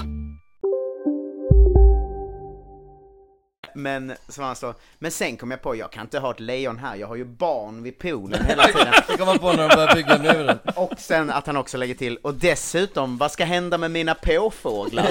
Men, 3.75 4.13
som 4.29 4.45
han 4.45 4.57
sa, 4.57 4.75
men 4.99 5.11
sen 5.11 5.37
kom 5.37 5.51
jag 5.51 5.63
på, 5.63 5.77
jag 5.77 5.93
kan 5.93 6.03
inte 6.03 6.19
ha 6.19 6.31
ett 6.31 6.41
lejon 6.41 6.79
här, 6.79 6.97
jag 6.97 7.07
har 7.07 7.17
ju 7.17 7.25
barn 7.25 7.83
vid 7.83 7.99
poolen 7.99 8.45
hela 8.49 8.63
tiden. 8.67 8.93
Det 9.09 9.17
kom 9.17 9.27
man 9.27 9.39
på 9.39 9.53
när 9.53 9.69
de 9.69 9.75
började 9.75 9.95
bygga 9.95 10.19
muren. 10.19 10.59
Och 10.77 10.93
sen 10.99 11.31
att 11.31 11.47
han 11.47 11.57
också 11.57 11.77
lägger 11.77 11.95
till, 11.95 12.17
och 12.17 12.35
dessutom, 12.35 13.19
vad 13.19 13.33
ska 13.33 13.45
hända 13.45 13.79
med 13.79 13.91
mina 13.91 14.15
påfåglar? 14.15 15.09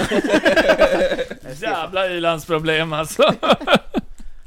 Jävla 1.62 2.08
ilandsproblem 2.08 2.94
alltså. 2.94 3.24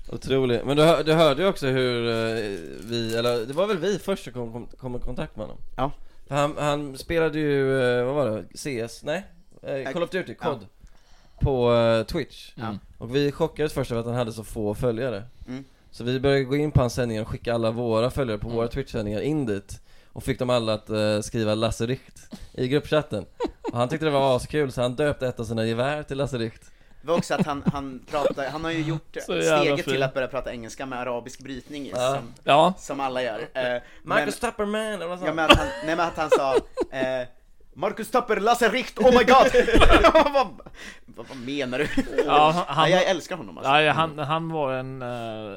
Otroligt, 0.08 0.64
men 0.64 0.76
du, 0.76 0.82
hör, 0.82 1.04
du 1.04 1.12
hörde 1.12 1.42
ju 1.42 1.48
också 1.48 1.66
hur 1.66 2.08
eh, 2.08 2.14
vi, 2.80 3.16
eller 3.16 3.46
det 3.46 3.52
var 3.52 3.66
väl 3.66 3.78
vi 3.78 3.98
först 3.98 4.24
som 4.24 4.32
kom, 4.32 4.52
kom, 4.52 4.66
kom 4.66 4.96
i 4.96 4.98
kontakt 4.98 5.36
med 5.36 5.46
honom? 5.46 5.62
Ja. 5.76 5.92
För 6.28 6.34
han, 6.34 6.54
han 6.58 6.98
spelade 6.98 7.38
ju, 7.38 7.82
eh, 7.82 8.04
vad 8.04 8.14
var 8.14 8.26
det, 8.26 8.44
CS? 8.88 9.02
Nej? 9.04 9.26
Eh, 9.62 9.92
Call 9.92 10.02
of 10.02 10.10
Duty, 10.10 10.34
COD 10.34 10.66
På 11.40 11.74
eh, 11.74 12.02
Twitch 12.06 12.52
Ja. 12.54 12.78
Och 12.98 13.16
vi 13.16 13.32
chockades 13.32 13.72
först 13.72 13.90
över 13.90 14.00
att 14.00 14.06
han 14.06 14.14
hade 14.16 14.32
så 14.32 14.44
få 14.44 14.74
följare 14.74 15.22
Mm. 15.48 15.64
Så 15.90 16.04
vi 16.04 16.20
började 16.20 16.44
gå 16.44 16.56
in 16.56 16.70
på 16.70 16.80
hans 16.80 16.94
sändningar 16.94 17.22
och 17.22 17.28
skicka 17.28 17.54
alla 17.54 17.70
våra 17.70 18.10
följare 18.10 18.38
på 18.38 18.48
våra 18.48 18.68
Twitch-sändningar 18.68 19.20
in 19.20 19.46
dit 19.46 19.80
Och 20.12 20.22
fick 20.24 20.38
dem 20.38 20.50
alla 20.50 20.72
att 20.74 20.90
eh, 20.90 21.20
skriva 21.20 21.54
Lasse 21.54 21.86
Richt 21.86 22.34
i 22.52 22.68
gruppchatten 22.68 23.24
Och 23.72 23.78
han 23.78 23.88
tyckte 23.88 24.06
det 24.06 24.10
var 24.12 24.36
askul 24.36 24.72
så 24.72 24.82
han 24.82 24.94
döpte 24.94 25.26
ett 25.28 25.40
av 25.40 25.44
sina 25.44 25.64
gevär 25.66 26.02
till 26.02 26.16
Lasse 26.18 26.38
Richt 26.38 26.62
Det 27.02 27.08
var 27.08 27.16
också 27.16 27.34
att 27.34 27.46
han, 27.46 27.62
han 27.72 28.00
pratar, 28.10 28.48
han 28.48 28.64
har 28.64 28.70
ju 28.70 28.82
gjort 28.82 29.16
steget 29.22 29.84
till 29.86 30.02
att 30.02 30.14
börja 30.14 30.28
prata 30.28 30.52
engelska 30.52 30.86
med 30.86 30.98
arabisk 30.98 31.40
brytning 31.40 31.86
Ja. 31.94 32.14
som, 32.14 32.32
Ja. 32.44 32.74
som 32.78 33.00
alla 33.00 33.22
gör. 33.22 33.40
Eh, 33.54 33.82
Marcus 34.02 34.40
Tupperman, 34.40 34.82
eller 34.82 35.06
vad 35.06 35.18
sa 35.18 35.26
Ja 35.26 35.34
men 35.34 35.44
att 35.44 35.56
han, 35.56 35.66
nej 35.86 35.96
men 35.96 36.06
att 36.06 36.16
han 36.16 36.30
sa, 36.30 36.54
eh, 36.96 37.26
Marcus 37.78 38.10
Tapper, 38.10 38.36
Lasse 38.40 38.68
Richt, 38.68 38.98
oh 38.98 39.10
my 39.10 39.24
god! 39.24 39.46
vad, 40.32 40.32
vad, 40.32 41.26
vad 41.28 41.36
menar 41.46 41.78
du? 41.78 41.88
Ja, 42.26 42.64
han, 42.68 42.82
Nej, 42.84 42.92
jag 42.92 43.04
älskar 43.10 43.36
honom 43.36 43.58
alltså. 43.58 43.72
Nej, 43.72 43.88
han, 43.88 44.18
han 44.18 44.48
var 44.52 44.72
en, 44.72 45.02
uh, 45.02 45.08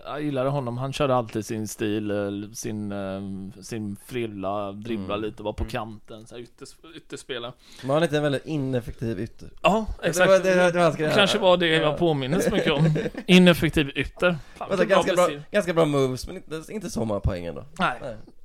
jag 0.05 0.21
gillade 0.23 0.49
honom, 0.49 0.77
han 0.77 0.93
körde 0.93 1.15
alltid 1.15 1.45
sin 1.45 1.67
stil, 1.67 2.11
eh, 2.11 2.51
sin, 2.53 2.91
eh, 2.91 3.61
sin 3.61 3.95
frilla, 4.07 4.71
dribbla 4.71 5.13
Mm. 5.15 5.21
lite, 5.29 5.43
var 5.43 5.53
på 5.53 5.65
kanten, 5.65 6.27
så 6.27 6.35
här 6.35 6.41
ytters, 6.41 6.69
ytterspelare. 6.95 7.51
Men 7.81 7.89
han 7.91 8.03
är 8.03 8.13
en 8.15 8.23
väldigt 8.23 8.45
ineffektiv 8.45 9.19
ytter 9.19 9.49
Ja, 9.61 9.85
Det 10.01 10.07
exakt. 10.07 10.29
var 10.29 10.39
det, 10.39 10.71
det, 10.71 10.71
det. 10.97 11.11
Kanske 11.15 11.37
var 11.37 11.57
det 11.57 11.67
jag 11.67 11.97
påminner 11.97 12.39
så 12.39 12.51
mycket 12.51 12.71
om. 12.71 12.95
Ineffektiv 13.25 13.91
ytter. 13.95 14.37
Fan, 14.55 14.71
Alltså, 14.71 14.85
ganska, 14.85 15.13
bra, 15.13 15.23
beskrivning. 15.23 15.45
ganska 15.51 15.73
bra 15.73 15.85
moves, 15.85 16.27
men 16.27 16.35
inte, 16.35 16.63
inte 16.73 16.89
så 16.89 17.05
många 17.05 17.19
poäng 17.19 17.45
ändå 17.45 17.65
Nej. 17.79 17.99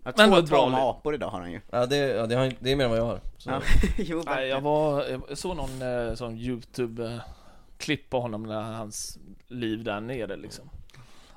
Ja, 0.05 0.13
Men 0.17 0.31
två 0.31 0.43
tama 0.57 0.77
liv. 0.79 0.87
apor 0.87 1.15
idag 1.15 1.29
har 1.31 1.41
han 1.41 1.53
ju. 1.53 1.61
Ja 1.71 1.87
det, 1.87 1.97
ja, 1.97 2.27
det, 2.27 2.35
har, 2.35 2.53
det 2.61 2.73
är 2.73 2.77
mer 2.77 2.85
än 2.85 2.91
vad 2.91 2.99
jag 2.99 3.05
har 3.07 3.21
så. 3.39 3.51
Ja. 3.51 3.61
jo, 3.97 4.23
Nej, 4.27 4.49
jag 4.49 4.61
var, 4.61 5.05
jag 5.29 5.39
såg 5.39 5.57
någon 5.57 5.83
eh, 5.83 6.15
sån 6.15 6.37
YouTube-klipp 6.39 8.11
på 8.11 8.21
honom 8.21 8.43
när 8.43 8.63
hans 8.63 9.19
liv 9.49 9.85
där 9.85 10.01
nere 10.01 10.37
liksom. 10.37 10.71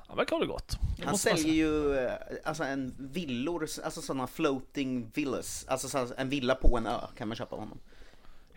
Han 0.08 0.16
verkar 0.16 0.36
ha 0.36 0.40
det 0.40 0.46
gott. 0.46 0.78
Det 0.98 1.06
Han 1.06 1.18
säljer 1.18 1.54
ju 1.54 1.96
eh, 1.98 2.12
alltså 2.44 2.64
en 2.64 2.94
villor, 2.98 3.66
alltså 3.84 4.02
sådana 4.02 4.26
floating 4.26 5.10
villas, 5.14 5.64
alltså 5.68 5.88
så- 5.88 6.08
en 6.16 6.28
villa 6.28 6.54
på 6.54 6.76
en 6.78 6.86
ö 6.86 6.98
kan 7.16 7.28
man 7.28 7.36
köpa 7.36 7.54
av 7.56 7.60
honom. 7.60 7.78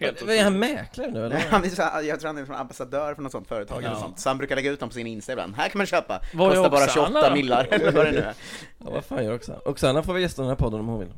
Helt 0.01 0.21
Är 0.21 0.43
han 0.43 0.59
mäklare 0.59 1.11
nu 1.11 1.25
eller? 1.25 1.37
Han 1.49 1.63
är 1.63 1.69
så, 1.69 1.81
jag 1.81 2.19
tror 2.19 2.27
han 2.27 2.37
är 2.37 2.45
från 2.45 2.55
ambassadör 2.55 3.15
för 3.15 3.21
något 3.21 3.31
sånt 3.31 3.47
företag 3.47 3.77
eller 3.83 3.89
Ja. 3.95 3.99
sånt. 3.99 4.19
Så 4.19 4.29
han 4.29 4.37
brukar 4.37 4.55
lägga 4.55 4.71
ut 4.71 4.79
dem 4.79 4.89
på 4.89 4.95
sin 4.95 5.07
Insta 5.07 5.31
ibland. 5.31 5.55
Här 5.55 5.69
kan 5.69 5.77
man 5.79 5.85
köpa. 5.87 6.21
Vad 6.33 6.51
är 6.51 6.55
Kostar 6.55 6.69
bara 6.69 6.83
Oksana 6.83 7.07
28 7.07 7.29
då? 7.29 7.35
millar 7.35 7.67
eller 7.71 7.91
vad 7.91 8.05
det 8.05 8.11
nu 8.11 8.17
är. 8.17 8.33
Ja, 8.77 8.89
vad 8.91 9.05
fan 9.05 9.23
gör 9.25 9.33
Oksana? 9.35 9.59
Oksana 9.65 10.03
får 10.03 10.13
vi 10.13 10.21
gästa 10.21 10.41
den 10.41 10.49
här 10.49 10.55
podden 10.55 10.79
om 10.79 10.87
hon 10.87 10.99
vill. 10.99 11.13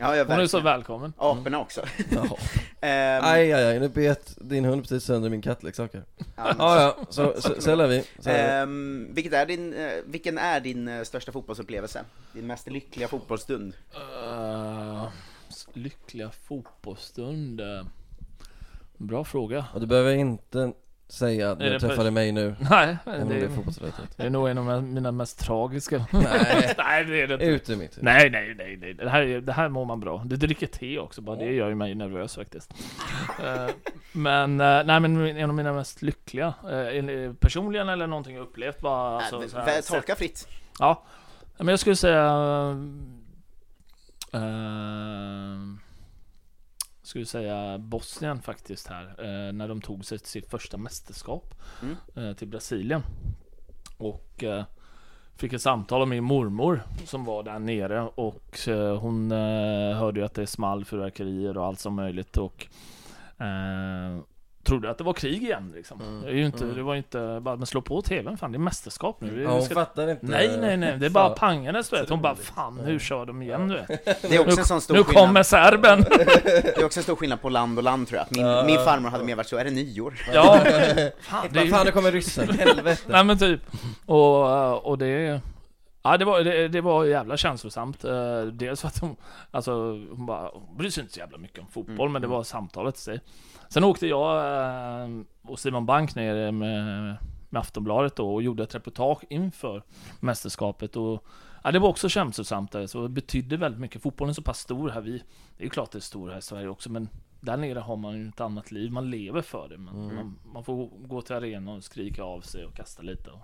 Ja, 0.00 0.16
ja, 0.16 0.24
Hon 0.28 0.40
är 0.40 0.46
så 0.46 0.60
välkommen. 0.60 1.12
Aporna 1.16 1.58
också. 1.60 1.82
Ja. 2.10 2.38
Ehm, 2.80 3.24
Aj, 3.24 3.52
aj, 3.52 3.64
aj, 3.64 3.80
nu 3.80 3.88
bet 3.88 4.34
din 4.40 4.64
hund 4.64 4.82
precis 4.82 5.04
sönder 5.04 5.30
min 5.30 5.42
kattleksaker. 5.42 6.04
Ja, 6.36 6.54
Ja, 6.58 6.80
ja, 6.80 6.96
så, 7.08 7.34
så, 7.40 7.54
så 7.62 7.70
är 7.70 7.86
vi. 7.86 8.04
Så 8.18 8.30
är. 8.30 8.62
Ehm, 8.62 9.08
vilket 9.14 9.32
är 9.32 9.46
din, 9.46 9.74
eh, 9.74 9.92
vilken 10.06 10.38
är 10.38 10.60
din 10.60 10.88
eh, 10.88 11.02
största 11.02 11.32
fotbollsupplevelse? 11.32 12.00
Din 12.32 12.46
mest 12.46 12.70
lyckliga 12.70 13.08
fotbollsstund? 13.08 13.72
Uh, 13.96 15.08
lyckliga 15.72 16.30
fotbollsstund. 16.48 17.60
Eh, 19.00 19.06
Bra 19.06 19.24
fråga. 19.24 19.64
Och 19.74 19.80
du 19.80 19.86
behöver 19.86 20.14
inte 20.14 20.72
säga 21.08 21.50
att 21.50 21.58
du 21.58 21.78
träffade 21.78 22.10
mig 22.10 22.32
nu. 22.32 22.54
Nej, 22.70 22.96
det 23.04 23.24
det 23.24 23.34
är- 23.44 23.48
fotbollsrelaterat. 23.48 24.16
Det 24.16 24.22
är 24.22 24.30
nog 24.30 24.48
en 24.48 24.58
av 24.58 24.82
mina 24.82 25.12
mest 25.12 25.38
tragiska. 25.38 25.98
Nej. 26.12 26.74
nej 26.78 27.04
det 27.04 27.22
är 27.22 27.26
det 27.26 27.34
inte. 27.34 27.46
Ut 27.46 27.70
ur 27.70 27.76
mitt 27.76 27.92
huvud. 27.92 28.04
Nej, 28.04 28.30
nej, 28.30 28.54
nej, 28.58 28.76
nej. 28.76 28.94
Det 28.94 29.08
här, 29.10 29.22
är- 29.22 29.40
det 29.40 29.52
här 29.52 29.68
mår 29.68 29.84
man 29.84 30.00
bra. 30.00 30.22
Du 30.26 30.36
dricker 30.36 30.66
te 30.66 30.98
också, 30.98 31.20
bara 31.22 31.36
det 31.36 31.52
gör 31.52 31.68
ju 31.68 31.74
mig 31.74 31.94
nervös 31.94 32.34
faktiskt. 32.34 32.74
Eh, 33.44 33.66
men, 34.12 34.60
eh, 34.60 34.82
nej 34.84 35.00
men 35.00 35.16
en 35.36 35.50
av 35.50 35.56
mina 35.56 35.72
mest 35.72 36.02
lyckliga, 36.02 36.54
uh, 36.64 37.32
personligen 37.32 37.88
eller 37.88 38.06
någonting 38.06 38.36
jag 38.36 38.42
upplevt 38.42 38.80
bara. 38.80 39.18
Alltså, 39.20 39.48
så 39.48 39.58
här, 39.58 39.82
tolka 39.82 40.14
fritt. 40.16 40.48
Ja, 40.78 41.02
men 41.58 41.68
jag 41.68 41.78
skulle 41.80 41.96
säga... 41.96 42.30
Uh, 44.34 45.76
skulle 47.06 47.26
säga 47.26 47.78
Bosnien 47.78 48.42
faktiskt 48.42 48.86
här, 48.86 49.04
eh, 49.18 49.52
när 49.52 49.68
de 49.68 49.80
tog 49.80 50.04
sig 50.04 50.18
till 50.18 50.28
sitt 50.28 50.50
första 50.50 50.76
mästerskap 50.76 51.54
Mm. 51.82 51.96
eh, 52.14 52.36
till 52.36 52.48
Brasilien. 52.48 53.02
Och 53.98 54.44
eh, 54.44 54.64
fick 55.36 55.52
ett 55.52 55.62
samtal 55.62 56.02
av 56.02 56.08
min 56.08 56.24
mormor 56.24 56.82
som 57.04 57.24
var 57.24 57.42
där 57.42 57.58
nere 57.58 58.02
och 58.02 58.68
eh, 58.68 58.98
hon 58.98 59.32
eh, 59.32 59.96
hörde 59.96 60.20
ju 60.20 60.26
att 60.26 60.34
det 60.34 60.46
small 60.46 60.84
fyrverkerier 60.84 61.58
och 61.58 61.64
allt 61.66 61.80
som 61.80 61.94
möjligt 61.94 62.36
och 62.36 62.66
eh, 63.38 64.18
trodde 64.66 64.90
att 64.90 64.98
det 64.98 65.04
var 65.04 65.12
krig 65.12 65.42
igen 65.42 65.72
liksom. 65.76 66.22
Det, 66.24 66.28
är 66.30 66.34
ju 66.34 66.46
inte, 66.46 66.64
det 66.64 66.82
var 66.82 66.94
ju 66.94 66.98
inte 66.98 67.38
bara, 67.42 67.56
men 67.56 67.66
slå 67.66 67.80
på 67.80 68.02
tvn 68.02 68.36
fan, 68.38 68.52
det 68.52 68.56
är 68.56 68.60
mästerskap 68.60 69.20
nu. 69.20 69.42
Ja, 69.42 69.50
hon 69.50 69.62
ska- 69.62 69.74
fattar 69.74 70.10
inte. 70.10 70.26
Nej, 70.26 70.50
nej, 70.60 70.76
nej, 70.76 70.96
det 70.98 71.06
är 71.06 71.10
bara 71.10 71.28
Så- 71.28 71.34
pangandes 71.34 71.88
du 71.90 71.96
vet. 71.96 72.10
Hon 72.10 72.22
bara, 72.22 72.34
fan 72.34 72.80
hur 72.84 72.98
kör 72.98 73.26
de 73.26 73.42
igen 73.42 73.68
du 73.68 73.74
vet. 73.74 73.88
Det 74.22 74.36
är 74.36 74.40
också 74.40 74.54
nu, 74.56 74.60
en 74.60 74.64
sån 74.66 74.80
stor 74.80 74.94
nu 74.94 75.04
skillnad. 75.04 75.24
kommer 75.26 75.42
serben! 75.42 76.00
Det 76.44 76.76
är 76.78 76.84
också 76.84 77.00
en 77.00 77.04
stor 77.04 77.16
skillnad 77.16 77.42
på 77.42 77.48
land 77.48 77.78
och 77.78 77.84
land 77.84 78.08
tror 78.08 78.18
jag. 78.18 78.26
Min, 78.36 78.46
Ja. 78.46 78.64
min 78.66 78.78
farmor 78.84 79.10
hade 79.10 79.24
mer 79.24 79.34
varit 79.36 79.48
så, 79.48 79.56
är 79.56 79.64
det 79.64 79.70
nyår? 79.70 80.14
Ja, 80.34 80.58
Fan, 81.20 81.46
det 81.50 81.58
är 81.60 81.64
ju- 81.64 81.70
fan, 81.70 81.86
nu 81.86 81.92
kommer 81.92 82.12
ryssen. 82.12 82.48
Helvete. 82.58 83.02
Nej 83.08 83.24
men 83.24 83.38
typ. 83.38 83.60
Och, 84.06 84.86
och 84.86 84.98
det... 84.98 85.40
Ja 86.06 86.16
det 86.18 86.24
var, 86.24 86.44
det, 86.44 86.68
det 86.68 86.80
var 86.80 87.04
jävla 87.04 87.36
känslosamt. 87.36 88.04
Eh, 88.04 88.42
Dels 88.42 88.80
för 88.80 88.88
att 88.88 88.98
hon, 88.98 89.16
alltså 89.50 89.72
hon 89.90 90.26
bara, 90.26 90.50
hon 90.52 90.76
bryr 90.76 90.90
sig 90.90 91.02
inte 91.02 91.14
så 91.14 91.20
jävla 91.20 91.38
mycket 91.38 91.58
om 91.58 91.66
fotboll, 91.66 92.00
Mm, 92.00 92.12
men 92.12 92.22
det 92.22 92.28
var 92.28 92.42
samtalet 92.42 92.96
i 92.96 93.00
sig. 93.00 93.20
Sen 93.68 93.84
åkte 93.84 94.06
jag 94.06 94.36
eh, 95.02 95.08
och 95.42 95.58
Simon 95.58 95.86
Bank 95.86 96.14
ner 96.14 96.52
med, 96.52 97.16
med 97.50 97.60
Aftonbladet 97.60 98.16
då 98.16 98.34
och 98.34 98.42
gjorde 98.42 98.62
ett 98.62 98.74
reportage 98.74 99.24
inför 99.30 99.82
mästerskapet 100.20 100.96
och 100.96 101.24
Ja, 101.64 101.72
det 101.72 101.78
var 101.78 101.88
också 101.88 102.08
känslosamt 102.08 102.72
där, 102.72 102.86
så 102.86 103.02
det 103.02 103.08
betydde 103.08 103.56
väldigt 103.56 103.80
mycket. 103.80 104.02
Fotbollen 104.02 104.30
är 104.30 104.34
så 104.34 104.42
pass 104.42 104.58
stor 104.58 104.90
här, 104.90 105.00
vi, 105.00 105.12
det 105.56 105.62
är 105.62 105.64
ju 105.64 105.70
klart 105.70 105.90
det 105.90 105.98
är 105.98 106.00
stor 106.00 106.30
här 106.30 106.38
i 106.38 106.42
Sverige 106.42 106.68
också, 106.68 106.90
men 106.90 107.08
där 107.40 107.56
nere 107.56 107.78
har 107.78 107.96
man 107.96 108.16
ju 108.18 108.28
ett 108.28 108.40
annat 108.40 108.70
liv, 108.70 108.92
man 108.92 109.10
lever 109.10 109.42
för 109.42 109.68
det. 109.68 109.78
Man, 109.78 110.14
man, 110.14 110.38
man 110.44 110.64
får 110.64 111.06
gå 111.08 111.22
till 111.22 111.36
arenan 111.36 111.76
och 111.76 111.84
skrika 111.84 112.22
av 112.22 112.40
sig 112.40 112.64
och 112.64 112.74
kasta 112.74 113.02
lite. 113.02 113.30
Och, 113.30 113.40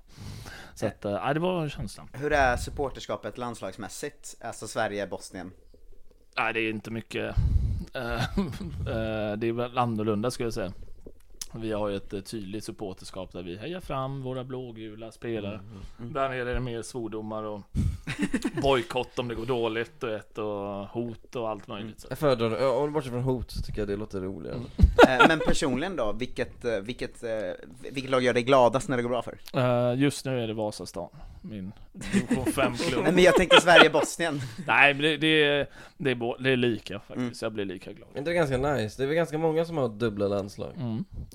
så 0.74 0.86
att, 0.86 0.98
ja, 1.02 1.34
det 1.34 1.40
var 1.40 1.68
känslosamt. 1.68 2.10
Hur 2.14 2.32
är 2.32 2.56
supporterskapet 2.56 3.38
landslagsmässigt? 3.38 4.36
Alltså 4.40 4.66
Sverige-Bosnien? 4.68 5.52
Nej, 6.36 6.52
det 6.52 6.60
är 6.60 6.70
inte 6.70 6.90
mycket. 6.90 7.36
eh, 7.94 8.14
eh, 8.88 9.36
det 9.36 9.46
är 9.46 9.52
väl 9.52 9.78
annorlunda 9.78 10.30
skulle 10.30 10.46
jag 10.46 10.54
säga. 10.54 10.72
Vi 11.54 11.72
har 11.72 11.88
ju 11.88 11.96
ett 11.96 12.12
eh, 12.12 12.20
tydligt 12.20 12.64
supporterskap 12.64 13.32
där 13.32 13.42
vi 13.42 13.56
hejar 13.56 13.80
fram 13.80 14.22
våra 14.22 14.44
blågula 14.44 15.12
spelare. 15.12 15.60
Där 15.98 16.28
nere 16.28 16.50
är 16.50 16.54
det 16.54 16.60
mer 16.60 16.82
svordomar 16.82 17.42
och 17.42 17.60
bojkott 18.62 19.18
om 19.18 19.28
det 19.28 19.34
går 19.34 19.46
dåligt 19.46 20.00
du 20.00 20.06
vet, 20.06 20.38
och 20.38 20.86
hot 20.86 21.36
och 21.36 21.50
allt 21.50 21.66
möjligt. 21.68 22.00
Så. 22.00 22.06
Jag 22.10 22.18
föredrar, 22.18 22.60
ja, 22.60 22.70
om 22.70 22.92
bortsett 22.92 23.12
från 23.12 23.22
hot 23.22 23.50
så 23.50 23.62
tycker 23.62 23.80
jag 23.80 23.88
det 23.88 23.96
låter 23.96 24.20
roligare. 24.20 24.58
Eh, 25.08 25.28
Men 25.28 25.38
personligen 25.38 25.96
då, 25.96 26.12
vilket, 26.12 26.64
eh, 26.64 26.78
vilket, 26.78 27.24
vilket 27.90 28.10
lag 28.10 28.22
gör 28.22 28.34
dig 28.34 28.42
gladast 28.42 28.88
när 28.88 28.96
det 28.96 29.02
går 29.02 29.10
bra 29.10 29.22
för? 29.22 29.94
Just 29.94 30.24
nu 30.24 30.42
är 30.42 30.46
det 30.46 30.54
Vasastan, 30.54 31.08
min 31.40 31.72
division 31.92 32.44
5-klubb. 32.44 33.02
Nej 33.02 33.12
men 33.12 33.24
jag 33.24 33.34
tänkte 33.34 33.60
Sverige-Bosnien. 33.60 34.40
Nej, 34.66 34.94
men 34.94 35.02
det, 35.02 35.16
det, 35.16 35.44
är, 35.44 35.66
det, 35.96 36.10
är, 36.10 36.42
det 36.42 36.50
är 36.50 36.56
lika 36.56 36.98
faktiskt. 36.98 37.16
Mm. 37.16 37.32
Jag 37.40 37.52
blir 37.52 37.64
lika 37.64 37.92
glad. 37.92 38.08
Är 38.14 38.18
inte 38.18 38.30
det 38.30 38.34
ganska 38.34 38.58
nice? 38.58 38.94
Det 38.96 39.02
är 39.02 39.06
väl 39.06 39.16
ganska 39.16 39.38
många 39.38 39.64
som 39.64 39.76
har 39.76 39.88
dubbla 39.88 40.28
landslag? 40.28 40.72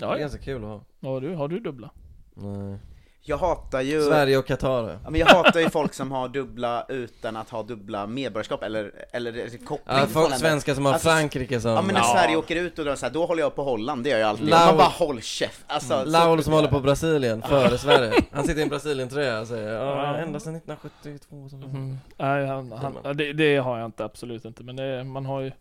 Mm. 0.08 0.14
Det 0.14 0.14
Ja, 0.14 0.14
är 0.14 0.16
ja. 0.16 0.20
ganska 0.20 0.38
kul 0.38 0.64
att 0.64 0.68
ha. 0.70 1.10
Har 1.10 1.20
du, 1.20 1.34
har 1.34 1.48
du 1.48 1.60
dubbla? 1.60 1.90
Nej. 2.34 2.78
Jag 3.22 3.38
hatar 3.38 3.80
ju... 3.80 4.02
Sverige 4.02 4.38
och 4.38 4.46
Qatar. 4.46 4.98
Ja, 5.04 5.10
men 5.10 5.20
jag 5.20 5.26
hatar 5.26 5.60
ju 5.60 5.70
folk 5.70 5.94
som 5.94 6.12
har 6.12 6.28
dubbla 6.28 6.86
utan 6.88 7.36
att 7.36 7.50
ha 7.50 7.62
dubbla 7.62 8.06
medborgarskap 8.06 8.62
eller, 8.62 8.92
eller 9.12 9.32
koppling 9.64 9.96
Ja, 9.96 10.04
till 10.04 10.08
folk, 10.14 10.30
länder. 10.30 10.38
svenskar 10.48 10.74
som 10.74 10.84
har 10.86 10.92
Alltså, 10.92 11.08
Frankrike 11.08 11.60
som... 11.60 11.70
Ja 11.70 11.82
men 11.82 11.94
när 11.94 12.00
Ja. 12.00 12.06
Sverige 12.16 12.36
åker 12.36 12.56
ut 12.56 12.78
och 12.78 12.84
då, 12.84 12.96
så 12.96 13.06
här, 13.06 13.12
då 13.12 13.26
håller 13.26 13.42
jag 13.42 13.54
på 13.54 13.62
Holland, 13.62 14.04
det 14.04 14.10
gör 14.10 14.18
jag 14.18 14.28
alltid. 14.28 14.46
Lau- 14.48 14.66
Man 14.66 14.76
bara 14.76 14.86
håll 14.88 15.20
käft. 15.22 15.64
Alltså, 15.66 15.88
så- 15.88 16.10
Laul 16.10 16.42
som 16.42 16.52
håller 16.52 16.68
på 16.68 16.80
Brasilien 16.80 17.42
före 17.42 17.78
Sverige. 17.78 18.12
Han 18.32 18.44
sitter 18.44 18.60
i 18.60 18.62
en 18.62 18.68
Brasilien-tröja 18.68 19.40
och 19.40 19.46
säger 19.46 19.72
ja, 19.72 20.16
ända 20.16 20.40
sedan 20.40 20.56
1972 20.56 21.48
som 21.48 21.62
Mm. 21.62 21.98
Nej, 22.16 22.46
han, 22.46 22.72
han, 22.72 22.96
ja, 23.04 23.12
det, 23.12 23.32
det 23.32 23.56
har 23.56 23.78
jag 23.78 23.86
inte, 23.86 24.04
absolut 24.04 24.44
inte. 24.44 24.62
Men 24.64 24.76
det, 24.76 25.04
man 25.04 25.26
har 25.26 25.40
ju... 25.40 25.52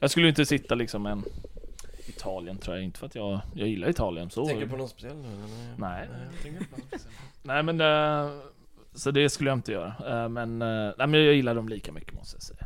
Jag 0.00 0.10
skulle 0.10 0.26
ju 0.26 0.30
inte 0.30 0.46
sitta 0.46 0.74
liksom 0.74 1.06
en 1.06 1.24
Italien 2.06 2.58
tror 2.58 2.76
jag 2.76 2.84
inte 2.84 2.98
för 2.98 3.06
att 3.06 3.14
jag, 3.14 3.40
jag 3.54 3.68
gillar 3.68 3.88
Italien 3.88 4.30
så. 4.30 4.46
Tänker 4.46 4.64
du 4.64 4.70
på 4.70 4.76
någon 4.76 4.88
speciell 4.88 5.16
nu? 5.16 5.28
eller? 5.28 5.74
Nej, 5.76 6.08
speciellt. 6.38 7.08
Nej 7.42 7.62
men 7.62 7.80
eh, 7.80 8.30
Så 8.94 9.10
det 9.10 9.28
skulle 9.30 9.50
jag 9.50 9.56
inte 9.58 9.72
göra. 9.72 9.94
Eh, 10.22 10.28
Men, 10.28 10.62
eh, 10.62 10.68
nej, 10.98 11.06
men 11.06 11.12
jag 11.24 11.34
gillar 11.34 11.54
dem 11.54 11.68
lika 11.68 11.92
mycket 11.92 12.14
måste 12.14 12.36
jag 12.36 12.42
säga. 12.42 12.63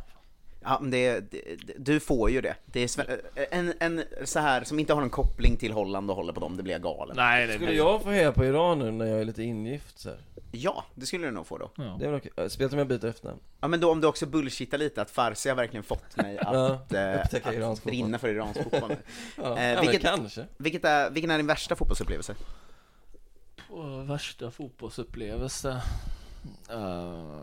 Ja, 0.69 0.77
men 0.81 0.91
det, 0.91 1.19
det, 1.31 1.41
du 1.77 1.99
får 1.99 2.29
ju 2.29 2.41
det. 2.41 2.55
det 2.65 2.97
är 2.97 3.19
en, 3.51 3.73
en 3.79 4.03
så 4.23 4.39
här 4.39 4.63
som 4.63 4.79
inte 4.79 4.93
har 4.93 5.01
någon 5.01 5.09
koppling 5.09 5.57
till 5.57 5.71
Holland 5.71 6.09
och 6.09 6.15
håller 6.15 6.33
på 6.33 6.39
dem, 6.39 6.57
det 6.57 6.63
blir 6.63 6.73
jag 6.73 6.81
galen. 6.81 7.15
Nej, 7.15 7.47
det 7.47 7.53
Skulle 7.53 7.73
jag 7.73 8.01
få 8.01 8.09
heja 8.09 8.31
på 8.31 8.45
Iran 8.45 8.79
nu 8.79 8.91
när 8.91 9.05
jag 9.05 9.19
är 9.19 9.25
lite 9.25 9.43
ingift 9.43 9.99
så 9.99 10.09
här? 10.09 10.19
Ja, 10.51 10.85
det 10.95 11.05
skulle 11.05 11.27
du 11.27 11.31
nog 11.31 11.47
få 11.47 11.57
då. 11.57 11.71
Ja. 11.75 11.95
Det 11.99 12.05
är 12.05 12.09
väl 12.09 12.17
okej. 12.19 12.31
Speciellt 12.49 12.73
om 12.73 12.79
jag 12.79 12.87
byter 12.87 13.05
efternamn. 13.05 13.39
Ja 13.59 13.67
men 13.67 13.79
då 13.79 13.91
om 13.91 14.01
du 14.01 14.07
också 14.07 14.25
bullshittar 14.25 14.77
lite 14.77 15.01
att 15.01 15.11
Farsi 15.11 15.49
har 15.49 15.55
verkligen 15.55 15.83
fått 15.83 16.17
mig 16.17 16.37
att, 16.39 16.93
eh, 16.93 17.15
upptäcka 17.23 17.49
att 17.49 17.55
iransk 17.55 17.81
fotboll. 17.83 17.91
brinna 17.91 18.17
för 18.19 18.27
iransk 18.29 18.63
fotboll. 18.63 18.95
Ja, 19.37 19.57
Eh, 19.57 19.63
ja, 19.73 19.81
vilket, 19.81 20.01
kanske. 20.01 20.45
vilket 20.57 20.85
är, 20.85 21.09
vilken 21.09 21.31
är 21.31 21.37
din 21.37 21.47
värsta 21.47 21.75
fotbollsupplevelse? 21.75 22.35
Och 23.69 24.09
värsta 24.09 24.51
fotbollsupplevelse? 24.51 25.81
Eh, 26.69 27.41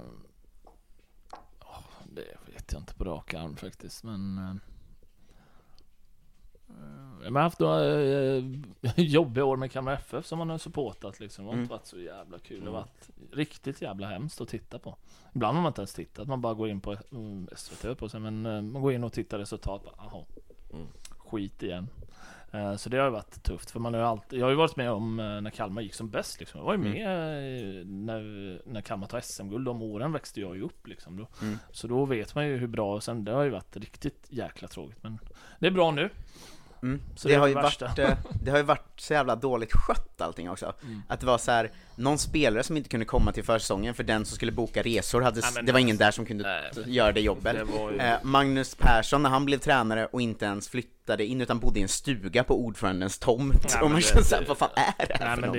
åh, 1.60 1.78
det 2.04 2.22
vet 2.66 2.72
jag 2.72 2.82
inte 2.82 2.94
på 2.94 3.04
rak 3.04 3.34
arm 3.34 3.56
faktiskt, 3.56 4.04
men... 4.04 4.38
Uh, 4.38 4.54
jag 7.24 7.32
har 7.32 7.40
haft 7.40 7.58
några 7.58 8.00
eh, 8.02 8.44
jobbiga 8.96 9.44
år 9.44 9.56
med 9.56 9.72
Kalmar 9.72 9.92
FF 9.92 10.26
som 10.26 10.38
man 10.38 10.50
har 10.50 10.58
supportat 10.58 11.20
liksom. 11.20 11.44
Det 11.44 11.48
har 11.48 11.52
Mm. 11.54 11.62
inte 11.62 11.72
varit 11.72 11.86
så 11.86 11.98
jävla 11.98 12.38
kul. 12.38 12.60
Det 12.60 12.70
har 12.70 12.72
varit 12.78 13.10
riktigt 13.32 13.82
jävla 13.82 14.08
hemskt 14.08 14.40
att 14.40 14.48
titta 14.48 14.78
på. 14.78 14.96
Ibland 15.32 15.56
har 15.56 15.62
man 15.62 15.70
inte 15.70 15.80
ens 15.80 15.94
tittat. 15.94 16.28
Man 16.28 16.40
bara 16.40 16.54
går 16.54 16.68
in 16.68 16.80
på 16.80 16.96
mm, 17.10 17.48
SVT 17.56 17.98
på 17.98 18.08
sig. 18.08 18.20
Men 18.20 18.46
eh, 18.46 18.62
man 18.62 18.82
går 18.82 18.92
in 18.92 19.04
och 19.04 19.12
tittar 19.12 19.38
resultat. 19.38 19.82
Bara. 19.84 20.24
Mm. 20.72 20.86
Skit 21.18 21.62
igen. 21.62 21.88
Eh, 22.56 22.76
Så 22.76 22.88
det 22.88 22.96
har 22.98 23.10
varit 23.10 23.42
tufft, 23.42 23.70
för 23.70 23.80
man 23.80 23.94
har 23.94 24.00
alltid, 24.00 24.38
jag 24.38 24.46
har 24.46 24.50
ju 24.50 24.56
varit 24.56 24.76
med 24.76 24.90
om 24.90 25.20
eh, 25.20 25.40
när 25.40 25.50
Kalmar 25.50 25.82
gick 25.82 25.94
som 25.94 26.10
bäst 26.10 26.40
liksom. 26.40 26.58
Jag 26.60 26.64
var 26.66 26.74
ju 26.74 26.80
Mm. 26.80 26.92
med 26.92 27.78
eh, 27.80 27.86
när, 27.86 28.22
när 28.66 28.80
Kalmar 28.80 29.06
tog 29.06 29.22
SM-guld, 29.24 29.64
de 29.66 29.82
åren 29.82 30.12
växte 30.12 30.40
jag 30.40 30.56
ju 30.56 30.62
upp 30.62 30.86
liksom. 30.86 31.16
Då. 31.16 31.26
Mm. 31.42 31.58
Så 31.72 31.86
då 31.86 32.04
vet 32.04 32.34
man 32.34 32.46
ju 32.46 32.56
hur 32.56 32.66
bra, 32.66 32.94
och 32.94 33.02
sen 33.02 33.24
det 33.24 33.32
har 33.32 33.42
ju 33.42 33.50
varit 33.50 33.76
riktigt 33.76 34.26
jäkla 34.30 34.68
tråkigt. 34.68 35.02
Men 35.02 35.18
det 35.58 35.66
är 35.66 35.70
bra 35.70 35.90
nu. 35.90 36.10
Mm. 36.82 37.00
Så 37.16 37.28
det, 37.28 37.34
det 37.34 37.40
har 37.40 37.46
ju 37.46 37.54
det 37.54 37.62
varit, 37.62 37.82
eh, 37.98 38.10
det 38.44 38.50
har 38.50 38.58
ju 38.58 38.64
varit 38.64 39.00
så 39.00 39.12
jävla 39.12 39.36
dåligt 39.36 39.72
skött 39.72 40.20
allting 40.20 40.50
också. 40.50 40.72
Mm. 40.82 41.02
Att 41.08 41.20
det 41.20 41.26
var 41.26 41.38
så 41.38 41.50
här, 41.50 41.70
någon 41.96 42.18
spelare 42.18 42.62
som 42.62 42.76
inte 42.76 42.88
kunde 42.88 43.06
komma 43.06 43.32
till 43.32 43.44
försäsongen 43.44 43.94
för 43.94 44.04
den 44.04 44.24
som 44.24 44.36
skulle 44.36 44.52
boka 44.52 44.82
resor, 44.82 45.20
hade, 45.22 45.40
Nej, 45.40 45.50
men 45.54 45.66
det 45.66 45.72
var 45.72 45.78
ingen 45.80 45.96
där 45.96 46.10
som 46.10 46.26
kunde 46.26 46.44
Nej, 46.76 46.94
göra 46.94 47.12
det 47.12 47.20
jobbet. 47.20 47.56
det 47.56 47.92
ju- 47.92 47.98
Eh, 47.98 48.16
Magnus 48.22 48.74
Persson, 48.74 49.22
när 49.22 49.30
han 49.30 49.44
blev 49.44 49.58
tränare 49.58 50.06
och 50.06 50.20
inte 50.20 50.44
ens 50.44 50.68
flyttade 50.68 51.24
in 51.26 51.40
utan 51.40 51.58
bodde 51.58 51.78
i 51.78 51.82
en 51.82 51.88
stuga 51.88 52.44
på 52.44 52.60
ordförandens 52.64 53.18
tomt. 53.18 53.66
Nej, 53.74 53.82
och 53.82 53.90
man 53.90 53.96
det- 54.00 54.06
känner 54.06 54.22
såhär, 54.22 54.44
vad 54.48 54.58
fan 54.58 54.68
är 54.76 55.06
det 55.06 55.14
här 55.14 55.26
Nej 55.26 55.34
för 55.36 55.40
men 55.40 55.52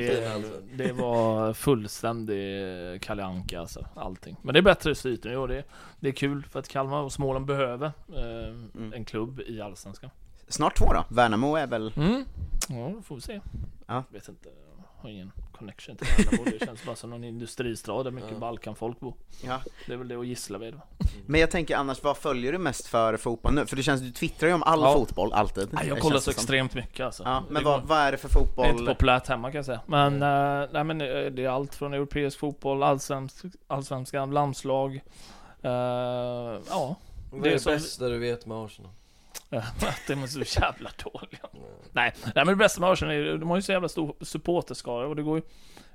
det, 0.78 0.86
det 0.86 0.94
var 0.94 1.54
fullständig 1.54 3.02
Kalle 3.02 3.24
Anka 3.24 3.60
alltså, 3.60 3.88
allting. 3.96 4.36
Men 4.42 4.54
det 4.54 4.60
är 4.60 4.62
bättre 4.62 4.92
i 4.92 4.96
Syden, 4.96 5.34
jo 5.34 5.48
det, 5.48 5.64
det 6.00 6.08
är 6.08 6.14
kul 6.14 6.44
för 6.52 6.60
att 6.60 6.68
Kalmar 6.68 7.02
och 7.02 7.12
Småland 7.14 7.46
behöver 7.46 7.86
eh, 8.16 8.48
Mm. 8.76 8.94
en 8.94 9.06
klubb 9.06 9.40
i 9.48 9.62
Allsvenskan. 9.62 10.10
Snart 10.48 10.78
två 10.78 10.94
då, 10.94 11.04
Värnamo 11.10 11.56
är 11.56 11.68
väl... 11.68 11.94
Mm. 11.98 12.26
Ja, 12.70 12.92
då 12.96 13.02
får 13.02 13.16
vi 13.16 13.22
se. 13.22 13.42
Ja. 13.88 14.04
Vet 14.10 14.28
inte, 14.30 14.50
jag 14.50 14.84
har 15.04 15.10
ingen 15.10 15.32
connection 15.58 15.96
till 15.96 16.08
Värnamo. 16.26 16.44
Det 16.60 16.66
känns 16.66 16.86
bara 16.86 16.96
som 16.96 17.10
någon 17.10 17.24
industristad 17.24 18.04
där 18.04 18.12
mycket 18.12 18.32
Ja. 18.34 18.38
Balkanfolk 18.40 19.00
bor. 19.00 19.14
Ja. 19.46 19.60
Det 19.88 19.94
är 19.94 19.98
väl 19.98 20.08
det 20.08 20.16
att 20.16 20.28
gissla 20.28 20.58
vid. 20.58 20.74
va? 20.74 20.82
Men 21.26 21.42
jag 21.42 21.52
tänker 21.52 21.76
annars, 21.76 22.04
vad 22.04 22.18
följer 22.18 22.52
du 22.52 22.58
mest 22.58 22.88
för 22.88 23.18
fotboll 23.18 23.54
nu? 23.54 23.66
För 23.66 23.76
det 23.76 23.84
känns, 23.84 24.02
du 24.02 24.12
twittrar 24.12 24.50
ju 24.50 24.56
om 24.56 24.64
all 24.64 24.80
Ja. 24.82 24.94
fotboll, 24.94 25.34
alltid. 25.34 25.70
Nej, 25.74 25.88
jag 25.88 25.98
Det 25.98 26.02
kollar 26.02 26.20
så 26.20 26.30
det 26.30 26.34
som. 26.36 26.42
extremt 26.42 26.74
mycket 26.74 27.06
alltså. 27.06 27.24
Ja, 27.24 27.44
men 27.50 27.64
Det 27.64 27.70
vad, 27.70 27.84
vad 27.88 27.98
är 28.00 28.12
det 28.12 28.18
för 28.18 28.28
Det 28.30 28.34
är 28.34 28.40
fotboll? 28.46 28.68
inte 28.68 28.86
populärt 28.94 29.28
hemma 29.28 29.52
kan 29.52 29.56
jag 29.56 29.66
säga. 29.66 29.82
Men, 29.86 30.14
eh, 30.14 30.70
nej, 30.74 30.84
men 30.84 31.02
eh, 31.02 31.08
det 31.08 31.44
är 31.46 31.50
allt 31.50 31.76
från 31.76 31.94
europeisk 31.94 32.40
fotboll, 32.40 32.84
allsvensk, 32.84 33.46
allsvenskan, 33.68 34.32
landslag. 34.32 34.96
eh, 35.62 35.72
ja. 36.70 36.96
Vad 37.32 37.46
är 37.48 37.52
det 37.52 37.66
bästa 37.66 38.08
du 38.10 38.20
vet 38.20 38.46
med 38.46 38.58
Arsenal? 38.58 38.92
att 39.60 40.02
de 40.08 40.24
är 40.24 40.28
så 40.28 40.62
jävla 40.62 40.90
dåliga. 41.04 41.42
Nej, 41.92 42.14
nej 42.24 42.34
men 42.36 42.48
det 42.48 42.56
bästa 42.56 42.82
med 42.82 42.90
Arsenal 42.90 43.16
är 43.16 43.38
de 43.38 43.50
har 43.50 43.56
ju 43.58 43.62
så 43.62 43.72
jävla 43.72 43.90
stor 43.90 44.16
supporterskara 44.22 45.08
och 45.08 45.16
det 45.16 45.24
går 45.24 45.38
ju 45.38 45.44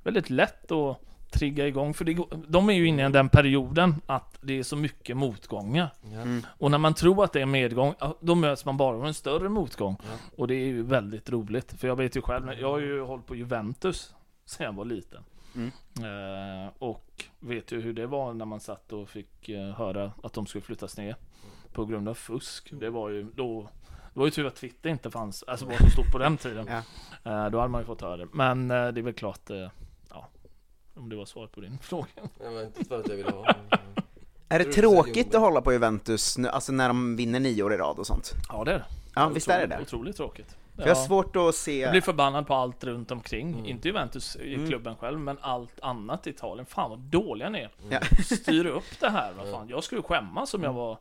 väldigt 0.02 0.30
lätt 0.30 0.72
att 0.72 0.98
trigga 1.32 1.66
igång 1.66 1.94
för 1.94 2.04
det 2.04 2.14
går, 2.14 2.26
de 2.48 2.68
är 2.68 2.72
ju 2.72 2.86
inne 2.86 3.06
i 3.06 3.12
den 3.12 3.28
perioden 3.28 3.94
att 4.06 4.38
det 4.40 4.58
är 4.58 4.62
så 4.62 4.76
mycket 4.76 5.16
motgångar. 5.16 5.90
Mm. 6.12 6.46
Och 6.58 6.70
när 6.70 6.78
man 6.78 6.94
tror 6.94 7.24
att 7.24 7.32
det 7.32 7.40
är 7.40 7.46
medgång, 7.46 7.94
då 8.20 8.34
möts 8.34 8.64
man 8.64 8.76
bara 8.76 8.96
av 8.96 9.06
en 9.06 9.14
större 9.14 9.48
motgång. 9.48 9.96
Och 10.36 10.48
det 10.48 10.54
är 10.54 10.66
ju 10.66 10.82
väldigt 10.82 11.30
roligt. 11.30 11.72
För 11.72 11.88
jag 11.88 11.96
vet 11.96 12.16
ju 12.16 12.22
själv, 12.22 12.52
jag 12.60 12.70
har 12.70 12.78
ju 12.78 13.00
hållit 13.00 13.26
på 13.26 13.36
Juventus 13.36 14.14
sedan 14.44 14.66
jag 14.66 14.72
var 14.72 14.84
liten. 14.84 15.24
Mm. 15.54 15.72
Eh, 15.96 16.70
och 16.78 17.24
vet 17.40 17.72
ju 17.72 17.80
hur 17.80 17.92
det 17.92 18.06
var 18.06 18.34
när 18.34 18.44
man 18.44 18.60
satt 18.60 18.92
och 18.92 19.08
fick 19.08 19.48
eh, 19.48 19.70
höra 19.74 20.12
att 20.22 20.32
de 20.32 20.46
skulle 20.46 20.62
flyttas 20.62 20.96
ner 20.96 21.16
på 21.72 21.84
grund 21.84 22.08
av 22.08 22.14
fusk. 22.14 22.68
Det 22.72 22.90
var 22.90 23.08
ju 23.08 23.22
då 23.34 23.68
det 24.14 24.18
var 24.18 24.26
ju 24.26 24.30
tur 24.30 24.46
att 24.46 24.56
Twitter 24.56 24.90
inte 24.90 25.10
fanns, 25.10 25.42
alltså 25.42 25.66
var 25.66 25.76
så 25.76 25.90
stort 25.90 26.12
på 26.12 26.18
den 26.18 26.36
tiden. 26.36 26.66
Ja. 27.24 27.44
Eh, 27.44 27.50
då 27.50 27.58
hade 27.58 27.68
man 27.70 27.80
ju 27.80 27.84
fått 27.86 28.00
höra 28.00 28.16
det. 28.16 28.26
Men 28.32 28.70
eh, 28.70 28.88
det 28.88 29.00
är 29.00 29.02
väl 29.02 29.14
klart, 29.14 29.50
eh, 29.50 29.68
ja, 30.10 30.28
om 30.94 31.08
det 31.08 31.16
var 31.16 31.24
svaret 31.24 31.52
på 31.52 31.60
din 31.60 31.78
fråga. 31.82 32.06
Jag 32.44 32.52
var 32.52 32.62
inte 32.62 32.84
för 32.84 33.00
att 33.00 33.08
jag 33.08 33.16
ville 33.16 33.30
ha 33.30 33.54
Är 34.48 34.58
det 34.58 34.64
tråkigt 34.72 35.34
att 35.34 35.40
hålla 35.40 35.60
på 35.62 35.72
Juventus, 35.72 36.38
nu, 36.38 36.48
alltså 36.48 36.72
när 36.72 36.88
de 36.88 37.16
vinner 37.16 37.40
nio 37.40 37.62
år 37.62 37.74
i 37.74 37.76
rad 37.76 37.98
och 37.98 38.06
sånt? 38.06 38.32
Ja, 38.48 38.64
det 38.64 38.70
är 38.72 38.78
det. 38.78 38.84
Ja, 39.14 39.28
visst 39.28 39.48
är 39.48 39.58
det 39.58 39.64
Otroligt- 39.66 39.78
det? 39.78 39.82
Otroligt 39.96 40.16
tråkigt. 40.16 40.56
För 40.76 40.82
jag 40.88 40.94
har 40.94 41.04
svårt 41.06 41.36
att 41.36 41.54
se... 41.54 41.78
Jag 41.80 41.90
blir 41.90 42.00
förbannad 42.00 42.46
på 42.46 42.54
allt 42.54 42.84
runt 42.84 43.10
omkring. 43.10 43.66
Inte 43.66 43.88
Juventus 43.88 44.36
i 44.36 44.54
Mm. 44.54 44.68
klubben 44.68 44.96
själv, 44.96 45.18
men 45.20 45.38
allt 45.40 45.80
annat 45.80 46.26
i 46.26 46.30
Italien. 46.30 46.66
Fan 46.66 46.90
vad 46.90 46.98
dåliga 46.98 47.48
ni 47.48 47.58
är. 47.58 47.70
Ja. 47.88 48.00
Styr 48.24 48.66
upp 48.66 49.00
det 49.00 49.08
här. 49.10 49.32
Vad 49.32 49.50
fan. 49.50 49.68
Jag 49.68 49.84
skulle 49.84 50.02
skämmas 50.02 50.54
om 50.54 50.62
jag 50.62 50.72
var 50.72 50.98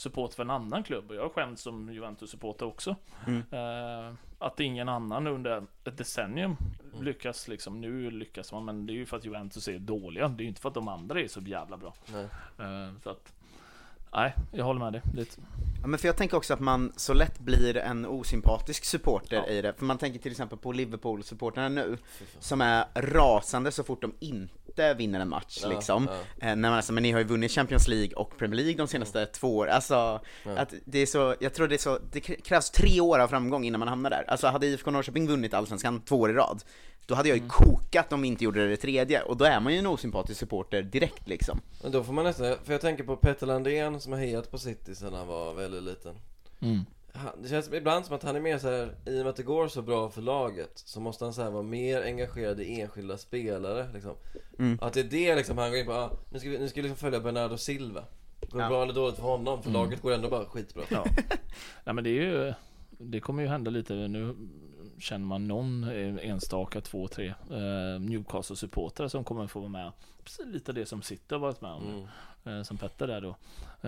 support 0.00 0.34
för 0.34 0.42
en 0.42 0.50
annan 0.50 0.82
klubb. 0.82 1.10
Och 1.10 1.16
jag 1.16 1.22
har 1.22 1.28
skämts 1.28 1.62
som 1.62 1.92
Juventus-supporter 1.92 2.66
också. 2.66 2.96
Mm. 3.26 3.42
Eh, 3.50 4.14
att 4.38 4.60
ingen 4.60 4.88
annan 4.88 5.26
under 5.26 5.62
ett 5.84 5.98
decennium 5.98 6.56
lyckas 7.00 7.48
liksom. 7.48 7.80
Nu 7.80 8.10
lyckas 8.10 8.52
man, 8.52 8.64
men 8.64 8.86
det 8.86 8.92
är 8.92 8.94
ju 8.94 9.06
för 9.06 9.16
att 9.16 9.24
Juventus 9.24 9.68
är 9.68 9.78
dåliga. 9.78 10.28
Det 10.28 10.42
är 10.42 10.44
ju 10.44 10.48
inte 10.48 10.60
för 10.60 10.68
att 10.68 10.74
de 10.74 10.88
andra 10.88 11.20
är 11.20 11.28
så 11.28 11.40
jävla 11.40 11.76
bra. 11.76 11.94
Eh, 12.58 12.98
så 13.02 13.10
att, 13.10 13.32
nej, 14.12 14.34
jag 14.52 14.64
håller 14.64 14.80
med 14.80 14.92
dig. 14.92 15.02
Det 15.14 15.38
Ja, 15.82 15.86
men 15.86 15.98
för 15.98 16.08
jag 16.08 16.16
tänker 16.16 16.36
också 16.36 16.54
att 16.54 16.60
man 16.60 16.92
så 16.96 17.14
lätt 17.14 17.38
blir 17.38 17.76
en 17.76 18.06
osympatisk 18.06 18.84
supporter 18.84 19.50
i 19.50 19.62
det, 19.62 19.72
för 19.78 19.84
man 19.84 19.98
tänker 19.98 20.18
till 20.18 20.30
exempel 20.30 20.58
på 20.58 20.72
Liverpool-supporterna 20.72 21.68
nu, 21.68 21.98
som 22.38 22.60
är 22.60 22.84
rasande 22.94 23.72
så 23.72 23.84
fort 23.84 24.02
de 24.02 24.14
inte 24.20 24.94
vinner 24.94 25.20
en 25.20 25.28
match 25.28 25.58
Ja, 25.62 25.68
liksom. 25.68 26.08
Eh, 26.08 26.16
när 26.40 26.56
man 26.56 26.72
alltså, 26.72 26.92
men 26.92 27.02
ni 27.02 27.12
har 27.12 27.18
ju 27.18 27.24
vunnit 27.24 27.50
Champions 27.52 27.88
League 27.88 28.14
och 28.14 28.38
Premier 28.38 28.56
League 28.56 28.74
de 28.76 28.86
senaste 28.88 29.26
två 29.26 29.56
åren, 29.56 29.74
alltså 29.74 29.94
Ja. 29.94 30.56
att 30.56 30.74
det 30.84 30.98
är 30.98 31.06
så, 31.06 31.34
jag 31.40 31.54
tror 31.54 31.68
det 31.68 31.76
är 31.76 31.78
så, 31.78 31.98
det 32.12 32.20
krävs 32.20 32.70
tre 32.70 33.00
år 33.00 33.18
av 33.18 33.28
framgång 33.28 33.64
innan 33.64 33.78
man 33.78 33.88
hamnar 33.88 34.10
där. 34.10 34.24
Alltså 34.28 34.46
hade 34.46 34.66
IFK 34.66 34.90
Norrköping 34.90 35.26
vunnit 35.28 35.54
Allsvenskan 35.54 36.00
två 36.00 36.20
år 36.20 36.30
i 36.30 36.34
rad, 36.34 36.62
då 37.10 37.16
hade 37.16 37.28
jag 37.28 37.38
ju 37.38 37.48
kokat 37.48 38.12
om 38.12 38.22
vi 38.22 38.28
inte 38.28 38.44
gjorde 38.44 38.68
det 38.68 38.76
tredje, 38.76 39.22
och 39.22 39.36
då 39.36 39.44
är 39.44 39.60
man 39.60 39.72
ju 39.72 39.78
en 39.78 39.86
osympatisk 39.86 40.40
supporter 40.40 40.82
direkt 40.82 41.28
liksom. 41.28 41.60
Men 41.82 41.92
då 41.92 42.04
får 42.04 42.12
man 42.12 42.24
nästan, 42.24 42.56
för 42.64 42.72
jag 42.72 42.80
tänker 42.80 43.04
på 43.04 43.16
Petter 43.16 43.46
Landén 43.46 44.00
som 44.00 44.12
har 44.12 44.18
hejat 44.20 44.50
på 44.50 44.58
City 44.58 44.94
sedan 44.94 45.14
han 45.14 45.26
var 45.26 45.54
väldigt 45.54 45.82
liten 45.82 46.14
Mm. 46.62 46.80
han, 47.12 47.42
Det 47.42 47.48
känns 47.48 47.72
ibland 47.72 48.06
som 48.06 48.14
att 48.16 48.22
han 48.22 48.36
är 48.36 48.40
mer 48.40 48.58
så 48.58 48.68
här, 48.70 48.94
i 49.06 49.10
och 49.20 49.24
med 49.24 49.26
att 49.26 49.36
det 49.36 49.42
går 49.42 49.68
så 49.68 49.82
bra 49.82 50.10
för 50.10 50.22
laget 50.22 50.70
Så 50.74 51.00
måste 51.00 51.24
han 51.24 51.34
så 51.34 51.42
här 51.42 51.50
vara 51.50 51.62
mer 51.62 52.02
engagerad 52.02 52.60
i 52.60 52.80
enskilda 52.80 53.18
spelare 53.18 53.86
liksom 53.94 54.14
Mm. 54.58 54.78
Att 54.82 54.92
det 54.92 55.00
är 55.00 55.04
det 55.04 55.36
liksom, 55.36 55.58
han 55.58 55.70
går 55.70 55.78
in 55.80 55.86
på, 55.86 55.92
ah, 55.92 56.10
nu 56.32 56.38
ska 56.38 56.48
vi, 56.50 56.58
nu 56.58 56.68
ska 56.68 56.82
vi 56.82 56.88
liksom 56.88 56.98
följa 57.00 57.20
Bernardo 57.20 57.56
Silva 57.58 58.04
Går 58.50 58.58
det 58.58 58.64
Ja. 58.64 58.68
bra 58.68 58.82
eller 58.82 58.92
dåligt 58.94 59.16
för 59.16 59.22
honom? 59.22 59.62
För 59.62 59.70
Mm. 59.70 59.82
laget 59.82 60.02
går 60.02 60.12
ändå 60.12 60.28
bara 60.28 60.44
skitbra 60.44 60.82
Ja. 60.90 61.04
Nej 61.84 61.94
men 61.94 62.04
det 62.04 62.10
är 62.10 62.22
ju 62.22 62.54
Det 62.98 63.20
kommer 63.20 63.42
ju 63.42 63.48
hända 63.48 63.70
lite 63.70 63.94
nu 63.94 64.36
Känner 65.00 65.26
man 65.26 65.48
någon 65.48 65.84
eh, 65.84 66.30
enstaka 66.30 66.80
två, 66.80 67.08
tre 67.08 67.26
eh, 67.50 68.00
Newcastle-supportrar 68.00 69.08
som 69.08 69.24
kommer 69.24 69.46
få 69.46 69.60
vara 69.60 69.68
med 69.70 69.92
Precis 70.24 70.46
lite 70.46 70.72
det 70.72 70.86
som 70.86 71.02
City 71.02 71.34
har 71.34 71.38
varit 71.38 71.60
med 71.60 71.70
om 71.72 72.08
eh, 72.44 72.62
Som 72.62 72.76
Petter 72.76 73.06
där 73.06 73.20
då 73.20 73.36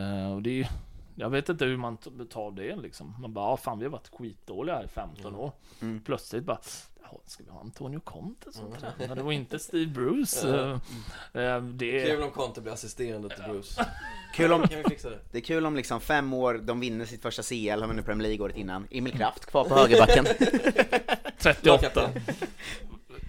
eh, 0.00 0.32
Och 0.32 0.42
det 0.42 0.60
är 0.60 0.68
jag 1.14 1.30
vet 1.30 1.48
inte 1.48 1.64
hur 1.64 1.76
man 1.76 1.96
tar 2.30 2.50
det 2.50 2.76
liksom. 2.76 3.14
Man 3.20 3.32
bara, 3.32 3.44
ah, 3.46 3.56
fan 3.56 3.78
vi 3.78 3.84
har 3.84 3.90
varit 3.92 4.08
skitdåliga 4.08 4.74
här 4.76 4.84
i 4.84 4.88
15 4.88 5.34
år. 5.34 5.52
Mm. 5.80 6.00
Plötsligt 6.04 6.44
bara, 6.44 6.58
"Ja, 6.62 6.91
ska 7.26 7.44
vi 7.44 7.50
ha 7.50 7.60
Antonio 7.60 8.00
Conte 8.00 8.52
som 8.52 8.72
tränare? 8.72 9.14
Det 9.14 9.22
var 9.22 9.32
inte 9.32 9.58
Steve 9.58 9.86
Bruce. 9.86 10.48
Ja. 10.48 11.40
Eh, 11.40 11.62
det... 11.62 12.06
Kul 12.06 12.22
om 12.22 12.30
Conte 12.30 12.60
blir 12.60 12.72
assisterande 12.72 13.28
till 13.28 13.44
Bruce 13.44 13.86
Kul 14.34 14.52
om, 14.52 14.68
Kan 14.68 14.78
vi 14.78 14.84
fixa 14.84 15.10
det? 15.10 15.18
det 15.32 15.38
är 15.38 15.42
kul 15.42 15.66
om 15.66 15.76
liksom 15.76 16.00
fem 16.00 16.32
år, 16.32 16.54
de 16.54 16.80
vinner 16.80 17.04
sitt 17.04 17.22
första 17.22 17.42
CL, 17.42 17.80
har 17.80 17.88
vunnit 17.88 18.04
Premier 18.06 18.28
League 18.28 18.44
året 18.44 18.56
innan. 18.56 18.86
Emil 18.90 19.12
Kraft 19.12 19.46
kvar 19.46 19.64
på 19.64 19.74
högerbacken. 19.74 20.24
38 21.38 22.10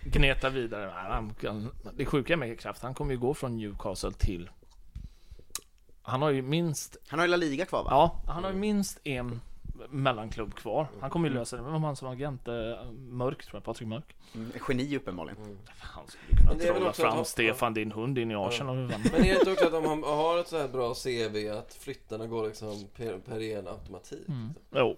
Gneta 0.06 0.50
vidare. 0.50 1.30
Det 1.94 2.06
sjuka 2.06 2.38
med 2.38 2.60
Kraft, 2.60 2.84
han 2.84 2.94
kommer 2.94 3.12
ju 3.14 3.20
gå 3.20 3.34
från 3.34 3.58
Newcastle 3.58 4.12
till 4.12 4.50
Han 6.02 6.22
har 6.22 6.30
ju 6.30 6.42
minst 6.42 6.98
Han 7.08 7.20
har 7.20 7.26
ju 7.26 7.32
La 7.32 7.38
Liga 7.38 7.66
kvar 7.66 7.84
va? 7.84 7.90
Ja, 7.92 8.34
han 8.34 8.44
har 8.44 8.52
ju 8.52 8.58
minst 8.58 9.00
en 9.04 9.42
mellanklubb 9.90 10.54
kvar. 10.56 10.88
Han 11.02 11.10
kommer 11.10 11.30
ju 11.30 11.34
lösa 11.36 11.58
det. 11.58 11.64
Vem 11.64 11.72
var 11.72 11.80
han 11.80 11.96
som 11.96 12.08
agent? 12.08 12.48
Eh, 12.48 12.54
Mörk 12.92 13.46
tror 13.46 13.56
jag, 13.58 13.64
Patrik 13.64 13.88
Mörk. 13.90 14.16
Mm, 14.36 14.52
geni 14.70 14.98
uppenbarligen. 14.98 15.58
Han 15.80 16.08
skulle 16.08 16.38
kunna 16.40 16.54
väl 16.54 16.60
trolla 16.68 16.94
fram 16.94 17.18
ha- 17.18 17.24
Stefan 17.26 17.74
din 17.74 17.92
hund 17.92 18.18
in 18.18 18.32
i 18.32 18.36
Arsenal. 18.36 18.76
Men 18.76 18.92
är 18.92 19.20
det 19.24 19.30
inte 19.40 19.52
också 19.52 19.68
att 19.68 19.74
om 19.74 19.86
han 19.86 20.04
har 20.04 20.38
ett 20.40 20.48
så 20.48 20.58
här 20.58 20.68
bra 20.68 20.94
CV 20.94 21.50
att 21.58 21.74
flyttarna 21.74 22.28
går 22.28 22.48
liksom 22.48 22.86
per, 22.98 23.18
per 23.20 23.40
ren 23.40 23.68
automatik? 23.68 24.28
Mm. 24.30 24.50
Jo, 24.76 24.98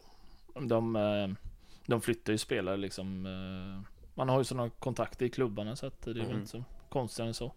de, 0.62 0.96
eh, 0.96 1.28
de 1.86 2.02
flyttar 2.02 2.32
ju 2.34 2.38
spelare 2.38 2.78
liksom. 2.78 3.26
eh, 3.26 3.92
Man 4.14 4.30
har 4.30 4.38
ju 4.38 4.44
sådana 4.44 4.70
kontakter 4.70 5.26
i 5.26 5.30
klubbarna 5.30 5.76
så 5.76 5.86
att 5.88 6.02
det 6.02 6.10
är 6.12 6.14
väl 6.14 6.24
Mm. 6.26 6.38
inte 6.38 6.52
så 6.52 6.64
konstigt 6.90 7.26
än 7.26 7.34
så. 7.34 7.52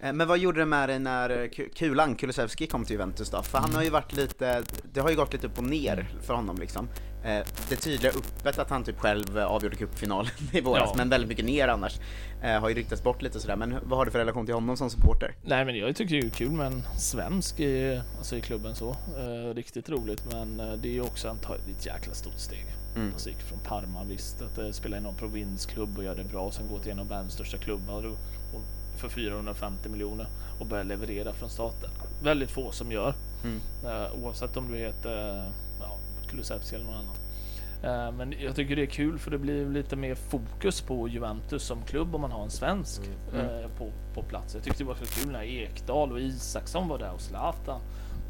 Eh, 0.00 0.12
Men 0.12 0.28
vad 0.28 0.38
gjorde 0.38 0.60
det 0.60 0.66
med 0.66 0.88
dig 0.88 0.98
när 0.98 1.30
eh, 1.30 1.48
Ku- 1.48 1.74
Kulan, 1.74 2.14
Kulusevski 2.14 2.66
kom 2.66 2.84
till 2.84 2.92
Juventus 2.92 3.30
då? 3.30 3.42
För 3.42 3.58
han 3.58 3.74
har 3.74 3.82
ju 3.82 3.90
varit 3.90 4.12
lite, 4.12 4.62
det 4.92 5.00
har 5.00 5.10
ju 5.10 5.16
gått 5.16 5.32
lite 5.32 5.46
upp 5.46 5.58
och 5.58 5.64
ner 5.64 6.08
för 6.22 6.34
honom 6.34 6.56
liksom. 6.60 6.88
Eh, 7.24 7.46
Det 7.68 7.76
tydliga 7.76 8.12
uppet 8.12 8.58
att 8.58 8.70
han 8.70 8.84
typ 8.84 8.98
själv 9.00 9.38
avgjorde 9.38 9.76
cupfinalen 9.76 10.32
i 10.52 10.60
våras, 10.60 10.82
Ja. 10.90 10.94
men 10.96 11.08
väldigt 11.08 11.28
mycket 11.28 11.44
ner 11.44 11.68
annars. 11.68 12.00
Har 12.60 12.68
ju 12.68 12.74
ryktats 12.74 13.02
bort 13.02 13.22
lite 13.22 13.40
sådär, 13.40 13.56
men 13.56 13.76
vad 13.82 13.98
har 13.98 14.04
du 14.04 14.10
för 14.10 14.18
relation 14.18 14.46
till 14.46 14.54
honom 14.54 14.76
som 14.76 14.90
supporter? 14.90 15.34
Nej 15.44 15.64
men 15.64 15.76
jag 15.78 15.96
tycker 15.96 16.14
det 16.20 16.26
är 16.26 16.30
kul 16.30 16.50
med 16.50 16.66
en 16.66 16.82
svensk 16.98 17.60
i, 17.60 18.00
alltså 18.18 18.36
i 18.36 18.40
klubben 18.40 18.74
så. 18.74 18.96
Riktigt 19.54 19.88
roligt 19.90 20.22
men 20.32 20.56
det 20.56 20.88
är 20.88 20.92
ju 20.92 21.00
också 21.00 21.28
han 21.28 21.38
tar 21.38 21.54
ett 21.54 21.86
jäkla 21.86 22.14
stort 22.14 22.38
steg. 22.38 22.66
Mm. 22.96 23.12
Alltså 23.12 23.28
gick 23.28 23.40
från 23.42 23.58
Parma 23.58 24.04
visst 24.04 24.42
att 24.42 24.74
spela 24.74 24.96
i 24.96 25.00
någon 25.00 25.14
provinsklubb 25.14 25.98
och 25.98 26.04
göra 26.04 26.14
det 26.14 26.24
bra 26.24 26.42
och 26.42 26.54
sen 26.54 26.68
gå 26.68 26.78
till 26.78 26.92
en 26.92 26.98
av 26.98 27.08
världens 27.08 27.32
största 27.32 27.56
klubbar 27.58 28.06
och 28.06 28.18
för 28.98 29.08
450 29.08 29.88
miljoner 29.88 30.26
och 30.60 30.66
börja 30.66 30.82
leverera 30.82 31.32
från 31.32 31.50
starten. 31.50 31.90
Väldigt 32.22 32.50
få 32.50 32.70
som 32.70 32.92
gör. 32.92 33.14
Mm. 33.44 33.60
Eh, 33.84 34.24
oavsett 34.24 34.56
om 34.56 34.72
du 34.72 34.78
heter 34.78 35.44
ja, 35.80 35.98
Kulusevski 36.30 36.74
eller 36.76 36.84
någon 36.86 36.94
annan. 36.94 37.14
Eh, 37.82 38.12
Men 38.12 38.34
jag 38.40 38.56
tycker 38.56 38.76
det 38.76 38.82
är 38.82 38.86
kul 38.86 39.18
för 39.18 39.30
det 39.30 39.38
blir 39.38 39.66
lite 39.68 39.96
mer 39.96 40.14
fokus 40.14 40.80
på 40.80 41.08
Juventus 41.08 41.62
som 41.62 41.82
klubb 41.82 42.14
om 42.14 42.20
man 42.20 42.32
har 42.32 42.42
en 42.42 42.50
svensk 42.50 43.00
Mm. 43.34 43.46
eh, 43.46 43.68
på, 43.78 43.90
på 44.14 44.22
plats. 44.22 44.54
Jag 44.54 44.64
tyckte 44.64 44.82
det 44.82 44.88
var 44.88 44.94
så 44.94 45.20
kul 45.20 45.32
när 45.32 45.42
Ekdal 45.42 46.12
och 46.12 46.20
Isaksson 46.20 46.88
var 46.88 46.98
där 46.98 47.12
och 47.12 47.20
Zlatan. 47.20 47.80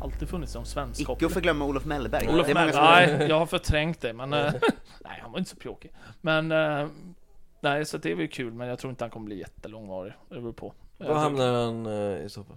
Alltid 0.03 0.29
funnits 0.29 0.53
som 0.53 0.65
svensk 0.65 1.01
Icke 1.01 1.27
att 1.27 1.33
förglömma 1.33 1.65
Olof 1.65 1.85
Mellberg. 1.85 2.29
Olof 2.29 2.47
Mellberg, 2.55 3.17
nej, 3.19 3.29
jag 3.29 3.39
har 3.39 3.47
förträngt 3.47 4.01
det 4.01 4.13
men 4.13 4.31
nej, 5.05 5.19
han 5.23 5.33
var 5.33 5.39
inte 5.39 5.51
så 5.51 5.57
pjåkig. 5.57 5.93
Men 6.21 6.53
nej, 7.61 7.85
så 7.87 7.99
det 7.99 8.11
är 8.11 8.15
väl 8.15 8.29
kul 8.29 8.53
men 8.53 8.69
jag 8.69 8.79
tror 8.79 8.91
inte 8.91 9.05
han 9.05 9.11
kommer 9.11 9.27
bli 9.27 9.39
jättelångvarig. 9.39 10.13
Det 10.29 10.35
beror 10.41 10.53
på. 10.53 10.75
Var 10.99 11.15
hamnar 11.15 11.53
han 11.65 11.87
eh, 11.87 12.25
i 12.25 12.29
så 12.29 12.45
fall? 12.45 12.57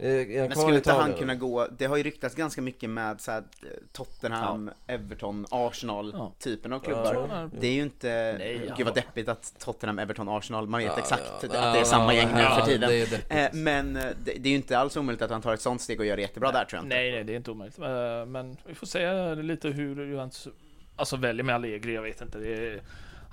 Är, 0.00 0.30
är 0.30 0.38
han 0.40 0.48
Men 0.48 0.58
skulle 0.58 0.76
inte 0.76 0.92
han 0.92 1.12
kunna 1.12 1.34
gå, 1.34 1.66
det 1.78 1.84
har 1.86 1.96
ju 1.96 2.02
ryktats 2.02 2.34
ganska 2.34 2.62
mycket 2.62 2.90
med 2.90 3.20
så 3.20 3.30
här, 3.30 3.38
eh, 3.38 3.68
Tottenham, 3.92 4.70
Everton, 4.86 5.46
Arsenal 5.50 6.10
Ja. 6.14 6.32
typen 6.38 6.72
av 6.72 6.80
Ja, 6.84 6.84
klubbar. 7.04 7.28
ja. 7.30 7.50
Det 7.60 7.66
är 7.66 7.72
ju 7.72 7.82
inte, 7.82 8.34
Nej, 8.38 8.58
gud 8.58 8.72
ja. 8.78 8.84
vad 8.84 8.94
deppigt 8.94 9.28
att 9.28 9.54
Tottenham, 9.58 9.98
Everton, 9.98 10.28
Arsenal, 10.28 10.66
man 10.66 10.80
vet 10.80 10.86
Ja, 10.96 10.98
exakt 10.98 11.22
ja. 11.42 11.48
att 11.48 11.54
Ja, 11.54 11.72
det 11.72 11.78
är 11.78 11.84
samma 11.84 12.14
ja, 12.14 12.20
gäng 12.22 12.34
nu 12.34 12.40
ja, 12.40 12.56
för 12.56 12.66
tiden. 12.66 12.88
det. 12.90 13.30
Eh, 13.44 13.48
Men 13.52 13.96
eh, 13.96 14.02
det, 14.24 14.32
det 14.38 14.48
är 14.48 14.50
ju 14.50 14.56
inte 14.56 14.78
alls 14.78 14.96
omöjligt 14.96 15.22
att 15.22 15.30
han 15.30 15.42
tar 15.42 15.54
ett 15.54 15.60
sånt 15.60 15.80
steg 15.80 16.00
och 16.00 16.06
gör 16.06 16.16
det 16.16 16.22
jättebra 16.22 16.52
där 16.52 16.64
tror 16.64 16.78
jag 16.78 16.84
inte. 16.84 16.96
Nej, 16.96 17.12
nej, 17.12 17.24
det 17.24 17.32
är 17.32 17.36
inte 17.36 17.50
omöjligt. 17.50 17.78
Eh, 17.78 18.26
Men 18.26 18.56
vi 18.66 18.74
får 18.74 18.86
se 18.86 19.34
lite 19.34 19.68
hur 19.68 20.06
Juventus 20.06 20.48
alltså 20.96 21.16
väljer 21.16 21.44
med 21.44 21.54
Allegri, 21.54 21.94
jag 21.94 22.02
vet 22.02 22.20
inte. 22.20 22.38
Det 22.38 22.48
är, 22.72 22.80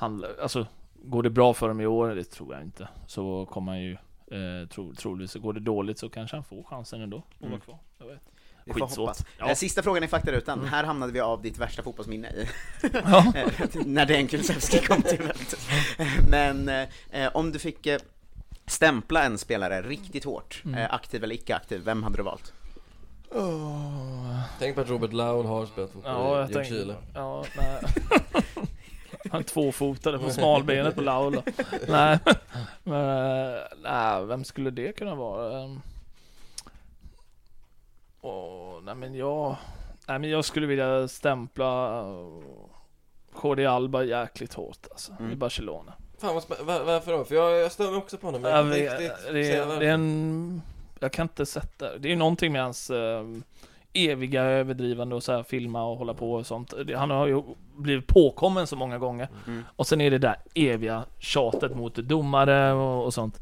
han, 0.02 0.26
alltså, 0.42 0.66
går 1.04 1.24
det 1.24 1.30
bra 1.30 1.54
för 1.54 1.68
dem 1.68 1.82
i 1.82 1.86
år? 1.86 2.08
Det 2.10 2.24
tror 2.24 2.54
jag 2.54 2.64
inte. 2.64 2.88
Så 3.08 3.46
kommer 3.46 3.72
han 3.72 3.82
ju 3.82 3.92
eh, 4.32 4.68
tro, 4.68 4.94
troligtvis, 4.96 5.42
går 5.44 5.54
det 5.54 5.60
dåligt 5.60 6.00
så 6.00 6.10
kanske 6.10 6.38
han 6.38 6.44
får 6.44 6.64
chansen 6.64 7.02
ändå 7.02 7.18
att 7.18 7.40
Mm. 7.42 7.52
vara 7.52 7.62
kvar. 7.62 7.78
Jag 8.00 8.06
vet. 8.08 8.20
Vi 8.66 8.74
får 8.74 8.80
Skitsvårt. 8.80 8.98
hoppas. 9.08 9.26
Ja. 9.40 9.56
Sista 9.56 9.84
frågan 9.84 10.04
i 10.04 10.08
faktarutan, 10.08 10.66
här 10.66 10.84
hamnade 10.84 11.12
vi 11.14 11.20
av 11.20 11.42
ditt 11.42 11.58
värsta 11.58 11.84
fotbollsminne 11.84 12.28
i. 12.30 12.48
Ja. 12.94 13.34
Eh, 13.36 13.48
När 13.86 14.06
den 14.06 14.28
Kulusevski 14.28 14.80
kom 14.88 15.02
till 15.02 15.20
Juventus. 15.20 15.68
Men 16.30 16.70
eh, 17.12 17.30
om 17.34 17.52
du 17.52 17.60
fick 17.60 17.86
eh, 17.88 18.00
stämpla 18.66 19.24
en 19.24 19.38
spelare 19.38 19.82
riktigt 19.82 20.24
hårt, 20.26 20.62
Mm. 20.66 20.78
eh, 20.78 20.94
aktiv 20.94 21.24
eller 21.24 21.36
icke-aktiv, 21.36 21.82
vem 21.86 22.04
hade 22.04 22.18
du 22.18 22.24
valt? 22.24 22.54
Tänk 24.60 24.76
på 24.76 24.82
att 24.82 24.90
Robert 24.90 25.14
Laul 25.14 25.46
har 25.46 25.66
spelat 25.66 25.92
fotboll 25.92 26.12
Ja, 26.14 26.40
jag 26.40 26.50
i. 26.50 26.54
Ljungskile. 26.54 26.96
Ja, 27.14 27.46
nej. 27.58 27.82
Han 29.32 29.44
tvåfotade 29.44 30.20
på 30.20 30.30
smalbenet 30.30 30.96
på 30.96 31.02
Laul. 31.02 31.34
då. 31.34 31.44
Nej, 31.88 32.20
men, 32.84 33.52
eh, 33.54 33.62
nej, 33.84 34.26
vem 34.26 34.44
skulle 34.44 34.70
det 34.70 34.92
kunna 34.98 35.16
vara? 35.16 35.80
Åh, 38.22 38.74
nej 38.84 38.96
men 38.96 39.16
jag... 39.16 39.56
Nej 40.08 40.20
men 40.20 40.30
jag 40.30 40.46
skulle 40.46 40.68
vilja 40.68 41.08
stämpla 41.08 42.00
eh, 42.00 42.44
Jordi 43.44 43.66
Alba 43.66 44.04
jäkligt 44.04 44.54
hårt 44.54 44.88
alltså, 44.92 45.12
Mm. 45.20 45.32
i 45.32 45.36
Barcelona. 45.36 45.94
Fan 46.18 46.36
vad 46.36 46.66
var, 46.66 46.84
varför 46.84 47.12
då? 47.12 47.24
För 47.26 47.36
jag, 47.36 47.52
jag 47.52 47.72
stör 47.72 47.88
mig 47.90 47.98
också 47.98 48.18
på 48.18 48.28
honom, 48.28 48.42
men 48.42 48.52
Ja, 48.52 48.58
jag 48.58 48.68
det, 48.68 48.80
inte 48.80 48.98
riktigt 48.98 49.68
det, 49.68 49.80
det 49.80 49.88
är 49.88 49.94
en... 49.94 50.62
Jag 51.00 51.12
kan 51.14 51.24
inte 51.24 51.46
sätta... 51.46 51.98
Det 51.98 52.12
är 52.12 52.16
någonting 52.16 52.52
med 52.52 52.64
hans 52.64 52.90
eh, 52.90 53.24
eviga 53.94 54.44
överdrivande 54.44 55.16
och 55.16 55.24
så 55.24 55.32
här 55.32 55.44
filma 55.44 55.84
och 55.84 55.98
hålla 55.98 56.14
på 56.14 56.34
och 56.34 56.46
sånt. 56.46 56.74
Han 56.96 57.10
har 57.10 57.28
ju 57.28 57.44
blivit 57.78 58.08
påkommen 58.08 58.68
så 58.68 58.76
många 58.76 58.98
gånger. 58.98 59.30
Mm. 59.48 59.64
Och 59.76 59.88
sen 59.88 60.02
är 60.02 60.12
det 60.12 60.18
där 60.18 60.36
eviga 60.56 61.04
tjatet 61.20 61.76
mot 61.76 61.96
domare 61.96 62.74
och, 62.74 63.06
och 63.06 63.14
sånt. 63.14 63.40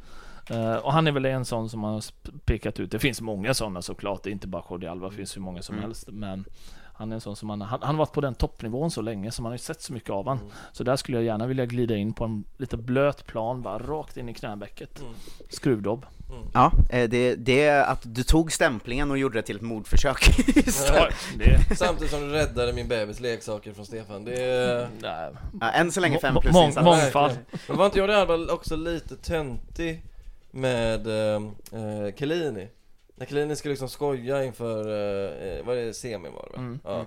Eh, 0.49 0.75
och 0.75 0.93
han 0.93 1.07
är 1.07 1.11
väl 1.11 1.25
en 1.25 1.45
sån 1.45 1.69
som 1.69 1.83
har 1.83 1.99
sp- 1.99 2.39
pekat 2.45 2.79
ut. 2.79 2.91
Det 2.91 2.99
finns 2.99 3.21
många 3.21 3.53
sådana 3.53 3.81
såklart. 3.81 4.23
Det 4.23 4.29
är 4.29 4.31
inte 4.31 4.47
bara 4.47 4.63
Jordi 4.69 4.87
Alba, 4.87 5.09
det 5.09 5.15
finns 5.15 5.35
hur 5.37 5.41
många 5.41 5.61
som 5.61 5.75
Mm. 5.75 5.83
helst. 5.85 6.07
Men 6.11 6.45
han 6.93 7.11
är 7.11 7.15
en 7.15 7.21
sån 7.21 7.35
som 7.35 7.47
man, 7.47 7.61
han, 7.61 7.79
han 7.81 7.95
har 7.95 7.99
varit 7.99 8.13
på 8.13 8.21
den 8.21 8.35
toppnivån 8.35 8.91
så 8.91 9.01
länge 9.01 9.31
så 9.31 9.41
man 9.41 9.49
har 9.49 9.53
ju 9.53 9.57
sett 9.59 9.81
så 9.81 9.93
mycket 9.93 10.09
av 10.09 10.27
han. 10.27 10.39
Så 10.71 10.83
där 10.83 10.95
skulle 10.95 11.17
jag 11.17 11.25
gärna 11.25 11.47
vilja 11.47 11.65
glida 11.65 11.95
in 11.95 12.13
på 12.13 12.23
en 12.23 12.43
lite 12.57 12.77
blöt 12.77 13.25
plan, 13.25 13.61
bara 13.61 13.77
rakt 13.79 14.17
in 14.17 14.29
i 14.29 14.33
knäbäcket. 14.33 15.03
Skruvdobb. 15.49 16.05
Ja, 16.53 16.71
eh, 16.89 17.09
det, 17.09 17.35
det 17.35 17.61
är 17.65 17.83
att 17.83 18.01
du 18.03 18.23
tog 18.23 18.51
stämplingen 18.51 19.11
och 19.11 19.17
gjorde 19.17 19.37
det 19.37 19.41
till 19.41 19.55
ett 19.55 19.61
mordförsök 19.61 20.29
Ja, 20.93 21.09
det- 21.37 21.77
Samtidigt 21.77 22.11
som 22.11 22.21
du 22.21 22.29
räddade 22.29 22.73
min 22.73 22.87
bebis 22.87 23.19
leksaker 23.19 23.73
från 23.73 23.85
Stefan, 23.85 24.25
det 24.25 24.41
är... 24.43 24.89
Nej. 25.01 25.31
Ja, 25.61 25.71
än 25.71 25.91
så 25.91 25.99
länge 25.99 26.19
fem 26.19 26.33
Må- 26.33 26.41
plus 26.41 26.53
mång- 26.55 26.65
insats. 26.65 26.85
mångfald. 26.85 27.37
Men 27.67 27.77
var 27.77 27.85
inte 27.85 27.99
Jordi 27.99 28.13
Alba 28.13 28.53
också 28.53 28.75
lite 28.75 29.15
töntig 29.15 30.03
med 30.51 31.07
eh, 31.07 31.35
eh, 31.71 32.15
Chiellini? 32.15 32.67
När 33.15 33.25
Chiellini 33.25 33.55
skulle 33.55 33.71
liksom 33.71 33.89
skoja 33.89 34.43
inför, 34.43 34.79
eh, 34.79 35.65
vad 35.65 35.77
är 35.77 35.85
det, 35.85 35.93
semin 35.93 36.33
var 36.33 36.43
det 36.51 36.57
väl? 36.57 36.59
Mm. 36.65 36.79
Ja. 36.83 37.05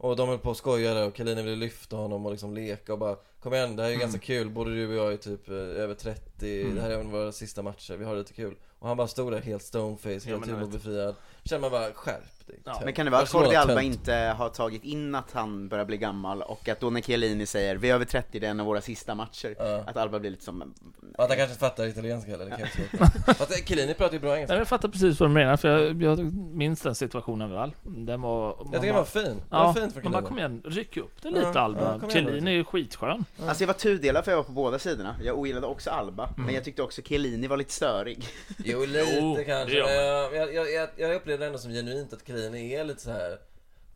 Och 0.00 0.16
de 0.16 0.28
höll 0.28 0.38
på 0.38 0.50
att 0.50 0.56
skoja 0.56 0.94
där 0.94 1.06
och 1.06 1.16
Chiellini 1.16 1.42
ville 1.42 1.56
lyfta 1.56 1.96
honom 1.96 2.26
och 2.26 2.32
liksom 2.32 2.54
leka 2.54 2.92
och 2.92 2.98
bara 2.98 3.16
Kom 3.42 3.54
igen, 3.54 3.76
det 3.76 3.82
här 3.82 3.88
är 3.88 3.92
ju 3.92 3.96
Mm. 3.96 4.06
ganska 4.06 4.20
kul, 4.26 4.50
både 4.50 4.74
du 4.74 4.88
och 4.88 4.94
jag 4.94 5.12
är 5.12 5.16
typ 5.16 5.48
eh, 5.48 5.54
över 5.54 5.94
30, 5.94 6.60
Mm. 6.62 6.74
det 6.74 6.80
här 6.80 6.90
är 6.90 6.94
en 7.00 7.06
av 7.06 7.12
våra 7.12 7.32
sista 7.32 7.62
matcher, 7.62 7.96
vi 7.96 8.04
har 8.04 8.16
lite 8.16 8.32
kul 8.32 8.54
Och 8.78 8.88
han 8.88 8.96
bara 8.96 9.08
stod 9.08 9.32
där 9.32 9.40
helt 9.40 9.62
stoneface, 9.62 10.08
helt 10.28 10.42
vet. 10.42 10.48
humorbefriad 10.48 11.14
Känner 11.44 11.60
man 11.60 11.70
bara, 11.70 11.92
skärp 11.92 12.37
dig 12.48 12.58
tönt. 12.64 12.78
Men 12.84 12.92
kan 12.94 13.04
det 13.06 13.10
vara 13.12 13.22
att 13.22 13.34
Jordi 13.34 13.56
Alba 13.56 13.80
inte 13.82 14.12
har 14.14 14.48
tagit 14.48 14.84
in 14.84 15.14
att 15.14 15.32
han 15.32 15.68
börjar 15.68 15.84
bli 15.84 15.96
gammal 15.96 16.42
och 16.42 16.68
att 16.68 16.80
då 16.80 16.90
när 16.90 17.00
Chiellini 17.00 17.46
säger 17.46 17.76
vi 17.76 17.90
är 17.90 17.94
över 17.94 18.04
30, 18.04 18.38
det 18.38 18.46
är 18.46 18.50
en 18.50 18.60
av 18.60 18.66
våra 18.66 18.80
sista 18.80 19.14
matcher, 19.14 19.82
att 19.86 19.96
Alba 19.96 20.18
blir 20.18 20.30
lite 20.30 20.44
som 20.44 20.74
Och 21.18 21.24
att 21.24 21.28
han 21.30 21.38
kanske 21.38 21.56
fattar 21.58 21.86
italienska 21.86 22.30
heller, 22.30 22.44
det 22.44 22.50
kan 22.50 22.60
jag 22.60 23.36
Fast 23.36 23.50
eh, 23.58 23.64
Chiellini 23.64 23.94
pratar 23.94 24.12
ju 24.14 24.18
bra 24.20 24.34
engelska 24.34 24.52
Nej, 24.54 24.60
jag 24.60 24.68
fattar 24.68 24.88
precis 24.88 25.20
vad 25.20 25.28
du 25.30 25.34
menar, 25.34 25.56
för 25.56 25.68
jag, 25.68 26.02
jag 26.02 26.32
minns 26.34 26.80
den 26.80 26.94
situationen 26.94 27.50
väl. 27.52 27.72
Den 27.82 28.20
var... 28.20 28.56
man 28.56 28.72
tycker 28.72 28.86
den 28.86 28.94
var 28.94 29.04
fin. 29.04 29.22
Den 29.24 29.40
Ja, 29.50 29.64
var 29.64 29.72
fin 29.74 29.90
för 29.90 30.02
man 30.02 30.12
bara 30.12 30.22
Chiellini. 30.22 30.28
kom 30.28 30.38
igen, 30.38 30.62
ryck 30.64 30.96
upp 30.96 31.22
det 31.22 31.28
Ja, 31.28 31.34
lite 31.34 31.50
ja, 31.54 31.60
Alba. 31.60 31.98
då. 31.98 32.08
Chiellini 32.10 32.50
är 32.50 32.54
ju 32.54 32.64
skitskön. 32.64 33.24
Alltså 33.46 33.62
jag 33.62 33.66
var 33.66 33.74
tudelad 33.74 34.24
för 34.24 34.32
jag 34.32 34.36
var 34.36 34.44
på 34.44 34.52
båda 34.52 34.78
sidorna, 34.78 35.16
jag 35.22 35.38
ogillade 35.38 35.66
också 35.66 35.90
Alba, 35.90 36.28
men 36.36 36.44
Mm. 36.44 36.54
jag 36.54 36.64
tyckte 36.64 36.82
också 36.82 37.02
Chiellini 37.02 37.46
var 37.46 37.56
lite 37.56 37.72
störig 37.72 38.24
Jo, 38.64 38.80
lite 38.80 39.44
kanske, 39.44 39.76
det 39.76 39.82
men 39.84 40.38
jag, 40.38 40.54
jag, 40.54 40.72
jag, 40.72 40.88
jag 40.96 41.14
upplevde 41.14 41.46
ändå 41.46 41.58
som 41.58 41.72
genuint 41.72 42.12
att 42.12 42.26
Chiellini 42.26 42.37
är 42.44 42.84
lite 42.84 43.00
så 43.02 43.10
här. 43.10 43.38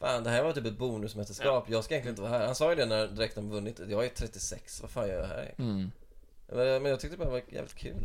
Fan, 0.00 0.24
det 0.24 0.30
här 0.30 0.42
var 0.42 0.52
typ 0.52 0.66
ett 0.66 0.78
bonusmästerskap, 0.78 1.64
jag 1.70 1.84
ska 1.84 1.94
egentligen 1.94 2.12
inte 2.12 2.22
vara 2.22 2.38
här 2.38 2.46
Han 2.46 2.54
sa 2.54 2.70
ju 2.70 2.76
det 2.76 2.86
när 2.86 3.06
direkt 3.06 3.34
de 3.34 3.50
vunnit, 3.50 3.80
jag 3.88 4.04
är 4.04 4.08
36, 4.08 4.82
vad 4.82 4.90
fan 4.90 5.08
gör 5.08 5.20
jag 5.20 5.26
här? 5.26 5.54
Mm. 5.58 5.90
Men 6.46 6.82
men 6.82 6.90
jag 6.90 7.00
tyckte 7.00 7.16
bara 7.16 7.24
det 7.24 7.30
var 7.30 7.42
jävligt 7.48 7.74
kul 7.74 8.04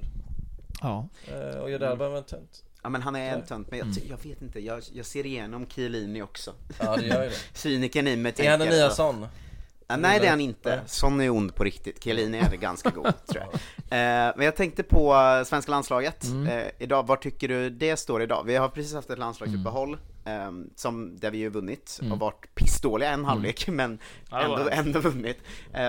Ja. 0.82 1.08
Eh, 1.28 1.60
Och 1.60 1.72
Jordi 1.72 1.86
Alba 1.86 2.10
var 2.10 2.18
en 2.18 2.24
tönt 2.24 2.64
Ja 2.84 2.90
men 2.90 3.02
han 3.02 3.16
är 3.16 3.32
en 3.34 3.40
Ja. 3.40 3.46
tönt, 3.46 3.70
men 3.70 3.80
jag, 3.80 3.88
Mm. 3.88 4.04
jag 4.10 4.18
vet 4.30 4.42
inte, 4.42 4.60
jag, 4.60 4.84
jag 4.94 5.06
ser 5.06 5.26
igenom 5.26 5.68
Chiellini 5.70 6.22
också 6.22 6.54
Ja, 6.80 6.98
det 6.98 7.06
gör 7.06 7.24
ju 7.24 7.30
det. 7.30 7.36
Cynikern 7.54 8.08
i 8.08 8.16
mig 8.16 8.34
Är 8.38 8.50
han 8.50 8.60
den 8.60 8.68
tänker 8.68 8.76
nya? 8.78 8.86
Ja, 8.86 9.30
nej 9.88 10.20
det 10.20 10.26
är 10.26 10.30
han 10.30 10.42
inte. 10.42 10.82
Son 10.86 11.22
är 11.22 11.30
ond 11.30 11.56
på 11.56 11.64
riktigt, 11.64 12.04
Chiellini 12.04 12.38
är 12.38 12.50
ganska 12.56 12.90
god 12.90 13.26
tror 13.26 13.44
jag 13.44 13.54
eh, 13.80 14.34
Men 14.36 14.46
jag 14.46 14.56
tänkte 14.56 14.84
på 14.84 15.14
eh, 15.16 15.44
svenska 15.44 15.72
landslaget, 15.72 16.24
Mm. 16.24 16.48
eh, 16.48 16.66
idag, 16.80 17.08
var 17.08 17.16
tycker 17.16 17.48
du 17.48 17.70
det 17.70 17.98
står 17.98 18.22
idag? 18.22 18.44
Vi 18.46 18.56
har 18.56 18.70
precis 18.70 18.94
haft 18.94 19.10
ett 19.10 19.20
landslagsuppehåll, 19.20 19.98
eh, 20.26 20.52
som, 20.76 21.18
där 21.20 21.32
vi 21.32 21.38
ju 21.38 21.50
vunnit 21.50 22.00
Mm. 22.02 22.14
och 22.14 22.20
varit 22.20 22.56
pissdåliga 22.56 23.10
en 23.10 23.26
halvlek 23.26 23.68
men 23.68 24.00
det 24.30 24.36
var 24.48 24.58
ändå, 24.60 24.70
ändå 24.72 25.00
vunnit 25.00 25.38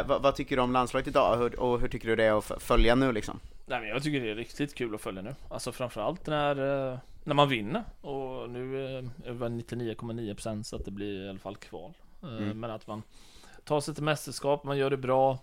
vad, 0.07 0.23
vad 0.23 0.35
tycker 0.35 0.57
du 0.57 0.63
om 0.63 0.73
landslaget 0.73 1.09
idag 1.09 1.55
och 1.55 1.81
hur 1.81 1.89
tycker 1.89 2.09
du 2.09 2.17
det 2.17 2.25
är 2.25 2.39
att 2.39 2.63
följa 2.63 2.95
nu 2.95 3.13
liksom? 3.13 3.41
Nej, 3.67 3.81
men 3.81 3.89
jag 3.89 4.03
tycker 4.03 4.21
det 4.21 4.31
är 4.31 4.35
riktigt 4.35 4.75
kul 4.75 4.95
att 4.95 5.01
följa 5.01 5.23
nu. 5.23 5.35
Alltså 5.49 5.73
framförallt 5.73 6.27
när, 6.27 6.55
när 7.25 7.35
man 7.35 7.49
vinner. 7.49 7.85
Och 8.01 8.51
nu 8.51 8.87
är 9.25 9.33
väl 9.33 9.53
99,9% 9.53 10.63
så 10.63 10.77
att 10.77 10.85
det 10.85 10.91
blir 10.91 11.27
i 11.27 11.29
alla 11.29 11.39
fall 11.39 11.57
kval. 11.57 11.93
Mm. 12.23 12.61
Men 12.61 12.71
att 12.71 12.87
man 12.87 13.03
tar 13.69 13.81
sig 13.81 13.95
till 13.95 14.05
mästerskap, 14.05 14.65
man 14.65 14.79
gör 14.79 14.91
det 14.91 14.97
bra. 14.97 15.39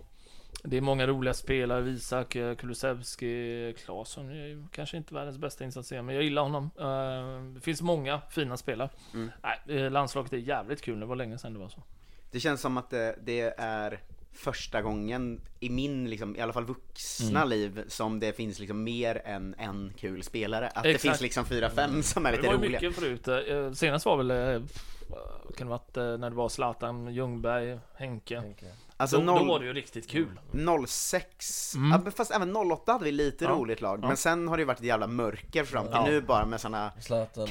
Det 0.63 0.77
är 0.77 0.81
många 0.81 1.07
roliga 1.07 1.33
spelare, 1.33 1.89
Isak, 1.89 2.35
eh, 2.35 2.55
Kulusevski, 2.55 3.73
Claesson 3.85 4.29
kanske 4.71 4.97
inte 4.97 5.13
världens 5.13 5.37
bästa 5.37 5.63
insats 5.63 5.91
men 5.91 6.09
jag 6.09 6.23
gillar 6.23 6.41
honom. 6.41 6.69
Eh, 6.79 7.53
Det 7.55 7.61
finns 7.61 7.81
många 7.81 8.21
fina 8.29 8.57
spelare. 8.57 8.89
Mm. 9.13 9.31
Nej, 9.43 9.79
eh, 9.85 9.91
landslaget 9.91 10.33
är 10.33 10.37
jävligt 10.37 10.81
kul, 10.81 10.99
det 10.99 11.05
var 11.05 11.15
länge 11.15 11.37
sedan 11.37 11.53
det 11.53 11.59
var 11.59 11.69
så. 11.69 11.83
Det 12.31 12.39
känns 12.39 12.61
som 12.61 12.77
att 12.77 12.89
det, 12.89 13.15
det 13.23 13.41
är 13.57 13.99
första 14.33 14.81
gången 14.81 15.41
i 15.59 15.69
min, 15.69 16.09
liksom, 16.09 16.35
i 16.35 16.41
alla 16.41 16.53
fall 16.53 16.65
vuxna 16.65 17.39
Mm. 17.39 17.49
liv 17.49 17.83
som 17.87 18.19
det 18.19 18.33
finns 18.33 18.59
liksom 18.59 18.83
mer 18.83 19.21
än 19.25 19.55
en 19.57 19.93
kul 19.97 20.23
spelare. 20.23 20.67
Att 20.67 20.83
det 20.83 20.89
Exakt. 20.89 21.01
finns 21.01 21.21
liksom 21.21 21.45
fyra, 21.45 21.69
fem 21.69 22.03
som 22.03 22.25
är 22.25 22.31
Det 22.31 22.37
lite 22.37 22.47
var 22.47 22.53
ju 22.55 22.59
roliga. 22.59 22.79
mycket 22.81 22.95
förut. 22.95 23.77
Senast 23.77 24.05
var 24.05 24.17
väl, 24.23 24.61
vad 25.07 25.55
kan 25.57 25.67
det 25.67 25.71
varit, 25.71 25.97
eh, 25.97 26.03
när 26.03 26.29
det 26.29 26.35
var 26.35 26.49
Zlatan, 26.49 27.13
Ljungberg, 27.13 27.79
Henke. 27.95 28.43
Alltså 28.97 29.17
då, 29.17 29.23
noll- 29.23 29.39
då 29.39 29.45
var 29.45 29.59
det 29.59 29.65
ju 29.65 29.73
riktigt 29.73 30.09
kul. 30.09 30.39
06, 30.87 31.75
Mm. 31.75 31.91
ja, 31.91 31.97
men 32.03 32.11
fast 32.11 32.31
även 32.31 32.55
08 32.55 32.91
hade 32.91 33.05
vi 33.05 33.11
lite 33.11 33.45
Ja. 33.45 33.51
roligt 33.51 33.81
lag, 33.81 33.99
Ja. 34.03 34.07
men 34.07 34.17
sen 34.17 34.47
har 34.47 34.57
det 34.57 34.61
ju 34.61 34.65
varit 34.67 34.79
ett 34.79 34.85
jävla 34.85 35.07
mörker 35.07 35.63
fram 35.63 35.85
till 35.85 35.93
Ja. 35.95 36.05
nu 36.05 36.21
bara 36.21 36.45
med 36.45 36.61
såna 36.61 36.91
Zlatan 36.99 37.43
och- 37.43 37.49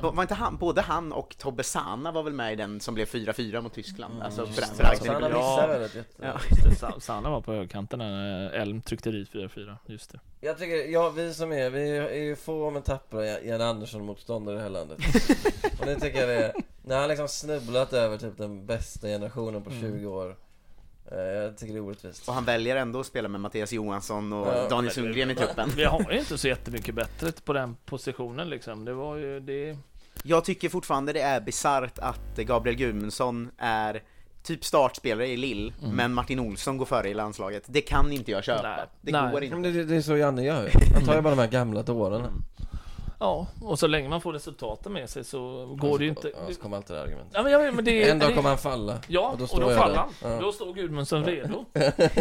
Var 0.00 0.22
inte 0.22 0.34
han, 0.34 0.56
både 0.56 0.80
han 0.80 1.12
och 1.12 1.36
Tobbe 1.38 1.62
Sana 1.62 2.12
var 2.12 2.22
väl 2.22 2.32
med 2.32 2.52
i 2.52 2.56
den 2.56 2.80
som 2.80 2.94
blev 2.94 3.04
4-4 3.06 3.60
mot 3.60 3.74
Tyskland? 3.74 4.22
Alltså 4.22 4.40
Mm. 4.42 4.52
för, 4.54 4.62
Just 4.62 4.76
för 4.76 4.82
det. 4.82 4.88
Agden 4.90 5.06
i 5.06 5.08
Sana 5.08 5.28
missade 5.28 6.04
ja. 6.20 6.32
Det, 6.70 6.74
Sa- 6.76 7.00
Sanna 7.00 7.30
var 7.30 7.40
på 7.40 7.52
högkanten 7.52 7.98
när 7.98 8.50
Elm 8.50 8.82
tryckte 8.82 9.10
dit 9.10 9.30
4-4. 9.32 9.76
Just 9.86 10.12
det. 10.12 10.20
Jag 10.40 10.58
tycker, 10.58 10.92
ja 10.92 11.10
vi 11.10 11.34
som 11.34 11.52
är, 11.52 11.70
vi 11.70 11.96
är 11.96 12.14
ju 12.22 12.36
få 12.36 12.70
men 12.70 12.82
tappra 12.82 13.26
Jan 13.40 13.60
Andersson-motståndare 13.60 14.54
i 14.54 14.56
det 14.58 14.62
här 14.62 14.70
landet 14.70 14.98
Och 15.80 15.86
det 15.86 16.00
tycker 16.00 16.18
jag 16.18 16.28
det 16.28 16.34
är, 16.44 16.52
när 16.82 16.98
han 17.00 17.08
liksom 17.08 17.28
snubblat 17.28 17.92
över 17.92 18.16
typ 18.18 18.38
den 18.38 18.66
bästa 18.66 19.06
generationen 19.06 19.62
på 19.62 19.70
Mm. 19.70 19.82
20 19.98 20.06
år 20.06 20.28
eh, 20.30 20.34
Jag 21.16 21.58
tycker 21.58 21.72
det 21.74 21.78
är 21.78 21.82
orättvist 21.84 22.28
Och 22.28 22.34
han 22.34 22.44
väljer 22.44 22.76
ändå 22.76 23.00
att 23.00 23.06
spela 23.06 23.28
med 23.28 23.40
Mattias 23.40 23.72
Johansson 23.72 24.32
och 24.32 24.46
Ja. 24.48 24.68
Daniel 24.68 24.92
Sundgren 24.92 25.30
i 25.30 25.34
truppen. 25.34 25.70
Vi 25.76 25.84
har 25.84 26.12
ju 26.12 26.18
inte 26.18 26.38
så 26.38 26.48
jättemycket 26.48 26.94
bättre 26.94 27.32
på 27.44 27.52
den 27.52 27.76
positionen 27.86 28.48
liksom. 28.48 28.84
Det 28.84 28.92
var 28.94 29.16
ju 29.16 29.40
det. 29.40 29.76
Jag 30.22 30.44
tycker 30.44 30.68
fortfarande 30.68 31.12
det 31.12 31.20
är 31.20 31.40
bisarrt 31.40 31.98
att 31.98 32.36
Gabriel 32.36 32.76
Gudmundsson 32.78 33.50
är 33.58 34.02
typ 34.42 34.64
startspelare 34.64 35.26
i 35.28 35.36
Lill, 35.36 35.72
Mm. 35.82 35.96
men 35.96 36.14
Martin 36.14 36.40
Olsson 36.40 36.76
går 36.78 36.86
före 36.86 37.08
i 37.10 37.14
landslaget. 37.14 37.62
Det 37.66 37.80
kan 37.80 38.12
inte 38.12 38.30
jag 38.30 38.44
köpa. 38.44 38.62
Nej. 38.62 38.86
Det 39.00 39.12
Nej. 39.12 39.32
går 39.32 39.42
inte. 39.44 39.56
Men 39.56 39.72
det, 39.72 39.84
det 39.84 39.96
är 39.96 40.00
så 40.00 40.16
Janne 40.16 40.44
gör 40.44 40.70
han 40.94 41.04
tar 41.04 41.14
ju 41.14 41.20
bara 41.20 41.34
de 41.34 41.40
här 41.40 41.48
gamla 41.48 41.82
dårarna 41.82 42.30
Ja, 43.18 43.46
och 43.60 43.78
så 43.78 43.86
länge 43.86 44.08
man 44.08 44.20
får 44.20 44.32
resultaten 44.32 44.92
med 44.92 45.10
sig 45.10 45.24
så 45.24 45.66
går 45.80 45.98
det 45.98 46.04
ju 46.04 46.10
inte... 46.10 46.32
Ja, 46.34 46.54
så 46.54 46.60
kommer 46.60 46.76
alltid 46.76 46.96
det 46.96 47.02
argumentet. 47.02 47.32
Ja, 47.34 47.42
men 47.42 47.62
vet, 47.62 47.74
men 47.74 47.84
det, 47.84 48.10
En 48.10 48.18
dag 48.18 48.30
det- 48.30 48.34
kommer 48.34 48.48
han 48.48 48.58
falla. 48.58 48.98
Ja, 49.08 49.20
och 49.26 49.32
och 49.32 49.38
då 49.38 49.44
då, 49.44 49.46
står 49.46 49.70
jag 49.72 49.80
faller 49.80 49.96
han. 49.96 50.10
Ja. 50.22 50.40
Då 50.40 50.52
står 50.52 50.74
Gudmundsson 50.74 51.24
redo. 51.24 51.64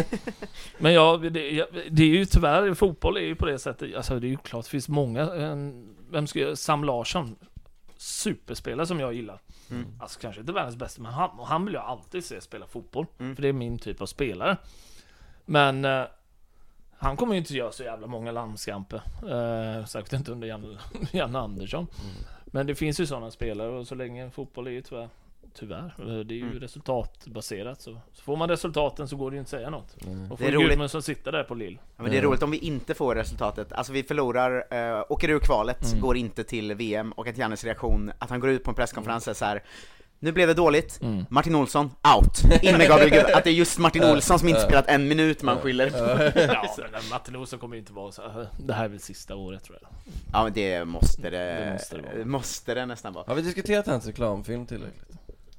men 0.78 0.94
ja, 0.94 1.18
det, 1.18 1.30
det 1.90 2.04
är 2.04 2.08
ju 2.08 2.26
tyvärr, 2.26 2.74
fotboll 2.74 3.18
är 3.18 3.22
ju 3.22 3.36
på 3.36 3.46
det 3.46 3.60
sättet, 3.60 3.96
alltså 3.96 4.20
det 4.20 4.28
är 4.28 4.30
ju 4.30 4.38
klart 4.38 4.66
det 4.66 4.70
finns 4.72 4.90
många, 4.90 5.22
en, 5.22 5.90
vem 6.12 6.28
ska 6.28 6.40
jag, 6.40 6.58
Sam 6.58 6.84
Larsson, 6.84 7.36
superspelare 7.98 8.88
som 8.88 9.00
jag 9.00 9.14
gillar. 9.14 9.40
Mm. 9.72 9.86
Alltså 10.00 10.20
kanske 10.20 10.42
inte 10.42 10.54
världens 10.54 10.76
bästa, 10.76 11.02
men 11.02 11.14
han, 11.14 11.40
och 11.40 11.48
han 11.48 11.66
vill 11.66 11.74
jag 11.74 11.84
alltid 11.84 12.26
se 12.26 12.42
spela 12.42 12.68
fotboll. 12.68 13.06
Mm. 13.20 13.36
För 13.36 13.42
det 13.42 13.48
är 13.48 13.54
min 13.54 13.80
typ 13.80 14.02
av 14.02 14.06
spelare. 14.06 14.58
Men 15.46 15.86
eh, 15.86 16.04
han 16.98 17.18
kommer 17.18 17.34
ju 17.34 17.40
inte 17.40 17.54
göra 17.54 17.72
så 17.72 17.84
jävla 17.84 18.08
många 18.08 18.32
landskamper. 18.32 19.02
Eh, 19.30 19.86
säkert 19.86 20.14
inte 20.14 20.32
under 20.32 20.48
Janne, 20.48 20.78
Janne 21.12 21.40
Andersson. 21.40 21.88
Men 22.46 22.68
det 22.68 22.76
finns 22.76 23.00
ju 23.00 23.06
sådana 23.06 23.32
spelare 23.32 23.70
och 23.70 23.88
så 23.88 23.96
länge 23.96 24.30
fotboll 24.30 24.68
är 24.68 24.72
ju 24.72 24.82
tyvärr 24.82 25.10
Tyvärr, 25.56 25.94
Eh, 26.00 26.06
det 26.20 26.34
är 26.34 26.38
ju 26.38 26.42
Mm. 26.48 26.60
resultatbaserat 26.60 27.82
så, 27.82 27.98
så 28.14 28.24
får 28.24 28.38
man 28.38 28.50
resultaten 28.50 29.08
så 29.08 29.16
går 29.16 29.32
det 29.32 29.36
ju 29.36 29.40
inte 29.40 29.48
att 29.56 29.60
säga 29.62 29.70
något. 29.70 29.94
Och 29.94 30.02
Det 30.38 30.44
är 30.44 30.52
får 30.52 30.52
roligt. 30.58 30.70
Gudmundsson 30.70 31.02
sitta 31.04 31.32
där 31.32 31.44
på 31.44 31.56
Lill. 31.56 31.80
Ja, 31.98 32.04
men 32.04 32.12
det 32.12 32.18
är 32.18 32.22
roligt 32.22 32.44
om 32.44 32.52
vi 32.52 32.58
inte 32.58 32.94
får 32.94 33.16
resultatet, 33.16 33.74
alltså 33.74 33.94
vi 33.94 34.04
förlorar, 34.04 34.66
äh, 34.98 35.04
åker 35.10 35.30
ur 35.30 35.40
kvalet, 35.40 35.86
Mm. 35.92 36.02
går 36.02 36.18
inte 36.18 36.44
till 36.44 36.74
VM 36.74 37.12
och 37.12 37.28
att 37.28 37.38
Jannes 37.38 37.64
reaktion, 37.64 38.12
att 38.20 38.30
han 38.30 38.40
går 38.40 38.50
ut 38.50 38.64
på 38.64 38.72
en 38.72 38.76
presskonferens 38.76 39.28
och 39.28 39.32
är 39.32 39.36
så 39.36 39.46
här. 39.46 39.64
Nu 40.24 40.32
blev 40.32 40.48
det 40.48 40.54
dåligt, 40.54 41.00
Mm. 41.02 41.26
Martin 41.30 41.56
Olsson, 41.56 41.92
out! 42.16 42.64
In 42.64 42.78
med 42.78 42.88
Gabriel 42.88 43.10
Gud, 43.10 43.26
att 43.36 43.44
det 43.44 43.50
är 43.50 43.54
just 43.54 43.78
Martin 43.80 44.04
Olsson 44.12 44.40
som 44.40 44.48
inte 44.50 44.62
spelat 44.62 44.88
en 44.88 45.08
minut 45.08 45.42
man 45.44 45.58
skyller 45.58 45.90
på. 45.90 45.98
ja, 46.42 46.68
men 46.92 47.02
Martin 47.10 47.36
Olsson 47.36 47.60
kommer 47.60 47.76
ju 47.76 47.80
inte 47.80 47.94
vara 47.94 48.12
så 48.12 48.22
här, 48.22 48.48
det 48.60 48.74
här 48.74 48.86
är 48.86 48.90
väl 48.90 49.00
sista 49.00 49.36
året 49.36 49.64
tror 49.64 49.78
jag. 49.82 49.90
Ja 50.34 50.44
men 50.44 50.54
det 50.54 50.86
måste 50.86 51.30
det, 51.30 51.38
Det 51.38 51.72
måste 51.74 51.96
det 51.98 52.02
vara. 52.16 52.26
måste 52.26 52.74
det 52.74 52.86
nästan 52.86 53.14
vara. 53.14 53.24
Har 53.28 53.36
vi 53.36 53.42
diskuterat 53.42 53.88
hans 53.88 54.06
reklamfilm 54.06 54.66
tillräckligt? 54.66 55.10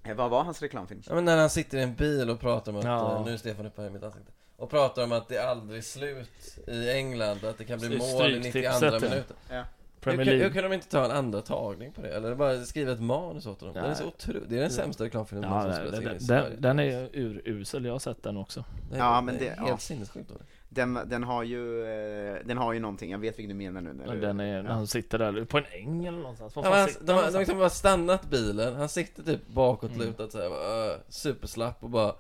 Eh, 0.05 0.15
Vad 0.15 0.31
var 0.31 0.45
hans 0.45 0.63
reklamfilm? 0.63 1.03
Ja 1.09 1.15
men 1.15 1.25
när 1.25 1.37
han 1.37 1.51
sitter 1.51 1.79
i 1.79 1.83
en 1.83 1.95
bil 1.95 2.31
och 2.31 2.41
pratar 2.41 2.73
om 2.73 2.79
att, 2.79 2.85
Ja. 2.85 3.17
eh, 3.19 3.25
nu 3.25 3.33
är 3.33 3.37
Stefan 3.37 3.67
uppe 3.67 3.83
i 3.83 3.91
mitt 3.91 4.03
ansikte 4.03 4.33
Och 4.57 4.71
pratar 4.71 5.05
om 5.05 5.13
att 5.13 5.29
det 5.29 5.37
är 5.37 5.47
aldrig 5.47 5.85
slut 5.85 6.59
i 6.69 6.91
England, 6.91 7.45
att 7.45 7.59
det 7.59 7.65
kan 7.65 7.79
bli 7.79 7.95
är 7.95 7.99
mål 7.99 8.31
i 8.35 8.39
92 8.41 8.51
stryktipset, 8.51 8.93
ja. 9.03 9.09
minuten 9.09 9.37
Ja. 9.51 9.65
Hur, 10.11 10.17
Premier 10.17 10.25
kan, 10.25 10.33
hur 10.33 10.39
League. 10.41 10.55
kan 10.63 10.71
de 10.71 10.75
inte 10.75 10.89
ta 10.89 11.05
en 11.05 11.11
andra 11.11 11.41
tagning 11.41 11.93
på 11.93 12.03
det? 12.03 12.09
Eller 12.09 12.35
bara 12.35 12.65
skriva 12.65 12.93
ett 12.93 13.01
manus 13.01 13.47
åt 13.47 13.61
honom? 13.61 13.75
Den 13.75 13.85
är 13.85 13.95
så 13.95 14.05
otrolig, 14.07 14.43
det 14.49 14.57
är 14.57 14.61
den 14.61 14.71
sämsta 14.71 15.05
reklamfilmen 15.05 15.51
Ja, 15.51 15.63
som 15.63 15.73
spelats 15.73 15.99
in 15.99 16.03
den, 16.05 16.11
i 16.11 16.15
den, 16.15 16.21
Sverige 16.21 16.57
den 16.59 16.79
är 16.79 17.09
urusel, 17.13 17.85
jag 17.85 17.93
har 17.93 17.99
sett 17.99 18.23
den 18.23 18.37
också. 18.37 18.65
Det 18.91 18.95
är- 18.97 18.99
Ja 19.01 19.21
men 19.21 19.39
det, 19.39 19.49
är 19.49 19.57
helt 19.57 19.69
ja. 19.69 19.79
sinnessjukt 19.79 20.29
dåligt. 20.29 20.45
Den, 20.69 20.99
den 21.07 21.23
har 21.25 21.43
ju, 21.43 21.81
eh, 21.85 22.37
den 22.45 22.59
har 22.59 22.73
ju 22.73 22.81
någonting, 22.81 23.11
jag 23.11 23.19
vet 23.19 23.39
vilken 23.39 23.59
du 23.59 23.65
menar 23.65 23.81
nu 23.81 23.93
när 23.93 24.15
du- 24.15 24.21
den 24.21 24.41
är, 24.41 24.63
när 24.63 24.71
han 24.71 24.87
sitter 24.87 25.19
där 25.19 25.45
på 25.45 25.59
en 25.59 25.65
äng 25.73 26.07
eller 26.07 26.19
någonstans. 26.19 26.57
Var 26.57 26.65
Ja, 26.65 26.71
han, 26.71 26.89
de, 26.89 26.91
han 26.91 26.91
har- 26.91 27.07
de 27.07 27.13
har 27.13 27.17
någonstans? 27.17 27.41
liksom 27.41 27.59
bara 27.59 27.71
stannat 27.71 28.31
bilen, 28.31 28.75
han 28.77 28.89
sitter 28.89 29.23
typ 29.23 29.49
bakåtlutad 29.49 30.23
Mm. 30.23 30.31
såhär, 30.31 30.49
bara, 30.51 30.99
superslapp 31.09 31.85
och 31.85 31.91
bara 31.91 32.13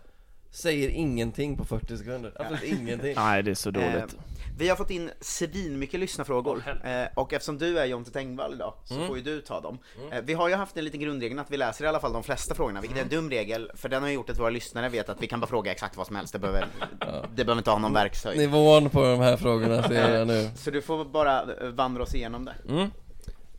Säger 0.51 0.89
ingenting 0.89 1.57
på 1.57 1.65
40 1.65 1.97
sekunder, 1.97 2.33
absolut 2.39 2.63
ingenting 2.81 3.15
Nej, 3.17 3.43
det 3.43 3.51
är 3.51 3.55
så 3.55 3.71
dåligt. 3.71 4.17
Vi 4.59 4.69
har 4.69 4.77
fått 4.77 4.91
in 4.91 5.11
svinmycket 5.21 6.01
lyssnarfrågor, 6.01 6.81
eh, 6.85 7.05
och 7.15 7.33
eftersom 7.33 7.59
du 7.59 7.79
är 7.79 7.85
Jonte 7.85 8.11
Tengvall 8.11 8.55
idag, 8.55 8.75
så 8.85 8.95
Mm. 8.95 9.07
får 9.07 9.17
ju 9.17 9.23
du 9.23 9.41
ta 9.41 9.61
dem. 9.61 9.79
Mm. 10.01 10.13
Eh, 10.13 10.21
vi 10.25 10.33
har 10.35 10.49
ju 10.49 10.55
haft 10.55 10.77
en 10.77 10.85
liten 10.85 11.01
grundregel 11.01 11.39
att 11.39 11.51
vi 11.51 11.57
läser 11.57 11.85
i 11.85 11.89
alla 11.89 12.01
fall 12.01 12.13
de 12.13 12.23
flesta 12.23 12.55
frågorna, 12.55 12.81
vilket 12.81 12.99
är 12.99 13.03
en 13.03 13.09
dum 13.09 13.31
regel, 13.31 13.71
för 13.75 13.89
den 13.89 14.03
har 14.03 14.11
gjort 14.11 14.31
att 14.31 14.39
våra 14.39 14.51
lyssnare 14.51 14.89
vet 14.89 15.09
att 15.09 15.23
vi 15.23 15.27
kan 15.27 15.41
bara 15.41 15.47
fråga 15.47 15.73
exakt 15.73 15.97
vad 15.97 16.07
som 16.07 16.17
helst, 16.17 16.33
det 16.33 16.39
behöver, 16.39 16.67
det 17.35 17.45
behöver 17.45 17.59
inte 17.59 17.71
ha 17.71 17.79
någon 17.79 17.93
verkshöjd. 17.93 18.39
Nivån 18.39 18.91
på 18.91 19.03
de 19.03 19.21
här 19.21 19.37
frågorna 19.37 19.83
ser 19.83 20.15
jag 20.19 20.27
nu 20.27 20.51
Så 20.57 20.71
du 20.71 20.83
får 20.83 21.05
bara 21.05 21.43
eh, 21.43 21.69
vandra 21.69 22.03
oss 22.03 22.15
igenom 22.15 22.45
det. 22.45 22.55
Mm. 22.69 22.91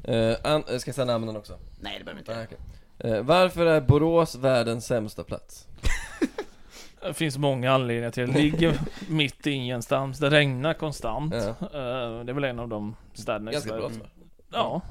Eh, 0.04 0.52
eh, 0.54 0.78
ska 0.78 0.90
jag 0.90 0.96
säga 0.96 1.06
namnen 1.06 1.36
också? 1.38 1.58
Nej, 1.80 1.96
det 2.00 2.04
behöver 2.06 2.20
inte. 2.22 2.36
Nej, 2.36 2.46
okej. 2.46 2.58
Eh, 3.18 3.22
varför 3.24 3.66
är 3.66 3.82
Borås 3.82 4.36
världens 4.36 4.86
sämsta 4.86 5.24
plats? 5.24 5.68
Det 7.08 7.14
finns 7.14 7.38
många 7.38 7.72
anledningar 7.72 8.12
till 8.12 8.28
det. 8.28 8.34
Det 8.34 8.40
ligger 8.42 8.80
mitt 9.10 9.48
i 9.48 9.52
ingenstans. 9.52 10.20
Det 10.20 10.30
regnar 10.30 10.74
konstant. 10.74 11.34
Ja. 11.34 11.50
Eh, 11.50 12.24
Det 12.26 12.32
är 12.32 12.34
väl 12.34 12.44
en 12.44 12.60
av 12.60 12.68
de 12.68 12.96
städerna 13.14 13.52
Ganska 13.52 13.78
bra. 13.78 13.90
Ja. 14.52 14.82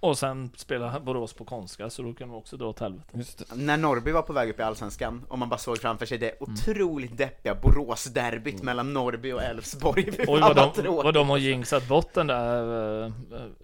Och 0.00 0.18
sen 0.18 0.50
spelar 0.56 1.00
Borås 1.00 1.32
på 1.32 1.44
konstgräs, 1.44 1.94
så 1.94 2.02
då 2.02 2.12
kan 2.14 2.28
de 2.28 2.34
också 2.36 2.56
dra 2.56 2.66
åt 2.66 2.80
helvete. 2.80 3.44
När 3.54 3.76
Norrby 3.76 4.10
var 4.12 4.22
på 4.22 4.32
väg 4.32 4.50
upp 4.50 4.60
i 4.60 4.62
Allsvenskan, 4.62 5.24
och 5.28 5.38
man 5.38 5.48
bara 5.48 5.58
såg 5.58 5.78
framför 5.78 6.06
sig 6.06 6.18
det 6.18 6.30
Mm. 6.40 6.52
otroligt 6.54 7.16
deppiga 7.18 7.54
Boråsderbyt 7.54 8.62
mellan 8.62 8.92
Norrby 8.92 9.32
och 9.32 9.42
Elfsborg. 9.42 10.10
Oj 10.28 10.40
vad 10.40 10.56
de, 10.56 10.94
vad 10.94 11.14
de 11.14 11.28
har 11.28 11.38
jinxat 11.38 11.88
bort 11.88 12.14
den 12.14 12.26
där, 12.26 12.62
eh, 13.06 13.12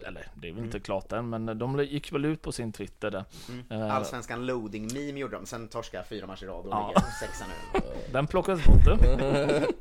eller 0.07 0.27
det 0.35 0.49
är 0.49 0.51
väl 0.53 0.59
Mm. 0.59 0.65
inte 0.65 0.81
klart 0.81 1.13
än, 1.13 1.29
men 1.31 1.59
de 1.59 1.85
gick 1.85 2.13
väl 2.13 2.25
ut 2.25 2.43
på 2.43 2.53
sin 2.53 2.73
Twitter 2.73 3.11
där. 3.11 3.25
Eh, 3.71 3.95
Allsvenskan 3.97 4.47
loading 4.47 4.93
meme 4.95 5.21
gjorde 5.21 5.37
de, 5.37 5.47
sen 5.47 5.69
torskade 5.69 6.05
fyra 6.09 6.27
matcher 6.27 6.45
i 6.45 6.49
rad 6.49 6.67
och 6.67 6.73
Ja. 6.73 6.89
ligger 6.89 7.01
sexa 7.21 7.45
nu. 7.47 7.81
Den 8.13 8.27
plockades 8.27 8.65
bort. 8.65 8.85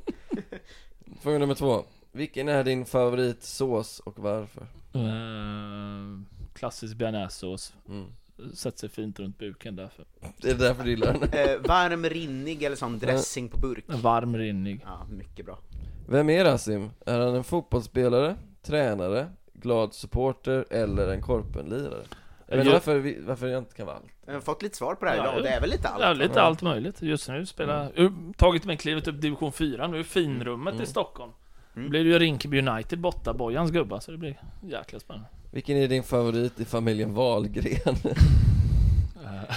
Fråga 1.21 1.37
nummer 1.37 1.55
två 1.55 1.83
Vilken 2.11 2.49
är 2.49 2.63
din 2.63 2.85
favoritsås 2.85 3.99
och 3.99 4.19
varför? 4.19 4.61
Eh, 4.93 4.99
klassisk 6.63 6.97
bearnaisesås. 6.97 7.73
Mm. 7.89 8.05
Sätter 8.53 8.77
sig 8.77 8.89
fint 8.89 9.19
runt 9.19 9.37
buken 9.37 9.75
därför. 9.75 10.05
Det 10.41 10.49
är 10.49 10.55
därför 10.55 10.83
du 10.83 10.89
gillar 10.89 11.13
den 11.13 11.23
Eh, 11.23 11.57
varm, 11.67 12.05
rinnig 12.05 12.63
eller 12.63 12.75
sån 12.75 12.99
dressing 12.99 13.49
på 13.49 13.57
burk. 13.57 13.83
Varm, 13.87 14.37
rinnig. 14.37 14.81
Ja, 14.85 15.05
mycket 15.11 15.45
bra. 15.45 15.57
Vem 16.09 16.29
är 16.29 16.45
Rasim? 16.45 16.89
Är 17.05 17.19
han 17.19 17.35
en 17.35 17.43
fotbollsspelare, 17.43 18.35
tränare, 18.61 19.29
glad 19.53 19.93
supporter 19.93 20.65
eller 20.69 21.07
en 21.07 21.21
korpenlirare? 21.21 22.03
Jag 22.47 22.57
vet 22.57 22.65
inte 22.65 22.67
Jag- 22.67 22.73
varför, 22.73 22.99
vi, 22.99 23.19
varför 23.21 23.47
jag 23.47 23.57
inte 23.61 23.75
kan 23.75 23.85
vara 23.85 23.95
allt 23.95 24.05
Jag 24.25 24.33
har 24.33 24.41
fått 24.41 24.61
lite 24.61 24.77
svar 24.77 24.95
på 24.95 25.05
det 25.05 25.11
här 25.11 25.17
Ja, 25.17 25.23
idag, 25.23 25.35
och 25.37 25.43
det 25.43 25.49
är 25.49 25.61
väl 25.61 25.69
lite 25.69 25.87
allt? 25.87 26.01
Ja, 26.03 26.13
lite 26.13 26.41
allt 26.41 26.61
möjligt. 26.61 27.01
Just 27.01 27.29
nu 27.29 27.45
spelar, 27.45 27.91
mm. 27.95 28.33
tagit 28.33 28.65
mig 28.65 28.77
klivet 28.77 29.07
upp 29.07 29.21
division 29.21 29.51
4 29.51 29.87
nu, 29.87 30.03
finrummet 30.03 30.71
Mm. 30.73 30.83
i 30.83 30.87
Stockholm. 30.87 31.31
Mm. 31.75 31.89
Blir 31.89 32.03
det 32.03 32.09
ju 32.09 32.19
Rinkeby 32.19 32.59
United 32.67 32.99
borta, 32.99 33.33
Bojans 33.33 33.71
gubbar, 33.71 33.99
så 33.99 34.11
det 34.11 34.17
blir 34.17 34.41
jäkla 34.63 34.99
spännande. 34.99 35.27
Vilken 35.53 35.77
är 35.77 35.87
din 35.87 36.03
favorit 36.03 36.59
i 36.59 36.65
familjen 36.65 37.13
Wahlgren? 37.13 37.95
Eh, 39.25 39.55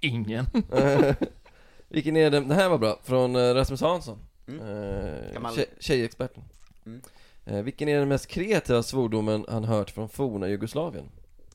ingen. 0.00 0.46
Vilken 1.88 2.16
är 2.16 2.30
den, 2.30 2.48
det 2.48 2.54
här 2.54 2.68
var 2.68 2.78
bra, 2.78 2.98
från 3.02 3.36
eh, 3.36 3.54
Rasmus 3.54 3.80
Hansson 3.80 4.18
Mm. 4.48 4.60
eh, 4.60 5.50
tjej, 5.54 5.66
Tjejexperten 5.80 6.42
Mm. 6.86 7.64
Vilken 7.64 7.88
är 7.88 7.98
den 7.98 8.08
mest 8.08 8.26
kreativa 8.26 8.82
svordomen 8.82 9.44
han 9.48 9.64
hört 9.64 9.90
från 9.90 10.08
forna 10.08 10.48
Jugoslavien? 10.48 11.04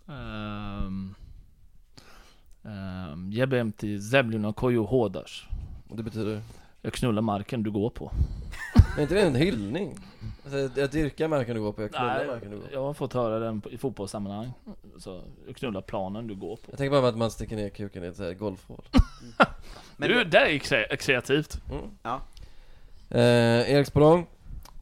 Um, 0.05 1.15
um, 2.61 3.31
Jebem 3.31 3.71
till 3.71 4.09
Zemljuna 4.09 4.53
Kojo 4.53 4.85
Hodash. 4.85 5.47
Och 5.89 5.97
det 5.97 6.03
betyder? 6.03 6.41
Jag 6.81 6.93
knullar 6.93 7.21
marken 7.21 7.63
du 7.63 7.71
går 7.71 7.89
på. 7.89 8.11
Är 8.97 9.01
inte 9.01 9.13
det 9.15 9.21
en 9.21 9.35
hyllning? 9.35 9.95
Alltså, 10.43 10.79
jag 10.81 10.91
dyrkar 10.91 11.27
marken 11.27 11.55
du 11.55 11.61
går 11.61 11.71
på, 11.73 11.81
jag 11.81 11.91
knullar 11.91 12.17
Nej, 12.17 12.27
marken 12.27 12.51
du 12.51 12.57
går 12.57 12.63
på 12.67 12.73
jag 12.73 12.81
har 12.83 12.93
fått 12.93 13.13
höra 13.13 13.39
den 13.39 13.61
på- 13.61 13.69
i 13.71 13.77
fotbollssammanhang. 13.77 14.51
Så, 14.97 15.21
jag 15.47 15.55
knullar 15.55 15.81
planen 15.81 16.27
du 16.27 16.35
går 16.35 16.55
på. 16.55 16.61
Jag 16.69 16.77
tänker 16.77 16.91
bara 16.91 17.01
på 17.01 17.07
att 17.07 17.17
man 17.17 17.31
sticker 17.31 17.55
ner 17.55 17.69
kuken 17.69 18.03
i 18.03 18.07
ett 18.07 18.15
så 18.15 18.23
här 18.23 18.33
golfhål 18.33 18.81
Men 19.97 20.09
du, 20.09 20.23
det- 20.23 20.37
är 20.37 20.47
kre- 20.59 20.95
kreativt. 20.95 21.61
mm. 21.71 21.83
Ja. 22.03 22.21
eh, 23.09 23.71
Erik 23.73 23.87
Språng 23.87 24.27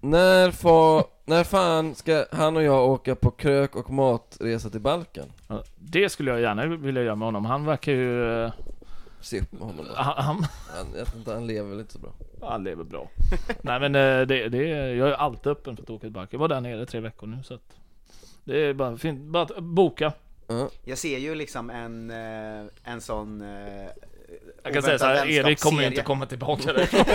när, 0.01 0.51
fa, 0.51 1.03
när 1.25 1.43
fan 1.43 1.95
ska 1.95 2.25
han 2.31 2.55
och 2.57 2.63
jag 2.63 2.89
åka 2.89 3.15
på 3.15 3.31
krök 3.31 3.75
och 3.75 3.89
matresa 3.89 4.69
till 4.69 4.81
Balkan? 4.81 5.25
Ja, 5.47 5.63
Det 5.79 6.09
skulle 6.09 6.31
jag 6.31 6.41
gärna 6.41 6.65
vilja 6.65 7.03
göra 7.03 7.15
med 7.15 7.25
honom. 7.27 7.45
Han 7.45 7.65
verkar 7.65 7.91
ju... 7.91 8.43
eh, 8.43 8.51
Se 9.21 9.39
upp 9.41 9.51
med 9.51 9.61
honom 9.61 9.85
då. 9.89 9.95
Han, 9.95 10.23
han, 10.25 10.45
han, 10.77 10.87
jag 10.97 11.07
tror 11.07 11.19
inte 11.19 11.33
han 11.33 11.47
lever 11.47 11.69
väl 11.69 11.79
inte 11.79 11.93
så 11.93 11.99
bra 11.99 12.11
han 12.49 12.63
lever 12.63 12.83
bra. 12.83 13.09
Nej 13.61 13.79
men 13.79 13.95
eh, 13.95 14.27
det, 14.27 14.49
det, 14.49 14.67
jag 14.95 15.09
är 15.09 15.13
alltid 15.13 15.51
öppen 15.51 15.75
för 15.75 15.83
att 15.83 15.89
åka 15.89 16.01
till 16.01 16.11
Balkan. 16.11 16.29
Jag 16.31 16.39
var 16.39 16.47
där 16.47 16.61
nere 16.61 16.85
tre 16.85 16.99
veckor 16.99 17.27
nu 17.27 17.43
så 17.43 17.53
att 17.53 17.77
Det 18.43 18.57
är 18.57 18.73
bara 18.73 18.97
fint. 18.97 19.21
Bara 19.21 19.43
att 19.43 19.59
boka. 19.59 20.13
Jag 20.83 20.97
ser 20.97 21.17
ju 21.17 21.35
liksom 21.35 21.69
en, 21.69 22.11
eh, 22.11 22.71
en 22.83 23.01
sån 23.01 23.41
eh, 23.41 23.89
Jag 24.63 24.73
kan 24.73 24.83
säga 24.83 24.99
så 24.99 25.05
här, 25.05 25.25
Erik 25.29 25.59
kommer 25.59 25.83
inte 25.87 26.01
komma 26.01 26.25
tillbaka 26.25 26.73
därifrån. 26.73 27.05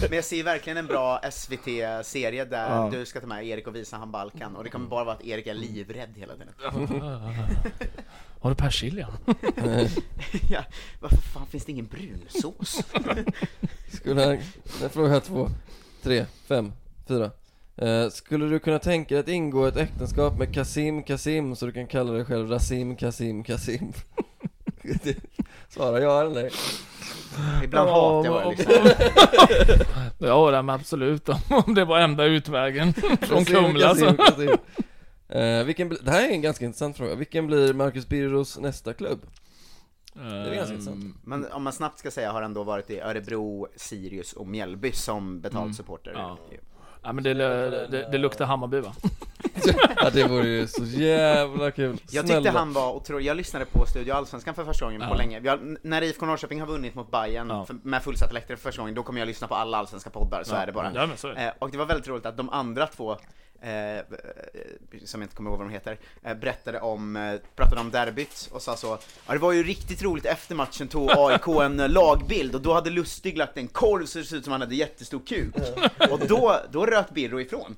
Men 0.08 0.12
jag 0.16 0.24
ser 0.24 0.42
verkligen 0.44 0.76
en 0.76 0.86
bra 0.86 1.20
SVT-serie 1.32 2.44
där 2.44 2.68
Ja. 2.70 2.88
du 2.92 3.06
ska 3.06 3.20
ta 3.20 3.26
med 3.26 3.46
Erik 3.46 3.66
och 3.66 3.76
visa 3.76 3.96
han 3.96 4.10
Balkan, 4.10 4.56
och 4.56 4.64
det 4.64 4.70
kommer 4.70 4.88
bara 4.88 5.04
vara 5.04 5.14
att 5.16 5.24
Erik 5.24 5.46
är 5.46 5.54
livrädd 5.54 6.14
hela 6.16 6.32
tiden. 6.32 6.48
Har 8.40 8.50
du 8.50 8.56
persilja? 8.56 9.08
ja, 10.50 10.64
varför 11.00 11.16
fan 11.16 11.46
finns 11.46 11.64
det 11.64 11.72
ingen 11.72 11.86
brunsås? 11.86 12.82
Skulle 13.92 14.20
han, 14.24 14.30
nej, 14.80 14.88
fråga 14.90 15.20
två, 15.20 15.48
tre, 16.02 16.26
fem, 16.48 16.72
fyra 17.08 17.30
eh, 17.76 18.08
Skulle 18.08 18.46
du 18.46 18.58
kunna 18.58 18.78
tänka 18.78 19.14
dig 19.14 19.20
att 19.20 19.28
ingå 19.28 19.66
ett 19.66 19.76
äktenskap 19.76 20.38
med 20.38 20.54
Kasim 20.54 21.02
Kasim 21.02 21.56
så 21.56 21.66
du 21.66 21.72
kan 21.72 21.86
kalla 21.86 22.12
dig 22.12 22.24
själv 22.24 22.50
Rasim 22.50 22.96
Kasim 22.96 23.44
Kasim? 23.44 23.92
Det- 25.02 25.16
Svara 25.68 26.00
ja 26.00 26.20
eller 26.20 26.34
nej? 26.34 26.50
Ibland 27.64 27.88
Ja, 27.88 28.16
hatar 28.16 28.30
jag 28.30 28.34
bara 28.34 28.50
liksom. 28.50 28.72
Ja, 30.18 30.50
det 30.50 30.62
men 30.62 30.74
absolut. 30.74 31.28
Om 31.66 31.74
det 31.74 31.84
var 31.84 31.98
enda 31.98 32.24
utvägen 32.24 32.92
från 33.20 33.44
Kumla 33.44 33.94
så. 33.94 34.06
Eh, 35.28 35.64
vilken 35.64 35.88
det 35.88 36.10
här 36.10 36.28
är 36.28 36.32
en 36.32 36.42
ganska 36.42 36.64
intressant 36.64 36.96
fråga. 36.96 37.14
Vilken 37.14 37.46
blir 37.46 37.72
Marcus 37.74 38.08
Birros 38.08 38.58
nästa 38.58 38.92
klubb? 38.92 39.18
Det 40.14 40.20
är 40.22 40.54
ganska 40.54 40.74
Ehm, 40.74 40.80
intressant. 40.80 41.16
Men 41.24 41.52
om 41.52 41.62
man 41.62 41.72
snabbt 41.72 41.98
ska 41.98 42.10
säga 42.10 42.32
har 42.32 42.42
han 42.42 42.54
då 42.54 42.64
varit 42.64 42.90
i 42.90 43.00
Örebro, 43.00 43.68
Sirius 43.76 44.32
och 44.32 44.46
Mjällby 44.46 44.92
som 44.92 45.40
betald 45.40 45.62
Mm. 45.64 45.74
supporter. 45.74 46.12
Ja. 46.14 46.38
Ja 47.06 47.12
men 47.12 47.24
det, 47.24 47.34
det, 47.34 48.08
det 48.12 48.18
luktar 48.18 48.44
Hammarby 48.44 48.80
va? 48.80 48.92
ja 49.96 50.10
det 50.12 50.24
vore 50.24 50.48
ju 50.48 50.66
så 50.66 50.84
jävla 50.84 51.70
kul. 51.70 51.98
Jag 52.10 52.24
Snälla. 52.26 52.40
tyckte 52.42 52.58
han 52.58 52.72
var 52.72 52.92
otrolig, 52.92 53.26
jag 53.26 53.36
lyssnade 53.36 53.64
på 53.64 53.86
Studio 53.86 54.12
Allsvenskan 54.12 54.54
för 54.54 54.64
första 54.64 54.84
gången 54.84 55.00
på 55.00 55.06
Ja. 55.06 55.14
länge. 55.14 55.40
Vi 55.40 55.48
har, 55.48 55.76
när 55.82 56.02
IFK 56.02 56.26
Norrköping 56.26 56.60
har 56.60 56.66
vunnit 56.66 56.94
mot 56.94 57.10
Bayern 57.10 57.48
Ja. 57.50 57.64
för, 57.64 57.76
med 57.82 58.02
fullsatta 58.02 58.32
läktare 58.32 58.56
för 58.56 58.62
första 58.62 58.82
gången, 58.82 58.94
då 58.94 59.02
kommer 59.02 59.20
jag 59.20 59.26
lyssna 59.26 59.46
på 59.48 59.54
alla 59.54 59.78
allsvenska 59.78 60.10
poddar, 60.10 60.42
så 60.44 60.54
Ja. 60.54 60.58
är 60.58 60.66
det 60.66 60.72
bara. 60.72 60.92
Ja, 60.94 61.06
men 61.06 61.16
så 61.16 61.28
är 61.28 61.34
det. 61.34 61.40
Eh, 61.46 61.52
och 61.58 61.70
det 61.70 61.78
var 61.78 61.86
väldigt 61.86 62.08
roligt 62.08 62.26
att 62.26 62.36
de 62.36 62.50
andra 62.50 62.86
två, 62.86 63.16
eh, 63.66 64.04
som 65.04 65.20
jag 65.20 65.24
inte 65.26 65.36
kommer 65.36 65.50
ihåg 65.50 65.58
vad 65.58 65.68
de 65.68 65.72
heter, 65.72 65.98
eh, 66.22 66.34
berättade 66.34 66.80
om, 66.80 67.16
eh, 67.16 67.40
pratade 67.56 67.80
om 67.80 67.90
derbyt 67.90 68.48
och 68.52 68.62
sa 68.62 68.76
så, 68.76 68.98
ja 69.26 69.32
det 69.32 69.38
var 69.38 69.52
ju 69.52 69.62
riktigt 69.62 70.02
roligt 70.02 70.24
efter 70.26 70.54
matchen 70.54 70.88
tog 70.88 71.10
AIK 71.10 71.46
en 71.62 71.80
eh, 71.80 71.88
lagbild 71.88 72.54
och 72.54 72.60
då 72.60 72.74
hade 72.74 72.90
Lustig 72.90 73.36
lagt 73.38 73.56
en 73.56 73.68
korv 73.68 74.06
så 74.06 74.18
det 74.18 74.24
såg 74.24 74.38
ut 74.38 74.44
som 74.44 74.52
han 74.52 74.60
hade 74.60 74.74
jättestor 74.74 75.20
kuk. 75.26 75.54
Och 76.10 76.18
då, 76.28 76.60
då 76.70 76.86
röt 76.86 77.10
Birro 77.10 77.40
ifrån. 77.40 77.76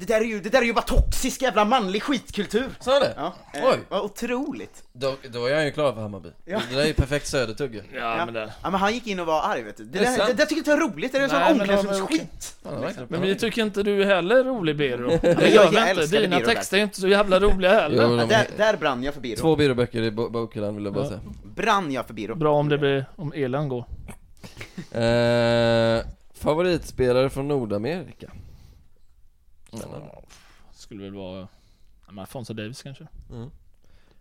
Det 0.00 0.04
där 0.06 0.20
är 0.20 0.24
ju, 0.24 0.40
det 0.40 0.48
där 0.48 0.58
är 0.58 0.64
ju 0.64 0.72
bara 0.72 0.82
toxisk 0.82 1.42
jävla 1.42 1.64
manlig 1.64 2.02
skitkultur! 2.02 2.68
Sa 2.80 2.98
det? 3.00 3.14
Ja, 3.16 3.34
eh, 3.54 3.64
Oj. 3.68 3.78
vad 3.88 4.00
otroligt! 4.02 4.82
Då, 4.92 5.14
då 5.30 5.46
är 5.46 5.54
han 5.54 5.64
ju 5.64 5.70
klar 5.72 5.92
för 5.92 6.00
Hammarby. 6.00 6.28
Ja. 6.44 6.60
Det 6.70 6.74
där 6.76 6.82
är 6.82 6.86
ju 6.86 6.94
perfekt 6.94 7.26
södertugge. 7.26 7.82
Ja, 7.94 8.24
men 8.24 8.34
det... 8.34 8.52
Ja 8.62 8.70
men 8.70 8.80
han 8.80 8.94
gick 8.94 9.06
in 9.06 9.20
och 9.20 9.26
var 9.26 9.42
arg 9.42 9.62
vet 9.62 9.76
du. 9.76 9.84
Det, 9.84 9.90
Det 9.98 9.98
är 9.98 10.10
där, 10.10 10.16
sant. 10.16 10.28
det 10.28 10.34
där 10.34 10.44
tycker 10.46 10.54
jag 10.70 10.76
inte 10.78 10.84
var 10.86 10.92
roligt, 10.94 11.12
det 11.12 11.18
är 11.18 11.22
en 11.22 11.30
sån 11.30 11.38
Nej, 11.38 11.54
men 11.54 11.66
det 11.68 11.76
var 11.76 11.82
väl 11.82 12.00
omklädningsrumsskit! 12.02 13.08
Men 13.10 13.20
vi 13.22 13.34
tycker 13.34 13.62
inte 13.62 13.82
du 13.82 14.02
är 14.02 14.06
heller 14.06 14.44
rolig 14.44 14.76
Birro. 14.76 15.08
Det 15.22 15.28
jag 15.38 15.50
gör 15.50 15.62
vi 15.62 15.76
inte. 15.76 15.80
älskade 15.90 16.22
Dina 16.22 16.36
Birro 16.38 16.46
där. 16.48 16.54
texter 16.54 16.78
är 16.78 16.82
inte 16.82 17.00
så 17.00 17.08
jävla 17.08 17.40
roliga 17.40 17.70
heller. 17.80 17.96
Jo, 18.02 18.02
Ja, 18.16 18.16
de, 18.16 18.28
där, 18.28 18.46
där 18.56 18.76
brann 18.76 19.02
jag 19.02 19.14
för 19.14 19.20
Biro. 19.20 19.36
två 19.36 19.56
Birro-böcker 19.56 20.02
i 20.02 20.10
bo- 20.10 20.28
bokhyllan 20.30 20.74
vill 20.76 20.84
jag 20.84 20.94
bara 20.94 21.04
Ja. 21.04 21.08
säga. 21.08 21.20
Brann 21.56 21.92
jag 21.92 22.06
för 22.06 22.14
Biro. 22.14 22.34
Bra 22.34 22.54
om 22.54 22.68
det 22.68 22.78
blir, 22.78 23.04
om 23.16 23.32
Elan 23.36 23.68
går. 23.68 23.84
Eh, 24.92 26.02
favoritspelare 26.34 27.30
från 27.30 27.48
Nordamerika? 27.48 28.30
Spännande. 29.72 30.10
Skulle 30.72 31.02
väl 31.02 31.14
vara, 31.14 31.48
ja, 32.06 32.20
Alfonso 32.20 32.54
Davis 32.54 32.82
kanske? 32.82 33.06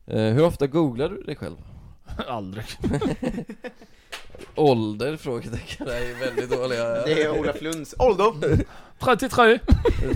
Eh, 0.06 0.22
hur 0.34 0.44
ofta 0.46 0.68
googlar 0.68 1.10
du 1.10 1.22
dig 1.24 1.36
själv? 1.36 1.58
Aldrig. 2.28 2.66
Ålder? 4.56 5.18
Frågetecken. 5.18 5.88
Det 5.88 5.98
är 5.98 6.20
väldigt 6.20 6.52
dåliga. 6.52 6.84
Det 6.84 7.24
är 7.24 7.40
Olof 7.40 7.62
Lunds 7.62 7.96
ålder. 8.00 8.66
33! 9.00 9.60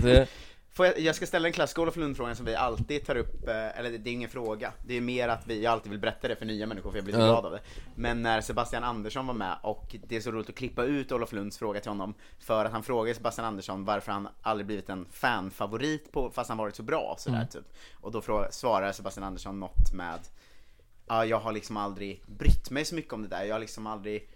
Det, 0.02 0.28
Får 0.28 0.41
jag, 0.76 0.98
jag 0.98 1.14
ska 1.14 1.26
ställa 1.26 1.46
en 1.48 1.52
klassisk 1.52 1.78
Olof 1.78 1.96
Lund-fråga 1.96 2.34
som 2.34 2.46
vi 2.46 2.54
alltid 2.54 3.06
tar 3.06 3.16
upp, 3.16 3.48
eh, 3.48 3.78
eller 3.78 3.90
det 3.90 4.10
är 4.10 4.12
ingen 4.12 4.28
fråga, 4.28 4.72
det 4.86 4.96
är 4.96 5.00
mer 5.00 5.28
att 5.28 5.46
vi, 5.46 5.62
jag 5.62 5.72
alltid 5.72 5.90
vill 5.90 6.00
berätta 6.00 6.28
det 6.28 6.36
för 6.36 6.46
nya 6.46 6.66
människor 6.66 6.90
för 6.90 6.98
jag 6.98 7.04
blir 7.04 7.14
så 7.14 7.20
Ja. 7.20 7.26
glad 7.26 7.46
av 7.46 7.52
det. 7.52 7.60
Men 7.94 8.22
när 8.22 8.40
Sebastian 8.40 8.84
Andersson 8.84 9.26
var 9.26 9.34
med 9.34 9.56
och 9.62 9.96
det 10.06 10.16
är 10.16 10.20
så 10.20 10.30
roligt 10.30 10.48
att 10.48 10.54
klippa 10.54 10.84
ut 10.84 11.12
Olof 11.12 11.32
Lunds 11.32 11.58
fråga 11.58 11.80
till 11.80 11.90
honom 11.90 12.14
för 12.38 12.64
att 12.64 12.72
han 12.72 12.82
frågar 12.82 13.14
Sebastian 13.14 13.46
Andersson 13.46 13.84
varför 13.84 14.12
han 14.12 14.28
aldrig 14.42 14.66
blivit 14.66 14.88
en 14.88 15.06
fanfavorit 15.12 16.12
på, 16.12 16.30
fast 16.30 16.48
han 16.48 16.58
varit 16.58 16.76
så 16.76 16.82
bra 16.82 17.14
sådär 17.18 17.36
Mm. 17.36 17.48
typ. 17.48 17.64
Och 18.00 18.12
då 18.12 18.46
svarar 18.50 18.92
Sebastian 18.92 19.24
Andersson 19.24 19.60
något 19.60 19.92
med 19.94 20.18
Ja, 21.08 21.24
jag 21.24 21.38
har 21.40 21.52
liksom 21.52 21.76
aldrig 21.76 22.22
brytt 22.26 22.70
mig 22.70 22.84
så 22.84 22.94
mycket 22.94 23.12
om 23.12 23.22
det 23.22 23.28
där, 23.28 23.44
jag 23.44 23.54
har 23.54 23.60
liksom 23.60 23.86
aldrig 23.86 24.28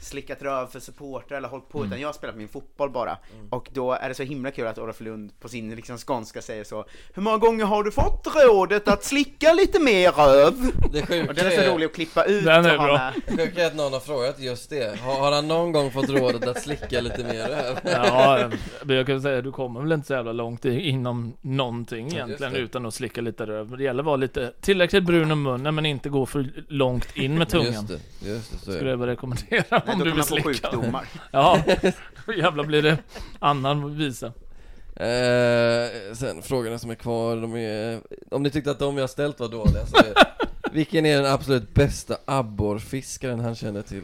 slickat 0.00 0.42
röv 0.42 0.66
för 0.66 0.80
supportrar 0.80 1.38
eller 1.38 1.48
hållit 1.48 1.68
på 1.68 1.78
Mm. 1.78 1.88
utan 1.90 2.00
jag 2.00 2.08
har 2.08 2.12
spelat 2.12 2.36
min 2.36 2.48
fotboll 2.48 2.90
bara. 2.90 3.18
Och 3.50 3.68
då 3.72 3.92
är 3.92 4.08
det 4.08 4.14
så 4.14 4.22
himla 4.22 4.50
kul 4.50 4.66
att 4.66 4.78
Olof 4.78 5.00
Lund 5.00 5.40
på 5.40 5.48
sin 5.48 5.74
liksom 5.74 5.98
skånska 5.98 6.42
säger 6.42 6.64
så 6.64 6.84
Hur 7.14 7.22
många 7.22 7.38
gånger 7.38 7.64
har 7.64 7.82
du 7.84 7.90
fått 7.90 8.26
rådet 8.46 8.88
att 8.88 9.04
slicka 9.04 9.52
lite 9.52 9.80
mer 9.80 10.12
röv? 10.12 10.54
det 10.92 11.06
sjuka 11.06 11.28
Och 11.28 11.34
den 11.34 11.46
är 11.46 11.50
så 11.64 11.74
rolig 11.74 11.86
att 11.86 11.94
klippa 11.94 12.24
ut 12.24 12.44
Den 12.44 12.64
är 12.64 12.78
bra. 12.78 13.12
Det 13.26 13.36
sjuka 13.46 13.62
är 13.62 13.66
att 13.66 13.76
någon 13.76 13.92
har 13.92 14.00
frågat 14.00 14.40
just 14.40 14.70
det. 14.70 15.00
Har, 15.00 15.14
har 15.20 15.32
han 15.32 15.48
någon 15.48 15.72
gång 15.72 15.90
fått 15.90 16.08
rådet 16.08 16.48
att 16.48 16.62
slicka 16.62 17.00
lite 17.00 17.24
mer 17.24 17.48
röv? 17.48 17.78
Ja, 17.84 18.50
men 18.84 18.96
jag 18.96 19.06
kan 19.06 19.22
säga 19.22 19.42
du 19.42 19.52
kommer 19.52 19.80
väl 19.80 19.92
inte 19.92 20.06
så 20.06 20.12
jävla 20.12 20.32
långt 20.32 20.64
inom 20.64 21.32
någonting 21.40 22.06
egentligen 22.06 22.54
utan 22.56 22.86
att 22.86 22.94
slicka 22.94 23.20
lite 23.20 23.46
röv. 23.46 23.68
Men 23.70 23.78
Det 23.78 23.84
gäller 23.84 24.00
att 24.02 24.06
vara 24.06 24.16
lite 24.16 24.52
tillräckligt 24.60 25.04
brun 25.04 25.30
om 25.30 25.42
munnen 25.42 25.74
men 25.74 25.86
inte 25.86 26.08
gå 26.08 26.26
för 26.26 26.50
långt 26.68 27.16
in 27.16 27.38
med 27.38 27.48
tungan. 27.48 27.72
Just 27.72 27.88
det, 27.88 28.28
just 28.30 28.50
det, 28.52 28.58
så 28.58 28.72
Skulle 28.72 28.90
jag 28.90 28.96
väl 28.96 29.08
rekommendera 29.08 29.69
Nej, 29.86 29.92
om 29.92 29.98
då 29.98 30.04
du 30.04 30.12
vill 30.12 30.24
slicka. 30.24 30.48
sjukdomar. 30.48 31.08
Ja, 31.30 31.62
då 32.26 32.32
jävlar 32.32 32.64
blir 32.64 32.82
det 32.82 32.98
annan 33.38 33.96
visa. 33.96 34.26
Eh, 34.96 36.14
sen 36.14 36.42
frågorna 36.42 36.78
som 36.78 36.90
är 36.90 36.94
kvar, 36.94 37.36
de 37.36 37.56
är, 37.56 38.00
om 38.30 38.42
ni 38.42 38.50
tyckte 38.50 38.70
att 38.70 38.78
de 38.78 38.98
jag 38.98 39.10
ställt 39.10 39.40
var 39.40 39.48
dåliga 39.48 39.86
så 39.86 39.96
är, 39.96 40.14
Vilken 40.72 41.06
är 41.06 41.22
den 41.22 41.32
absolut 41.32 41.74
bästa 41.74 42.16
abborrfiskaren 42.24 43.40
han 43.40 43.54
känner 43.54 43.82
till? 43.82 44.02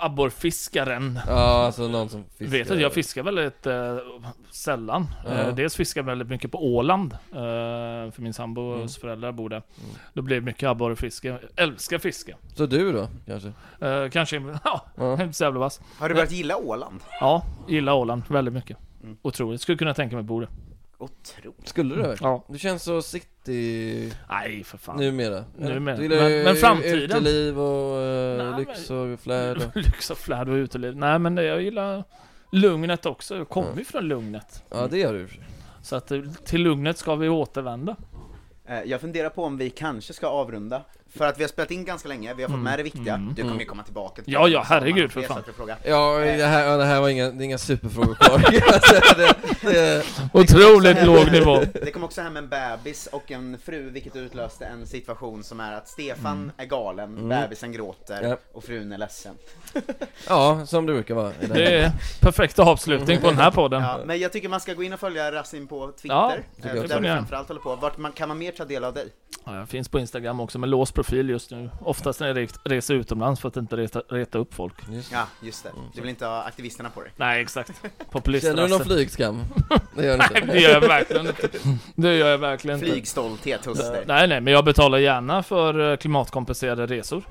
Abborrfiskaren. 0.00 1.18
Ja, 1.26 1.66
alltså 1.66 1.88
någon 1.88 2.08
som 2.08 2.24
fiskar 2.24 2.46
Vet 2.58 2.70
att 2.70 2.80
jag 2.80 2.92
fiskar 2.92 3.22
väldigt 3.22 3.66
eh, 3.66 3.96
sällan. 4.50 5.06
Ja. 5.24 5.30
Eh, 5.32 5.54
dels 5.54 5.76
fiskar 5.76 6.00
jag 6.00 6.06
väldigt 6.06 6.28
mycket 6.28 6.52
på 6.52 6.74
Åland. 6.74 7.12
Eh, 7.12 7.38
för 8.12 8.22
min 8.22 8.34
sambos 8.34 8.74
Mm. 8.76 8.88
föräldrar 8.88 9.32
bor 9.32 9.48
där. 9.48 9.62
Då 10.12 10.22
blir 10.22 10.36
det 10.36 10.42
mycket 10.42 10.68
abborrfiske. 10.68 11.28
Jag 11.28 11.38
Älskar 11.56 11.98
fiske. 11.98 12.36
Så 12.54 12.66
du 12.66 12.92
då, 12.92 13.08
kanske? 13.26 13.52
Eh, 13.80 14.08
kanske, 14.08 14.36
ja, 14.64 14.84
Ja. 14.96 15.22
inte 15.22 15.32
så 15.34 15.44
jävla 15.44 15.60
vass. 15.60 15.80
Har 15.98 16.08
du 16.08 16.14
börjat 16.14 16.32
gilla 16.32 16.56
Åland? 16.56 17.00
Ja, 17.20 17.42
gillar 17.68 17.92
Åland 17.92 18.22
väldigt 18.28 18.54
mycket. 18.54 18.76
Mm. 19.02 19.16
Otroligt. 19.22 19.60
Skulle 19.60 19.78
kunna 19.78 19.94
tänka 19.94 20.16
mig 20.16 20.24
bo 20.24 20.40
där. 20.40 20.48
Otroligt. 20.98 21.68
Skulle 21.68 21.94
du 21.94 22.02
det? 22.02 22.16
Ja. 22.20 22.44
Du 22.48 22.58
känns 22.58 22.82
så 22.82 23.02
city 23.02 24.12
Nej, 24.28 24.64
för 24.64 24.78
fan. 24.78 24.96
numera 24.96 25.44
Numera. 25.58 25.96
Du 25.96 26.02
gillar 26.02 26.16
Men- 26.22 26.32
ju 26.32 26.44
men 26.44 26.56
framtiden? 26.56 26.98
Uteliv 26.98 27.60
och 27.60 28.00
eh, 28.02 28.50
Nej, 28.50 28.64
lyx 28.66 28.90
och 28.90 29.20
flärd 29.20 29.56
och... 29.56 29.76
Lyx 29.82 30.10
och 30.10 30.18
flärd 30.18 30.48
och 30.48 30.54
uteliv. 30.54 30.96
Nej, 30.96 31.18
men 31.18 31.34
det, 31.34 31.42
jag 31.44 31.62
gillar 31.62 32.04
lugnet 32.52 33.06
också. 33.06 33.36
Jag 33.36 33.48
kommer 33.48 33.78
ju 33.78 33.84
från 33.84 34.04
lugnet. 34.08 34.62
Ja, 34.70 34.86
det 34.90 34.98
gör 34.98 35.12
du. 35.14 35.28
Så 35.82 35.96
att 35.96 36.10
eh, 36.10 36.22
till 36.44 36.62
lugnet 36.62 36.98
ska 36.98 37.14
vi 37.14 37.28
återvända. 37.28 37.96
Eh, 38.66 38.82
Jag 38.82 39.00
funderar 39.00 39.28
på 39.30 39.44
om 39.44 39.56
vi 39.58 39.70
kanske 39.70 40.12
ska 40.12 40.26
avrunda. 40.26 40.82
För 41.16 41.26
att 41.26 41.38
vi 41.38 41.42
har 41.42 41.48
spelat 41.48 41.70
in 41.70 41.84
ganska 41.84 42.08
länge, 42.08 42.34
vi 42.34 42.42
har 42.42 42.48
fått 42.48 42.54
Mm. 42.54 42.64
med 42.64 42.78
det 42.78 42.82
viktiga. 42.82 43.14
Mm. 43.14 43.28
Du 43.34 43.42
kommer 43.42 43.54
ju 43.54 43.56
Mm. 43.56 43.66
komma 43.66 43.82
tillbaka 43.82 44.22
till 44.22 44.32
Ja, 44.32 44.48
ja, 44.48 44.58
det. 44.58 44.64
herregud, 44.66 45.12
för 45.12 45.22
fan. 45.22 45.38
att 45.38 45.48
vi 45.48 45.52
frågar. 45.52 45.76
Ja, 45.84 46.20
Eh, 46.20 46.36
det 46.38 46.44
här, 46.44 46.78
det 46.78 46.84
här 46.84 47.00
var 47.00 47.08
inga, 47.08 47.30
det 47.30 47.42
är 47.42 47.44
inga 47.44 47.58
superfrågor 47.58 48.14
kvar 48.14 48.38
det, 49.16 49.34
det, 49.72 50.04
Otroligt 50.32 50.96
Det 50.96 51.04
låg 51.06 51.32
nivå. 51.32 51.62
Det 51.72 51.90
kom 51.90 52.04
också 52.04 52.20
hem 52.20 52.36
en 52.36 52.48
bebis 52.48 53.06
och 53.12 53.30
en 53.30 53.58
fru, 53.64 53.90
vilket 53.90 54.16
utlöste 54.16 54.64
en 54.66 54.86
situation 54.86 55.44
som 55.44 55.60
är 55.60 55.72
att 55.72 55.88
Stefan 55.88 56.32
Mm. 56.38 56.50
är 56.56 56.64
galen, 56.64 57.18
Mm. 57.18 57.28
bebisen 57.28 57.72
gråter 57.72 58.22
Ja. 58.22 58.36
och 58.52 58.64
frun 58.64 58.92
är 58.92 58.98
ledsen. 58.98 59.34
Ja, 60.28 60.66
som 60.66 60.86
det 60.86 60.92
brukar 60.92 61.14
vara 61.14 61.30
i 61.40 61.46
det 61.46 61.74
är 61.78 61.90
perfekt 62.20 62.58
avslutning 62.58 63.20
på 63.20 63.26
den 63.26 63.38
här 63.38 63.50
podden. 63.50 63.82
Ja, 63.82 64.00
men 64.06 64.18
jag 64.18 64.32
tycker 64.32 64.48
man 64.48 64.60
ska 64.60 64.74
gå 64.74 64.82
in 64.82 64.92
och 64.92 65.00
följa 65.00 65.32
Rasim 65.32 65.66
på 65.66 65.86
Twitter, 65.92 66.14
Ja, 66.16 66.32
eh, 66.62 66.74
där 66.74 67.00
du 67.00 67.08
framförallt 67.08 67.48
håller 67.48 67.60
på. 67.60 67.76
Vart 67.76 67.98
man, 67.98 68.12
kan 68.12 68.28
man 68.28 68.38
mer 68.38 68.52
ta 68.52 68.64
del 68.64 68.84
av 68.84 68.94
dig? 68.94 69.08
Ja, 69.44 69.56
jag 69.58 69.68
finns 69.68 69.88
på 69.88 69.98
Instagram 69.98 70.40
också 70.40 70.58
med 70.58 70.68
låst 70.68 70.94
profil 71.04 71.28
just 71.30 71.50
nu. 71.50 71.70
Oftast 71.80 72.20
när 72.20 72.26
jag 72.26 72.36
re- 72.36 72.58
reser 72.64 72.94
utomlands 72.94 73.40
för 73.40 73.48
att 73.48 73.56
inte 73.56 73.76
reta, 73.76 74.02
reta 74.08 74.38
upp 74.38 74.54
folk. 74.54 74.74
Ja, 75.12 75.26
just 75.40 75.64
det. 75.64 75.70
Du 75.94 76.00
vill 76.00 76.10
inte 76.10 76.26
ha 76.26 76.42
aktivisterna 76.42 76.90
på 76.90 77.00
dig? 77.00 77.12
Nej, 77.16 77.42
exakt. 77.42 77.82
Populistrasse. 78.10 78.56
Känner 78.56 78.68
du 78.68 78.74
någon 78.78 78.86
flygskam? 78.86 79.44
Det 79.96 80.04
gör 80.04 80.18
du 80.18 80.24
Nej, 80.32 80.42
det 80.46 80.60
gör 80.60 80.70
jag 80.70 80.80
verkligen 80.80 81.26
inte. 81.26 81.48
Det 81.94 82.14
gör 82.16 82.28
jag 82.28 82.38
verkligen 82.38 82.78
inte. 82.78 82.90
Flygstolthet 82.92 83.64
hos 83.66 83.78
dig. 83.78 84.04
Nej, 84.06 84.28
nej, 84.28 84.40
men 84.40 84.52
jag 84.52 84.64
betalar 84.64 84.98
gärna 84.98 85.42
för 85.42 85.90
eh, 85.92 85.96
klimatkompenserade 85.96 86.86
resor. 86.86 87.22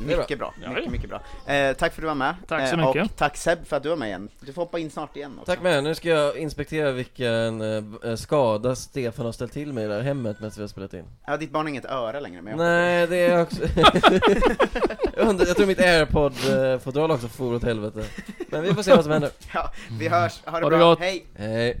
Det 0.00 0.04
bra. 0.06 0.16
Mycket 0.16 0.38
bra, 0.38 0.54
Ja, 0.62 0.70
mycket, 0.70 0.92
mycket 0.92 1.08
bra. 1.10 1.20
Eh, 1.54 1.72
tack 1.76 1.92
för 1.92 2.00
att 2.00 2.02
du 2.02 2.06
var 2.06 2.14
med. 2.14 2.34
Tack 2.48 2.68
så 2.68 2.76
Eh, 2.76 2.86
mycket. 2.86 3.04
Och 3.10 3.16
tack 3.16 3.36
Seb 3.36 3.66
för 3.66 3.76
att 3.76 3.82
du 3.82 3.88
var 3.88 3.96
med 3.96 4.08
igen. 4.08 4.28
Du 4.40 4.52
får 4.52 4.62
hoppa 4.62 4.78
in 4.78 4.90
snart 4.90 5.16
igen 5.16 5.32
också. 5.38 5.52
Tack 5.52 5.62
med, 5.62 5.84
nu 5.84 5.94
ska 5.94 6.08
jag 6.08 6.36
inspektera 6.38 6.92
vilken 6.92 7.60
eh, 8.04 8.14
skada 8.16 8.76
Stefan 8.76 9.24
har 9.26 9.32
ställt 9.32 9.52
till 9.52 9.72
mig 9.72 9.84
i 9.84 9.86
det 9.86 9.94
här 9.94 10.00
hemmet 10.00 10.36
medan 10.40 10.52
vi 10.56 10.60
har 10.62 10.68
spelat 10.68 10.94
in. 10.94 11.04
Ja, 11.26 11.36
ditt 11.36 11.50
barn 11.50 11.62
har 11.62 11.68
inget 11.70 11.84
öra 11.84 12.20
längre, 12.20 12.42
men 12.42 12.50
jag 12.50 12.58
Nej, 12.58 13.06
det 13.06 13.16
är 13.16 13.42
också... 13.42 13.62
jag, 15.16 15.28
undrar, 15.28 15.46
jag 15.46 15.56
tror 15.56 15.66
mitt 15.66 15.80
airpod-fodral 15.80 17.10
också 17.10 17.28
for 17.28 17.54
åt 17.54 17.62
helvete. 17.64 18.04
Men 18.48 18.62
vi 18.62 18.74
får 18.74 18.82
se 18.82 18.94
vad 18.94 19.02
som 19.04 19.12
händer. 19.12 19.30
Ja, 19.54 19.70
vi 19.98 20.08
hörs. 20.08 20.40
Ha 20.44 20.52
det 20.60 20.64
Ha 20.66 20.70
det 20.70 20.76
bra. 20.76 20.88
gott. 20.90 21.00
Hej! 21.00 21.26
Hej. 21.36 21.80